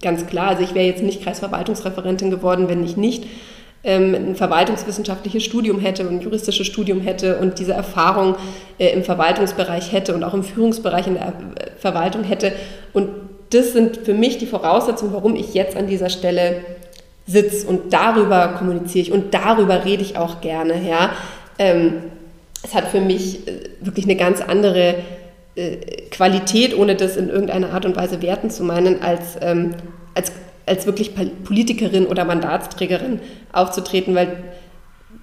ganz 0.00 0.26
klar, 0.26 0.48
also 0.48 0.62
ich 0.62 0.74
wäre 0.74 0.86
jetzt 0.86 1.02
nicht 1.02 1.22
Kreisverwaltungsreferentin 1.22 2.30
geworden, 2.30 2.68
wenn 2.68 2.84
ich 2.84 2.96
nicht 2.96 3.24
ähm, 3.84 4.14
ein 4.14 4.34
verwaltungswissenschaftliches 4.34 5.44
Studium 5.44 5.78
hätte 5.78 6.08
und 6.08 6.14
ein 6.14 6.20
juristisches 6.22 6.66
Studium 6.66 7.00
hätte 7.00 7.36
und 7.38 7.58
diese 7.58 7.74
Erfahrung 7.74 8.36
äh, 8.78 8.88
im 8.88 9.04
Verwaltungsbereich 9.04 9.92
hätte 9.92 10.14
und 10.14 10.24
auch 10.24 10.32
im 10.32 10.42
Führungsbereich 10.42 11.06
in 11.06 11.14
der 11.14 11.28
äh, 11.28 11.32
Verwaltung 11.78 12.24
hätte. 12.24 12.52
Und 12.94 13.08
das 13.50 13.72
sind 13.74 13.98
für 13.98 14.14
mich 14.14 14.38
die 14.38 14.46
Voraussetzungen, 14.46 15.12
warum 15.12 15.36
ich 15.36 15.52
jetzt 15.52 15.76
an 15.76 15.86
dieser 15.86 16.08
Stelle 16.08 16.62
sitze 17.26 17.66
und 17.66 17.92
darüber 17.92 18.54
kommuniziere 18.58 19.02
ich 19.02 19.12
und 19.12 19.34
darüber 19.34 19.84
rede 19.84 20.02
ich 20.02 20.16
auch 20.16 20.40
gerne. 20.40 20.74
Ja. 20.88 21.12
Ähm, 21.58 22.04
es 22.62 22.74
hat 22.74 22.88
für 22.88 23.00
mich 23.00 23.46
äh, 23.46 23.68
wirklich 23.80 24.06
eine 24.06 24.16
ganz 24.16 24.40
andere 24.40 24.96
Qualität, 26.10 26.76
ohne 26.76 26.96
das 26.96 27.16
in 27.16 27.28
irgendeiner 27.28 27.72
Art 27.72 27.86
und 27.86 27.94
Weise 27.94 28.20
werten 28.22 28.50
zu 28.50 28.64
meinen, 28.64 29.02
als, 29.02 29.36
ähm, 29.40 29.76
als 30.12 30.32
als 30.66 30.86
wirklich 30.86 31.12
Politikerin 31.44 32.06
oder 32.06 32.24
Mandatsträgerin 32.24 33.20
aufzutreten, 33.52 34.14
weil 34.14 34.44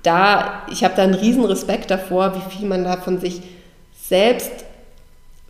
da, 0.03 0.63
ich 0.71 0.83
habe 0.83 0.95
da 0.95 1.03
einen 1.03 1.13
riesen 1.13 1.45
Respekt 1.45 1.91
davor, 1.91 2.35
wie 2.35 2.55
viel 2.55 2.67
man 2.67 2.83
da 2.83 2.97
von 2.97 3.19
sich 3.19 3.41
selbst 4.01 4.51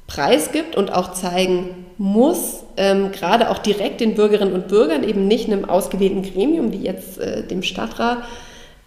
preisgibt 0.07 0.75
und 0.75 0.91
auch 0.91 1.13
zeigen 1.13 1.85
muss, 1.97 2.63
ähm, 2.77 3.11
gerade 3.11 3.49
auch 3.49 3.59
direkt 3.59 4.01
den 4.01 4.15
Bürgerinnen 4.15 4.53
und 4.53 4.67
Bürgern, 4.67 5.03
eben 5.07 5.27
nicht 5.27 5.47
einem 5.47 5.65
ausgewählten 5.65 6.23
Gremium 6.23 6.73
wie 6.73 6.83
jetzt 6.83 7.17
äh, 7.17 7.43
dem 7.47 7.63
Stadtrat. 7.63 8.19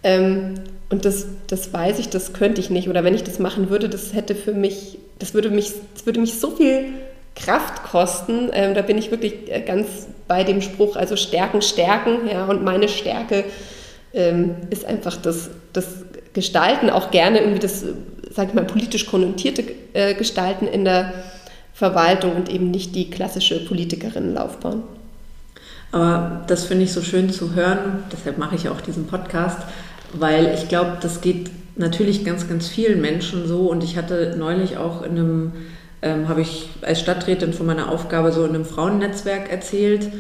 Ähm, 0.03 0.55
und 0.91 1.05
das, 1.07 1.27
das 1.47 1.73
weiß 1.73 1.99
ich, 1.99 2.11
das 2.11 2.35
könnte 2.35 2.61
ich 2.61 2.69
nicht. 2.69 2.89
Oder 2.89 3.05
wenn 3.05 3.15
ich 3.15 3.25
das 3.25 3.39
machen 3.39 3.71
würde, 3.71 3.89
das 3.89 4.13
hätte 4.13 4.35
für 4.35 4.53
mich, 4.53 4.99
das 5.19 5.33
würde 5.33 5.49
mich, 5.49 5.73
das 5.95 6.05
würde 6.05 6.21
mich 6.21 6.39
so 6.39 6.51
viel 6.51 6.87
Kraft 7.35 7.83
kosten. 7.85 8.51
Ähm, 8.53 8.75
da 8.75 8.83
bin 8.83 8.99
ich 8.99 9.11
wirklich 9.11 9.51
äh, 9.51 9.61
ganz 9.61 10.09
bei 10.29 10.45
dem 10.45 10.61
Spruch, 10.63 10.97
also 10.97 11.17
Stärken, 11.17 11.63
Stärken. 11.63 12.29
Ja, 12.31 12.47
und 12.47 12.65
meine 12.65 12.89
Stärke 12.89 13.45
ähm, 14.13 14.57
ist 14.71 14.85
einfach 14.85 15.17
das, 15.17 15.51
das 15.73 15.87
Gestalten, 16.33 16.91
auch 16.91 17.11
gerne 17.11 17.41
irgendwie 17.41 17.61
das 17.61 17.85
sag 18.35 18.49
ich 18.49 18.55
mal, 18.55 18.65
politisch 18.65 19.07
konnotierte 19.07 19.65
äh, 19.93 20.15
gestalten 20.15 20.67
in 20.67 20.85
der 20.85 21.13
Verwaltung 21.73 22.35
und 22.35 22.49
eben 22.49 22.71
nicht 22.71 22.95
die 22.95 23.11
klassische 23.11 23.65
Politikerinnenlaufbahn. 23.65 24.83
Aber 25.93 26.43
das 26.49 26.65
finde 26.65 26.85
ich 26.85 26.93
so 26.93 27.03
schön 27.03 27.31
zu 27.31 27.55
hören, 27.55 28.03
deshalb 28.13 28.39
mache 28.39 28.57
ich 28.57 28.69
auch 28.69 28.81
diesen 28.81 29.07
Podcast, 29.07 29.59
weil 30.13 30.53
ich 30.55 30.69
glaube, 30.69 30.99
das 31.01 31.21
geht 31.21 31.51
natürlich 31.77 32.25
ganz, 32.25 32.49
ganz 32.49 32.69
vielen 32.69 33.01
Menschen 33.01 33.47
so 33.47 33.71
und 33.71 33.85
ich 33.85 33.97
hatte 33.97 34.35
neulich 34.37 34.77
auch 34.77 35.03
in 35.03 35.13
einem, 35.13 35.53
ähm, 36.05 36.29
habe 36.29 36.43
ich 36.43 36.69
als 36.83 37.01
Stadträtin 37.01 37.53
von 37.53 37.67
meiner 37.67 37.91
Aufgabe 37.91 38.31
so 38.31 38.45
in 38.45 38.55
einem 38.55 38.65
Frauennetzwerk 38.65 39.51
erzählt 39.51 40.11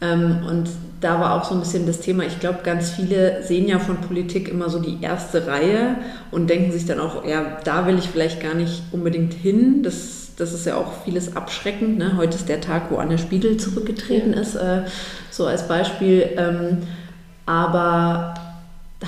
ähm, 0.00 0.44
und 0.46 0.68
da 1.00 1.20
war 1.20 1.34
auch 1.34 1.44
so 1.44 1.54
ein 1.54 1.60
bisschen 1.60 1.86
das 1.86 2.00
Thema, 2.00 2.24
ich 2.24 2.40
glaube, 2.40 2.60
ganz 2.62 2.90
viele 2.90 3.42
sehen 3.44 3.68
ja 3.68 3.78
von 3.78 3.98
Politik 3.98 4.48
immer 4.48 4.68
so 4.68 4.80
die 4.80 4.98
erste 5.00 5.46
Reihe 5.46 5.96
und 6.30 6.50
denken 6.50 6.72
sich 6.72 6.86
dann 6.86 7.00
auch, 7.00 7.24
ja, 7.24 7.58
da 7.64 7.86
will 7.86 7.98
ich 7.98 8.08
vielleicht 8.08 8.42
gar 8.42 8.54
nicht 8.54 8.82
unbedingt 8.92 9.34
hin. 9.34 9.82
Das, 9.82 10.32
das 10.36 10.52
ist 10.52 10.66
ja 10.66 10.76
auch 10.76 11.04
vieles 11.04 11.36
abschreckend. 11.36 11.98
Ne? 11.98 12.16
Heute 12.16 12.36
ist 12.36 12.48
der 12.48 12.60
Tag, 12.60 12.90
wo 12.90 12.96
Anne 12.96 13.18
Spiegel 13.18 13.56
zurückgetreten 13.56 14.32
ist, 14.32 14.56
äh, 14.56 14.82
so 15.30 15.46
als 15.46 15.68
Beispiel. 15.68 16.30
Ähm, 16.36 16.78
aber 17.46 18.34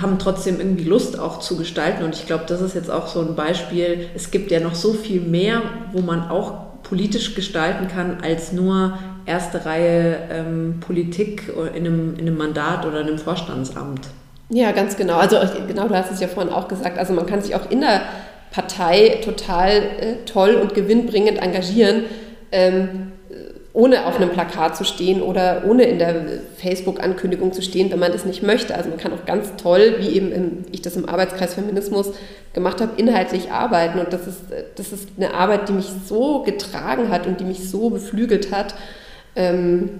haben 0.00 0.18
trotzdem 0.18 0.58
irgendwie 0.58 0.84
Lust 0.84 1.18
auch 1.18 1.40
zu 1.40 1.56
gestalten. 1.56 2.04
Und 2.04 2.14
ich 2.14 2.26
glaube, 2.26 2.44
das 2.46 2.60
ist 2.60 2.74
jetzt 2.74 2.90
auch 2.90 3.08
so 3.08 3.20
ein 3.20 3.34
Beispiel. 3.34 4.08
Es 4.14 4.30
gibt 4.30 4.50
ja 4.50 4.60
noch 4.60 4.74
so 4.74 4.92
viel 4.92 5.20
mehr, 5.20 5.62
wo 5.92 6.00
man 6.00 6.28
auch 6.30 6.82
politisch 6.82 7.34
gestalten 7.34 7.88
kann, 7.88 8.18
als 8.22 8.52
nur 8.52 8.98
erste 9.26 9.64
Reihe 9.64 10.18
ähm, 10.30 10.80
Politik 10.80 11.52
in 11.74 11.86
einem, 11.86 12.14
in 12.14 12.20
einem 12.20 12.36
Mandat 12.36 12.86
oder 12.86 13.00
in 13.00 13.08
einem 13.08 13.18
Vorstandsamt. 13.18 14.08
Ja, 14.48 14.72
ganz 14.72 14.96
genau. 14.96 15.16
Also 15.16 15.36
genau, 15.68 15.86
du 15.88 15.94
hast 15.94 16.10
es 16.10 16.20
ja 16.20 16.28
vorhin 16.28 16.52
auch 16.52 16.68
gesagt. 16.68 16.98
Also 16.98 17.12
man 17.12 17.26
kann 17.26 17.40
sich 17.40 17.54
auch 17.54 17.70
in 17.70 17.80
der 17.80 18.02
Partei 18.50 19.20
total 19.24 19.70
äh, 19.70 20.24
toll 20.26 20.54
und 20.54 20.74
gewinnbringend 20.74 21.38
engagieren. 21.38 22.04
Ähm, 22.50 23.09
ohne 23.72 24.06
auf 24.06 24.16
einem 24.16 24.30
Plakat 24.30 24.76
zu 24.76 24.84
stehen 24.84 25.22
oder 25.22 25.62
ohne 25.66 25.84
in 25.84 25.98
der 25.98 26.40
Facebook-Ankündigung 26.56 27.52
zu 27.52 27.62
stehen, 27.62 27.90
wenn 27.92 28.00
man 28.00 28.10
das 28.10 28.24
nicht 28.24 28.42
möchte. 28.42 28.74
Also 28.74 28.88
man 28.88 28.98
kann 28.98 29.12
auch 29.12 29.24
ganz 29.26 29.54
toll, 29.56 29.96
wie 30.00 30.08
eben 30.08 30.32
im, 30.32 30.64
ich 30.72 30.82
das 30.82 30.96
im 30.96 31.08
Arbeitskreis 31.08 31.54
Feminismus 31.54 32.10
gemacht 32.52 32.80
habe, 32.80 33.00
inhaltlich 33.00 33.52
arbeiten. 33.52 34.00
Und 34.00 34.12
das 34.12 34.26
ist, 34.26 34.40
das 34.74 34.92
ist 34.92 35.10
eine 35.16 35.34
Arbeit, 35.34 35.68
die 35.68 35.72
mich 35.72 35.86
so 36.06 36.42
getragen 36.42 37.10
hat 37.10 37.28
und 37.28 37.38
die 37.38 37.44
mich 37.44 37.70
so 37.70 37.90
beflügelt 37.90 38.50
hat. 38.50 38.74
Ähm, 39.36 39.90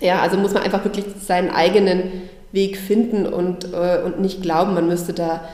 ja, 0.00 0.20
also 0.22 0.38
muss 0.38 0.54
man 0.54 0.62
einfach 0.62 0.84
wirklich 0.84 1.04
seinen 1.20 1.50
eigenen 1.50 2.02
Weg 2.52 2.78
finden 2.78 3.26
und, 3.26 3.72
äh, 3.74 4.00
und 4.02 4.20
nicht 4.20 4.40
glauben, 4.40 4.72
man 4.72 4.88
müsste 4.88 5.12
da 5.12 5.46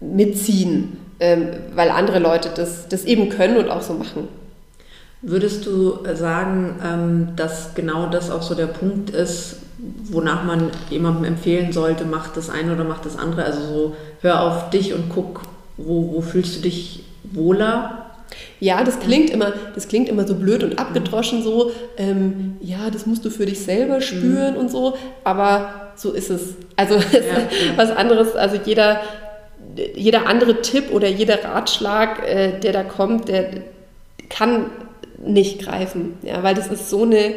mitziehen, 0.00 0.98
ähm, 1.20 1.50
weil 1.74 1.90
andere 1.90 2.18
Leute 2.18 2.50
das, 2.54 2.88
das 2.88 3.04
eben 3.04 3.28
können 3.28 3.58
und 3.58 3.70
auch 3.70 3.82
so 3.82 3.92
machen. 3.92 4.39
Würdest 5.22 5.66
du 5.66 5.98
sagen, 6.14 6.76
ähm, 6.82 7.28
dass 7.36 7.74
genau 7.74 8.06
das 8.06 8.30
auch 8.30 8.42
so 8.42 8.54
der 8.54 8.66
Punkt 8.66 9.10
ist, 9.10 9.56
wonach 10.04 10.44
man 10.44 10.70
jemandem 10.88 11.24
empfehlen 11.24 11.72
sollte, 11.72 12.04
mach 12.04 12.28
das 12.28 12.48
eine 12.48 12.72
oder 12.72 12.84
mach 12.84 13.00
das 13.00 13.18
andere? 13.18 13.44
Also 13.44 13.60
so, 13.60 13.96
hör 14.22 14.42
auf 14.42 14.70
dich 14.70 14.94
und 14.94 15.10
guck, 15.10 15.42
wo, 15.76 16.14
wo 16.14 16.20
fühlst 16.22 16.56
du 16.56 16.62
dich 16.62 17.04
wohler? 17.24 18.06
Ja, 18.60 18.84
das 18.84 19.00
klingt 19.00 19.30
immer, 19.30 19.52
das 19.74 19.88
klingt 19.88 20.08
immer 20.08 20.26
so 20.26 20.34
blöd 20.34 20.62
und 20.62 20.78
abgedroschen 20.78 21.42
so. 21.42 21.72
Ähm, 21.96 22.56
ja, 22.60 22.90
das 22.90 23.06
musst 23.06 23.24
du 23.24 23.30
für 23.30 23.46
dich 23.46 23.60
selber 23.60 24.00
spüren 24.00 24.54
mhm. 24.54 24.60
und 24.60 24.70
so. 24.70 24.96
Aber 25.24 25.92
so 25.96 26.12
ist 26.12 26.30
es. 26.30 26.54
Also 26.76 26.94
ja. 27.12 27.76
was 27.76 27.90
anderes. 27.90 28.36
Also 28.36 28.58
jeder, 28.64 29.00
jeder 29.94 30.26
andere 30.26 30.62
Tipp 30.62 30.92
oder 30.92 31.08
jeder 31.08 31.44
Ratschlag, 31.44 32.26
äh, 32.26 32.58
der 32.60 32.72
da 32.72 32.82
kommt, 32.84 33.28
der 33.28 33.50
kann 34.28 34.66
nicht 35.20 35.60
greifen, 35.62 36.18
ja, 36.22 36.42
weil 36.42 36.54
das 36.54 36.68
ist 36.68 36.90
so 36.90 37.02
eine 37.02 37.34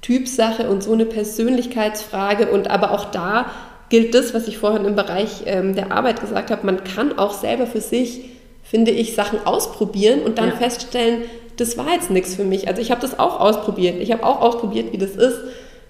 Typsache 0.00 0.70
und 0.70 0.82
so 0.82 0.92
eine 0.92 1.04
Persönlichkeitsfrage 1.04 2.48
und 2.48 2.70
aber 2.70 2.92
auch 2.92 3.06
da 3.06 3.46
gilt 3.88 4.14
das, 4.14 4.34
was 4.34 4.48
ich 4.48 4.58
vorhin 4.58 4.84
im 4.84 4.94
Bereich 4.94 5.42
ähm, 5.46 5.74
der 5.74 5.92
Arbeit 5.92 6.20
gesagt 6.20 6.50
habe, 6.50 6.66
man 6.66 6.84
kann 6.84 7.18
auch 7.18 7.32
selber 7.32 7.66
für 7.66 7.80
sich, 7.80 8.20
finde 8.62 8.90
ich, 8.90 9.14
Sachen 9.14 9.46
ausprobieren 9.46 10.22
und 10.22 10.38
dann 10.38 10.50
ja. 10.50 10.56
feststellen, 10.56 11.22
das 11.56 11.76
war 11.76 11.92
jetzt 11.92 12.10
nichts 12.10 12.34
für 12.34 12.44
mich. 12.44 12.68
Also 12.68 12.80
ich 12.80 12.90
habe 12.90 13.00
das 13.00 13.18
auch 13.18 13.40
ausprobiert. 13.40 13.96
Ich 14.00 14.12
habe 14.12 14.24
auch 14.24 14.40
ausprobiert, 14.40 14.92
wie 14.92 14.98
das 14.98 15.16
ist, 15.16 15.40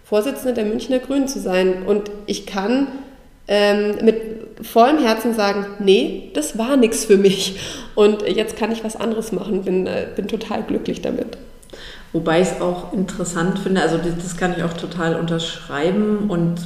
Vorsitzende 0.05 0.55
der 0.55 0.65
Münchner 0.65 0.99
Grünen 1.01 1.29
zu 1.29 1.39
sein. 1.41 1.83
Und 1.87 2.11
ich 2.25 2.47
kann 2.47 2.89
ähm, 3.49 4.05
mit 4.05 4.17
vollem 4.63 4.99
Herzen 4.99 5.35
sagen, 5.35 5.67
nee, 5.79 6.31
das 6.35 6.59
war 6.59 6.77
nichts 6.77 7.05
für 7.05 7.17
mich 7.17 7.59
und 7.95 8.23
jetzt 8.23 8.57
kann 8.57 8.71
ich 8.71 8.85
was 8.85 8.97
anderes 8.97 9.33
machen, 9.33 9.63
bin, 9.63 9.87
äh, 9.87 10.07
bin 10.15 10.29
total 10.29 10.63
glücklich 10.63 11.01
damit. 11.01 11.39
Wobei 12.13 12.41
ich 12.41 12.49
es 12.49 12.61
auch 12.61 12.93
interessant 12.93 13.59
finde, 13.59 13.83
also 13.83 13.99
das, 13.99 14.17
das 14.23 14.37
kann 14.37 14.55
ich 14.57 14.63
auch 14.63 14.73
total 14.73 15.17
unterschreiben 15.17 16.31
und 16.31 16.57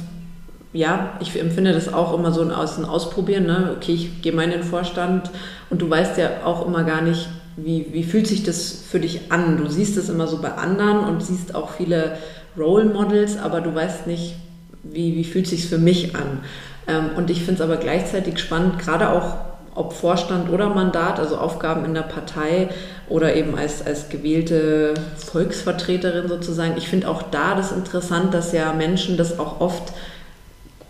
ja, 0.71 1.17
ich 1.19 1.39
empfinde 1.39 1.71
das 1.71 1.93
auch 1.93 2.17
immer 2.17 2.31
so 2.31 2.41
aus 2.51 2.75
dem 2.75 2.85
Ausprobieren. 2.85 3.45
Ne? 3.45 3.75
Okay, 3.77 3.93
ich 3.93 4.21
gehe 4.21 4.31
mal 4.31 4.43
in 4.43 4.51
den 4.51 4.63
Vorstand 4.63 5.29
und 5.69 5.81
du 5.81 5.89
weißt 5.89 6.17
ja 6.17 6.29
auch 6.45 6.65
immer 6.65 6.83
gar 6.83 7.01
nicht, 7.01 7.29
wie, 7.55 7.87
wie 7.91 8.03
fühlt 8.03 8.25
sich 8.25 8.43
das 8.43 8.83
für 8.89 8.99
dich 8.99 9.31
an. 9.31 9.57
Du 9.57 9.69
siehst 9.69 9.97
es 9.97 10.09
immer 10.09 10.25
so 10.25 10.41
bei 10.41 10.53
anderen 10.53 11.01
und 11.01 11.23
siehst 11.23 11.53
auch 11.53 11.69
viele 11.69 12.17
Role 12.57 12.85
Models, 12.85 13.37
aber 13.37 13.61
du 13.61 13.73
weißt 13.73 14.07
nicht, 14.07 14.35
wie, 14.81 15.15
wie 15.15 15.23
fühlt 15.23 15.47
sich 15.47 15.67
für 15.67 15.77
mich 15.77 16.15
an. 16.15 16.39
Ähm, 16.87 17.11
und 17.15 17.29
ich 17.29 17.39
finde 17.39 17.55
es 17.55 17.61
aber 17.61 17.77
gleichzeitig 17.77 18.39
spannend, 18.39 18.79
gerade 18.79 19.09
auch 19.11 19.35
ob 19.75 19.93
Vorstand 19.93 20.49
oder 20.49 20.69
Mandat, 20.69 21.19
also 21.19 21.37
Aufgaben 21.37 21.83
in 21.85 21.93
der 21.93 22.03
Partei 22.03 22.69
oder 23.09 23.35
eben 23.35 23.57
als, 23.57 23.85
als 23.85 24.09
gewählte 24.09 24.93
Volksvertreterin 25.17 26.27
sozusagen. 26.27 26.77
Ich 26.77 26.87
finde 26.87 27.09
auch 27.09 27.23
da 27.23 27.55
das 27.55 27.71
interessant, 27.71 28.33
dass 28.33 28.51
ja 28.51 28.73
Menschen 28.73 29.17
das 29.17 29.39
auch 29.39 29.61
oft 29.61 29.93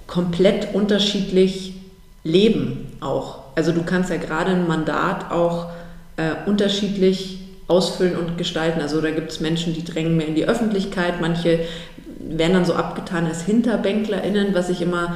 komplett 0.07 0.73
unterschiedlich 0.73 1.75
leben 2.23 2.91
auch. 2.99 3.39
Also 3.55 3.71
du 3.71 3.83
kannst 3.83 4.09
ja 4.09 4.17
gerade 4.17 4.51
ein 4.51 4.67
Mandat 4.67 5.31
auch 5.31 5.67
äh, 6.17 6.47
unterschiedlich 6.47 7.39
ausfüllen 7.67 8.17
und 8.17 8.37
gestalten. 8.37 8.81
Also 8.81 8.99
da 8.99 9.11
gibt 9.11 9.31
es 9.31 9.39
Menschen, 9.39 9.73
die 9.73 9.83
drängen 9.83 10.17
mehr 10.17 10.27
in 10.27 10.35
die 10.35 10.45
Öffentlichkeit, 10.45 11.21
manche 11.21 11.59
werden 12.19 12.53
dann 12.53 12.65
so 12.65 12.73
abgetan 12.73 13.25
als 13.25 13.43
HinterbänklerInnen, 13.43 14.53
was 14.53 14.69
ich 14.69 14.81
immer 14.81 15.15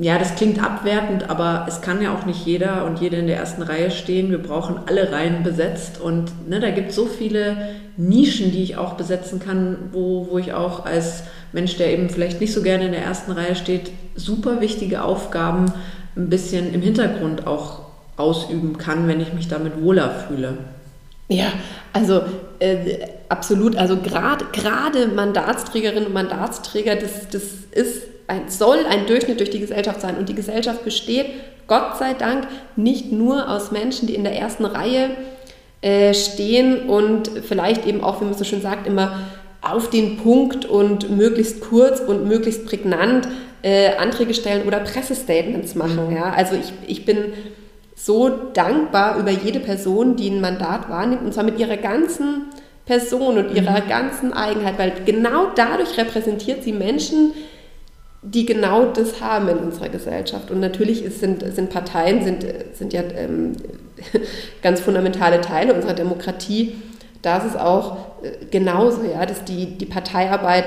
ja, 0.00 0.18
das 0.18 0.34
klingt 0.34 0.62
abwertend, 0.62 1.30
aber 1.30 1.66
es 1.68 1.80
kann 1.80 2.02
ja 2.02 2.14
auch 2.14 2.26
nicht 2.26 2.44
jeder 2.44 2.84
und 2.84 3.00
jede 3.00 3.16
in 3.16 3.26
der 3.26 3.36
ersten 3.36 3.62
Reihe 3.62 3.90
stehen. 3.90 4.30
Wir 4.30 4.42
brauchen 4.42 4.80
alle 4.86 5.12
Reihen 5.12 5.42
besetzt 5.42 6.00
und 6.00 6.48
ne, 6.48 6.60
da 6.60 6.70
gibt 6.70 6.90
es 6.90 6.96
so 6.96 7.06
viele 7.06 7.56
Nischen, 7.96 8.52
die 8.52 8.62
ich 8.62 8.76
auch 8.76 8.94
besetzen 8.94 9.40
kann, 9.40 9.76
wo, 9.92 10.28
wo 10.30 10.38
ich 10.38 10.52
auch 10.52 10.84
als 10.84 11.22
Mensch, 11.52 11.76
der 11.76 11.92
eben 11.92 12.10
vielleicht 12.10 12.40
nicht 12.40 12.52
so 12.52 12.62
gerne 12.62 12.86
in 12.86 12.92
der 12.92 13.02
ersten 13.02 13.32
Reihe 13.32 13.54
steht, 13.54 13.90
super 14.14 14.60
wichtige 14.60 15.02
Aufgaben 15.02 15.66
ein 16.16 16.28
bisschen 16.28 16.74
im 16.74 16.82
Hintergrund 16.82 17.46
auch 17.46 17.80
ausüben 18.16 18.78
kann, 18.78 19.08
wenn 19.08 19.20
ich 19.20 19.32
mich 19.32 19.48
damit 19.48 19.80
wohler 19.80 20.10
fühle. 20.28 20.58
Ja, 21.28 21.46
also 21.92 22.22
äh, 22.58 22.98
absolut. 23.28 23.76
Also 23.76 23.98
gerade 23.98 25.08
Mandatsträgerinnen 25.14 26.06
und 26.06 26.12
Mandatsträger, 26.12 26.96
das, 26.96 27.28
das 27.30 27.42
ist 27.72 28.02
ein, 28.28 28.48
soll 28.48 28.78
ein 28.88 29.06
Durchschnitt 29.06 29.40
durch 29.40 29.50
die 29.50 29.60
Gesellschaft 29.60 30.00
sein. 30.00 30.16
Und 30.16 30.28
die 30.28 30.34
Gesellschaft 30.34 30.84
besteht, 30.84 31.26
Gott 31.66 31.96
sei 31.98 32.14
Dank, 32.14 32.46
nicht 32.76 33.12
nur 33.12 33.50
aus 33.50 33.72
Menschen, 33.72 34.06
die 34.06 34.14
in 34.14 34.24
der 34.24 34.36
ersten 34.36 34.64
Reihe 34.64 35.10
äh, 35.82 36.14
stehen 36.14 36.88
und 36.88 37.30
vielleicht 37.44 37.86
eben 37.86 38.02
auch, 38.02 38.20
wie 38.20 38.24
man 38.24 38.34
so 38.34 38.44
schön 38.44 38.62
sagt, 38.62 38.86
immer 38.86 39.20
auf 39.62 39.90
den 39.90 40.16
Punkt 40.18 40.64
und 40.64 41.10
möglichst 41.10 41.60
kurz 41.60 42.00
und 42.00 42.26
möglichst 42.26 42.66
prägnant 42.66 43.28
äh, 43.62 43.96
Anträge 43.96 44.32
stellen 44.34 44.66
oder 44.66 44.80
Pressestatements 44.80 45.74
machen. 45.74 46.14
Ja? 46.14 46.32
Also 46.32 46.54
ich, 46.54 46.72
ich 46.86 47.04
bin 47.04 47.32
so 47.96 48.28
dankbar 48.28 49.18
über 49.18 49.30
jede 49.30 49.58
Person, 49.58 50.16
die 50.16 50.30
ein 50.30 50.40
Mandat 50.40 50.88
wahrnimmt, 50.88 51.22
und 51.22 51.34
zwar 51.34 51.44
mit 51.44 51.58
ihrer 51.58 51.76
ganzen 51.76 52.44
Person 52.84 53.38
und 53.38 53.54
ihrer 53.56 53.82
mhm. 53.82 53.88
ganzen 53.88 54.32
Eigenheit, 54.32 54.78
weil 54.78 54.92
genau 55.04 55.48
dadurch 55.56 55.98
repräsentiert 55.98 56.62
sie 56.62 56.72
Menschen, 56.72 57.32
die 58.22 58.46
genau 58.46 58.86
das 58.86 59.20
haben 59.20 59.48
in 59.48 59.58
unserer 59.58 59.88
Gesellschaft. 59.88 60.50
Und 60.50 60.60
natürlich 60.60 61.04
ist, 61.04 61.20
sind, 61.20 61.44
sind 61.54 61.70
Parteien 61.70 62.24
sind, 62.24 62.44
sind 62.72 62.92
ja 62.92 63.02
ähm, 63.16 63.52
ganz 64.62 64.80
fundamentale 64.80 65.40
Teile 65.40 65.74
unserer 65.74 65.94
Demokratie. 65.94 66.74
Da 67.22 67.38
ist 67.38 67.54
es 67.54 67.56
auch 67.56 67.96
äh, 68.22 68.46
genauso, 68.50 69.02
ja, 69.04 69.24
dass 69.26 69.44
die, 69.44 69.78
die 69.78 69.86
Parteiarbeit 69.86 70.66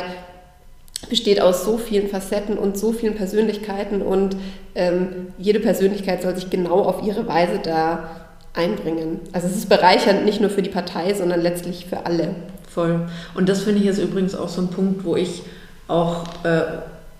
besteht 1.09 1.41
aus 1.41 1.63
so 1.63 1.77
vielen 1.77 2.09
Facetten 2.09 2.57
und 2.57 2.77
so 2.77 2.91
vielen 2.91 3.15
Persönlichkeiten 3.15 4.01
und 4.01 4.35
ähm, 4.75 5.27
jede 5.37 5.59
Persönlichkeit 5.59 6.21
soll 6.21 6.35
sich 6.35 6.49
genau 6.49 6.81
auf 6.81 7.03
ihre 7.05 7.25
Weise 7.27 7.59
da 7.63 8.09
einbringen. 8.53 9.21
Also 9.31 9.47
es 9.47 9.55
ist 9.55 9.69
bereichernd 9.69 10.25
nicht 10.25 10.41
nur 10.41 10.49
für 10.49 10.61
die 10.61 10.69
Partei, 10.69 11.13
sondern 11.13 11.41
letztlich 11.41 11.85
für 11.85 12.05
alle. 12.05 12.35
Voll. 12.69 13.07
Und 13.33 13.49
das 13.49 13.63
finde 13.63 13.79
ich 13.79 13.85
jetzt 13.85 13.99
übrigens 13.99 14.35
auch 14.35 14.49
so 14.49 14.61
ein 14.61 14.67
Punkt, 14.67 15.05
wo 15.05 15.15
ich 15.15 15.43
auch 15.87 16.23
äh, 16.43 16.61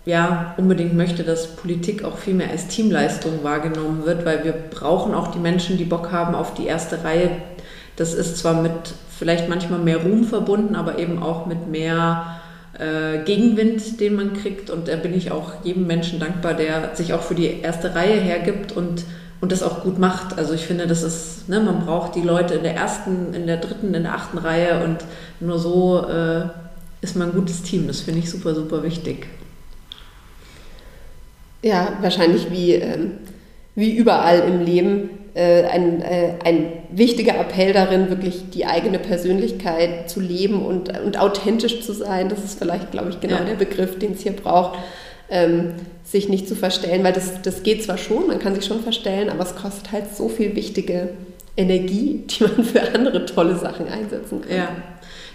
ja, 0.06 0.56
unbedingt 0.58 0.96
möchte, 0.96 1.24
dass 1.24 1.56
Politik 1.56 2.04
auch 2.04 2.18
viel 2.18 2.34
mehr 2.34 2.50
als 2.50 2.68
Teamleistung 2.68 3.44
wahrgenommen 3.44 4.06
wird, 4.06 4.26
weil 4.26 4.44
wir 4.44 4.54
brauchen 4.54 5.14
auch 5.14 5.28
die 5.32 5.40
Menschen, 5.40 5.78
die 5.78 5.86
Bock 5.86 6.12
haben 6.12 6.36
auf 6.36 6.54
die 6.54 6.66
erste 6.66 7.04
Reihe. 7.04 7.32
Das 7.96 8.14
ist 8.14 8.38
zwar 8.38 8.62
mit 8.62 8.72
vielleicht 9.18 9.50
manchmal 9.50 9.80
mehr 9.80 9.98
Ruhm 9.98 10.24
verbunden, 10.24 10.76
aber 10.76 10.98
eben 10.98 11.22
auch 11.22 11.46
mit 11.46 11.68
mehr 11.68 12.40
äh, 12.80 13.24
Gegenwind, 13.26 14.00
den 14.00 14.16
man 14.16 14.34
kriegt. 14.34 14.70
Und 14.70 14.88
da 14.88 14.96
bin 14.96 15.14
ich 15.14 15.32
auch 15.32 15.52
jedem 15.64 15.86
Menschen 15.86 16.20
dankbar, 16.20 16.54
der 16.54 16.96
sich 16.96 17.14
auch 17.14 17.22
für 17.22 17.36
die 17.36 17.60
erste 17.62 17.94
Reihe 17.94 18.20
hergibt 18.20 18.72
und, 18.72 19.04
und 19.42 19.52
das 19.52 19.62
auch 19.62 19.84
gut 19.84 20.00
macht. 20.00 20.38
Also 20.38 20.54
ich 20.54 20.66
finde, 20.66 20.88
das 20.88 21.04
ist, 21.04 21.50
ne, 21.50 21.60
man 21.60 21.86
braucht 21.86 22.16
die 22.16 22.22
Leute 22.22 22.54
in 22.54 22.64
der 22.64 22.76
ersten, 22.76 23.34
in 23.34 23.48
der 23.48 23.58
dritten, 23.58 23.94
in 23.94 24.04
der 24.04 24.16
achten 24.16 24.38
Reihe 24.38 24.84
und 24.86 24.98
nur 25.42 25.60
so 25.60 26.08
äh, 26.08 26.46
ist 27.02 27.18
man 27.18 27.30
ein 27.30 27.36
gutes 27.36 27.62
Team. 27.64 27.88
Das 27.88 28.00
finde 28.00 28.22
ich 28.22 28.30
super, 28.30 28.56
super 28.56 28.82
wichtig. 28.82 29.28
Ja, 31.62 31.98
wahrscheinlich 32.02 32.52
wie, 32.52 32.74
ähm, 32.74 33.12
wie 33.76 33.96
überall 33.96 34.40
im 34.40 34.62
Leben 34.62 35.10
äh, 35.34 35.64
ein, 35.66 36.02
äh, 36.02 36.34
ein 36.44 36.72
wichtiger 36.92 37.40
Appell 37.40 37.74
darin, 37.74 38.10
wirklich 38.10 38.50
die 38.52 38.66
eigene 38.66 39.00
Persönlichkeit 39.00 40.10
zu 40.10 40.20
leben 40.20 40.66
und, 40.66 40.98
und 41.00 41.20
authentisch 41.20 41.82
zu 41.82 41.94
sein. 41.94 42.30
Das 42.30 42.44
ist 42.44 42.60
vielleicht, 42.60 42.92
glaube 42.92 43.10
ich, 43.10 43.20
genau 43.20 43.38
ja. 43.38 43.44
der 43.44 43.56
Begriff, 43.56 44.00
den 44.00 44.14
es 44.14 44.22
hier 44.22 44.34
braucht. 44.34 44.80
Ähm, 45.30 45.74
sich 46.04 46.28
nicht 46.28 46.48
zu 46.48 46.56
verstellen, 46.56 47.04
weil 47.04 47.14
das, 47.14 47.44
das 47.44 47.62
geht 47.62 47.84
zwar 47.84 48.00
schon, 48.00 48.26
man 48.26 48.40
kann 48.40 48.56
sich 48.56 48.66
schon 48.66 48.82
verstellen, 48.82 49.30
aber 49.30 49.44
es 49.44 49.56
kostet 49.56 49.92
halt 49.92 50.16
so 50.16 50.28
viel 50.28 50.56
wichtige 50.56 51.10
Energie, 51.56 52.24
die 52.28 52.44
man 52.44 52.64
für 52.64 52.82
andere 52.96 53.26
tolle 53.26 53.56
Sachen 53.56 53.88
einsetzen 53.88 54.42
kann. 54.42 54.58
Ja, 54.58 54.70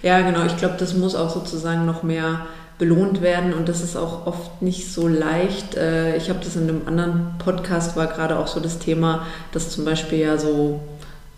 ja 0.03 0.21
genau. 0.23 0.45
Ich 0.47 0.57
glaube, 0.57 0.75
das 0.79 0.95
muss 0.95 1.15
auch 1.15 1.31
sozusagen 1.31 1.87
noch 1.87 2.03
mehr 2.03 2.47
belohnt 2.79 3.23
werden 3.23 3.55
und 3.55 3.69
das 3.69 3.83
ist 3.83 3.97
auch 3.97 4.27
oft 4.27 4.63
nicht 4.63 4.93
so 4.93 5.07
leicht. 5.07 5.77
Äh, 5.77 6.17
ich 6.17 6.29
habe 6.29 6.41
das 6.43 6.57
in 6.57 6.69
einem 6.69 6.83
anderen 6.87 7.35
Podcast, 7.39 7.97
war 7.97 8.07
gerade 8.07 8.39
auch 8.39 8.49
so 8.49 8.61
das 8.61 8.79
Thema, 8.79 9.27
dass 9.53 9.71
zum 9.71 9.85
Beispiel 9.85 10.19
ja 10.19 10.39
so 10.39 10.81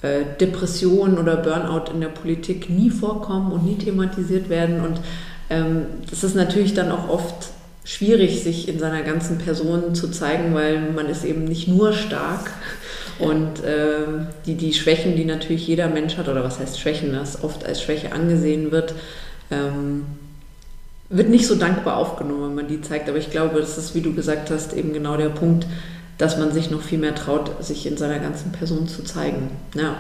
äh, 0.03 0.23
Depressionen 0.41 1.19
oder 1.19 1.37
Burnout 1.37 1.93
in 1.93 2.01
der 2.01 2.09
Politik 2.09 2.71
nie 2.71 2.91
vorkommen 2.91 3.53
und 3.53 3.65
nie 3.65 3.77
thematisiert 3.77 4.49
werden 4.49 4.81
und 4.81 5.01
ähm, 5.51 5.87
das 6.11 6.25
ist 6.25 6.35
natürlich 6.35 6.75
dann 6.75 6.91
auch 6.91 7.09
oft 7.09 7.49
schwierig, 7.85 8.43
sich 8.43 8.69
in 8.69 8.81
seiner 8.81 9.03
ganzen 9.03 9.39
Person 9.39 9.95
zu 9.95 10.11
zeigen, 10.11 10.55
weil 10.55 10.91
man 10.91 11.07
ist 11.07 11.25
eben 11.25 11.45
nicht 11.45 11.69
nur 11.69 11.93
stark 11.93 12.51
und 13.19 13.63
äh, 13.63 14.27
die, 14.45 14.57
die 14.57 14.75
Schwächen, 14.75 15.17
die 15.17 15.25
natürlich 15.25 15.67
jeder 15.69 15.89
Mensch 15.89 16.17
hat, 16.17 16.29
oder 16.29 16.43
was 16.43 16.59
heißt 16.59 16.81
Schwächen, 16.81 17.13
das 17.13 17.45
oft 17.45 17.65
als 17.65 17.81
Schwäche 17.81 18.13
angesehen 18.13 18.73
wird, 18.73 18.95
ähm, 19.51 20.05
wird 21.09 21.29
nicht 21.29 21.47
so 21.47 21.55
dankbar 21.55 21.97
aufgenommen, 21.97 22.49
wenn 22.49 22.55
man 22.55 22.69
die 22.69 22.81
zeigt. 22.81 23.09
Aber 23.09 23.19
ich 23.19 23.31
glaube, 23.31 23.61
das 23.61 23.79
ist, 23.79 23.95
wie 23.95 24.01
du 24.01 24.15
gesagt 24.15 24.51
hast, 24.51 24.73
eben 24.73 24.93
genau 24.93 25.17
der 25.17 25.29
Punkt, 25.29 25.67
dass 26.19 26.39
man 26.39 26.53
sich 26.53 26.71
noch 26.71 26.83
viel 26.83 26.99
mehr 26.99 27.15
traut, 27.15 27.63
sich 27.65 27.87
in 27.87 27.97
seiner 27.97 28.19
ganzen 28.19 28.53
Person 28.53 28.89
zu 28.89 29.05
zeigen. 29.05 29.51
Ja. 29.75 29.97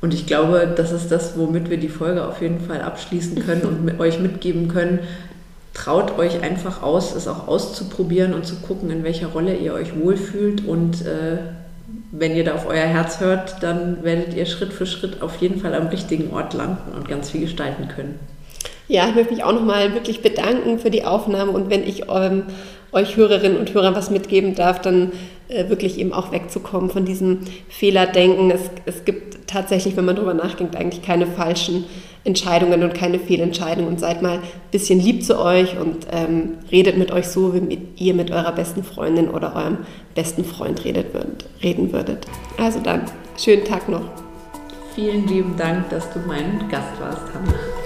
Und 0.00 0.12
ich 0.12 0.26
glaube, 0.26 0.72
das 0.76 0.92
ist 0.92 1.10
das, 1.10 1.38
womit 1.38 1.70
wir 1.70 1.78
die 1.78 1.88
Folge 1.88 2.26
auf 2.26 2.42
jeden 2.42 2.60
Fall 2.60 2.82
abschließen 2.82 3.44
können 3.44 3.62
und 3.62 3.84
mit 3.84 3.98
euch 3.98 4.20
mitgeben 4.20 4.68
können. 4.68 5.00
Traut 5.72 6.18
euch 6.18 6.42
einfach 6.42 6.82
aus, 6.82 7.14
es 7.14 7.28
auch 7.28 7.48
auszuprobieren 7.48 8.34
und 8.34 8.46
zu 8.46 8.56
gucken, 8.56 8.90
in 8.90 9.04
welcher 9.04 9.28
Rolle 9.28 9.56
ihr 9.56 9.72
euch 9.72 9.96
wohlfühlt. 9.98 10.66
Und 10.66 11.04
äh, 11.06 11.38
wenn 12.12 12.36
ihr 12.36 12.44
da 12.44 12.54
auf 12.54 12.66
euer 12.66 12.86
Herz 12.86 13.20
hört, 13.20 13.62
dann 13.62 14.02
werdet 14.02 14.34
ihr 14.34 14.46
Schritt 14.46 14.72
für 14.72 14.86
Schritt 14.86 15.22
auf 15.22 15.36
jeden 15.36 15.60
Fall 15.60 15.74
am 15.74 15.86
richtigen 15.86 16.32
Ort 16.32 16.54
landen 16.54 16.92
und 16.94 17.08
ganz 17.08 17.30
viel 17.30 17.42
gestalten 17.42 17.88
können. 17.88 18.18
Ja, 18.88 19.08
ich 19.08 19.14
möchte 19.14 19.34
mich 19.34 19.42
auch 19.42 19.52
nochmal 19.52 19.94
wirklich 19.94 20.22
bedanken 20.22 20.78
für 20.78 20.90
die 20.90 21.04
Aufnahme 21.04 21.52
und 21.52 21.70
wenn 21.70 21.86
ich 21.86 22.04
ähm, 22.08 22.44
euch 22.92 23.16
Hörerinnen 23.16 23.58
und 23.58 23.74
Hörern 23.74 23.94
was 23.94 24.10
mitgeben 24.10 24.54
darf, 24.54 24.80
dann 24.80 25.12
äh, 25.48 25.68
wirklich 25.68 25.98
eben 25.98 26.12
auch 26.12 26.32
wegzukommen 26.32 26.90
von 26.90 27.04
diesem 27.04 27.40
Fehlerdenken. 27.68 28.50
Es, 28.50 28.70
es 28.84 29.04
gibt 29.04 29.48
tatsächlich, 29.48 29.96
wenn 29.96 30.04
man 30.04 30.16
darüber 30.16 30.34
nachdenkt, 30.34 30.76
eigentlich 30.76 31.02
keine 31.02 31.26
falschen 31.26 31.84
Entscheidungen 32.24 32.82
und 32.82 32.94
keine 32.94 33.18
Fehlentscheidungen 33.18 33.88
und 33.88 34.00
seid 34.00 34.22
mal 34.22 34.38
ein 34.38 34.42
bisschen 34.72 35.00
lieb 35.00 35.24
zu 35.24 35.38
euch 35.38 35.78
und 35.78 36.06
ähm, 36.12 36.54
redet 36.72 36.96
mit 36.96 37.12
euch 37.12 37.28
so, 37.28 37.54
wie 37.54 37.60
mit, 37.60 38.00
ihr 38.00 38.14
mit 38.14 38.30
eurer 38.30 38.52
besten 38.52 38.82
Freundin 38.82 39.30
oder 39.30 39.54
eurem 39.54 39.78
besten 40.14 40.44
Freund 40.44 40.84
redet 40.84 41.14
würd, 41.14 41.44
reden 41.62 41.92
würdet. 41.92 42.26
Also 42.58 42.80
dann, 42.80 43.02
schönen 43.38 43.64
Tag 43.64 43.88
noch. 43.88 44.02
Vielen 44.94 45.28
lieben 45.28 45.54
Dank, 45.56 45.88
dass 45.90 46.10
du 46.12 46.18
mein 46.26 46.68
Gast 46.68 47.00
warst, 47.00 47.22
Hanna. 47.32 47.85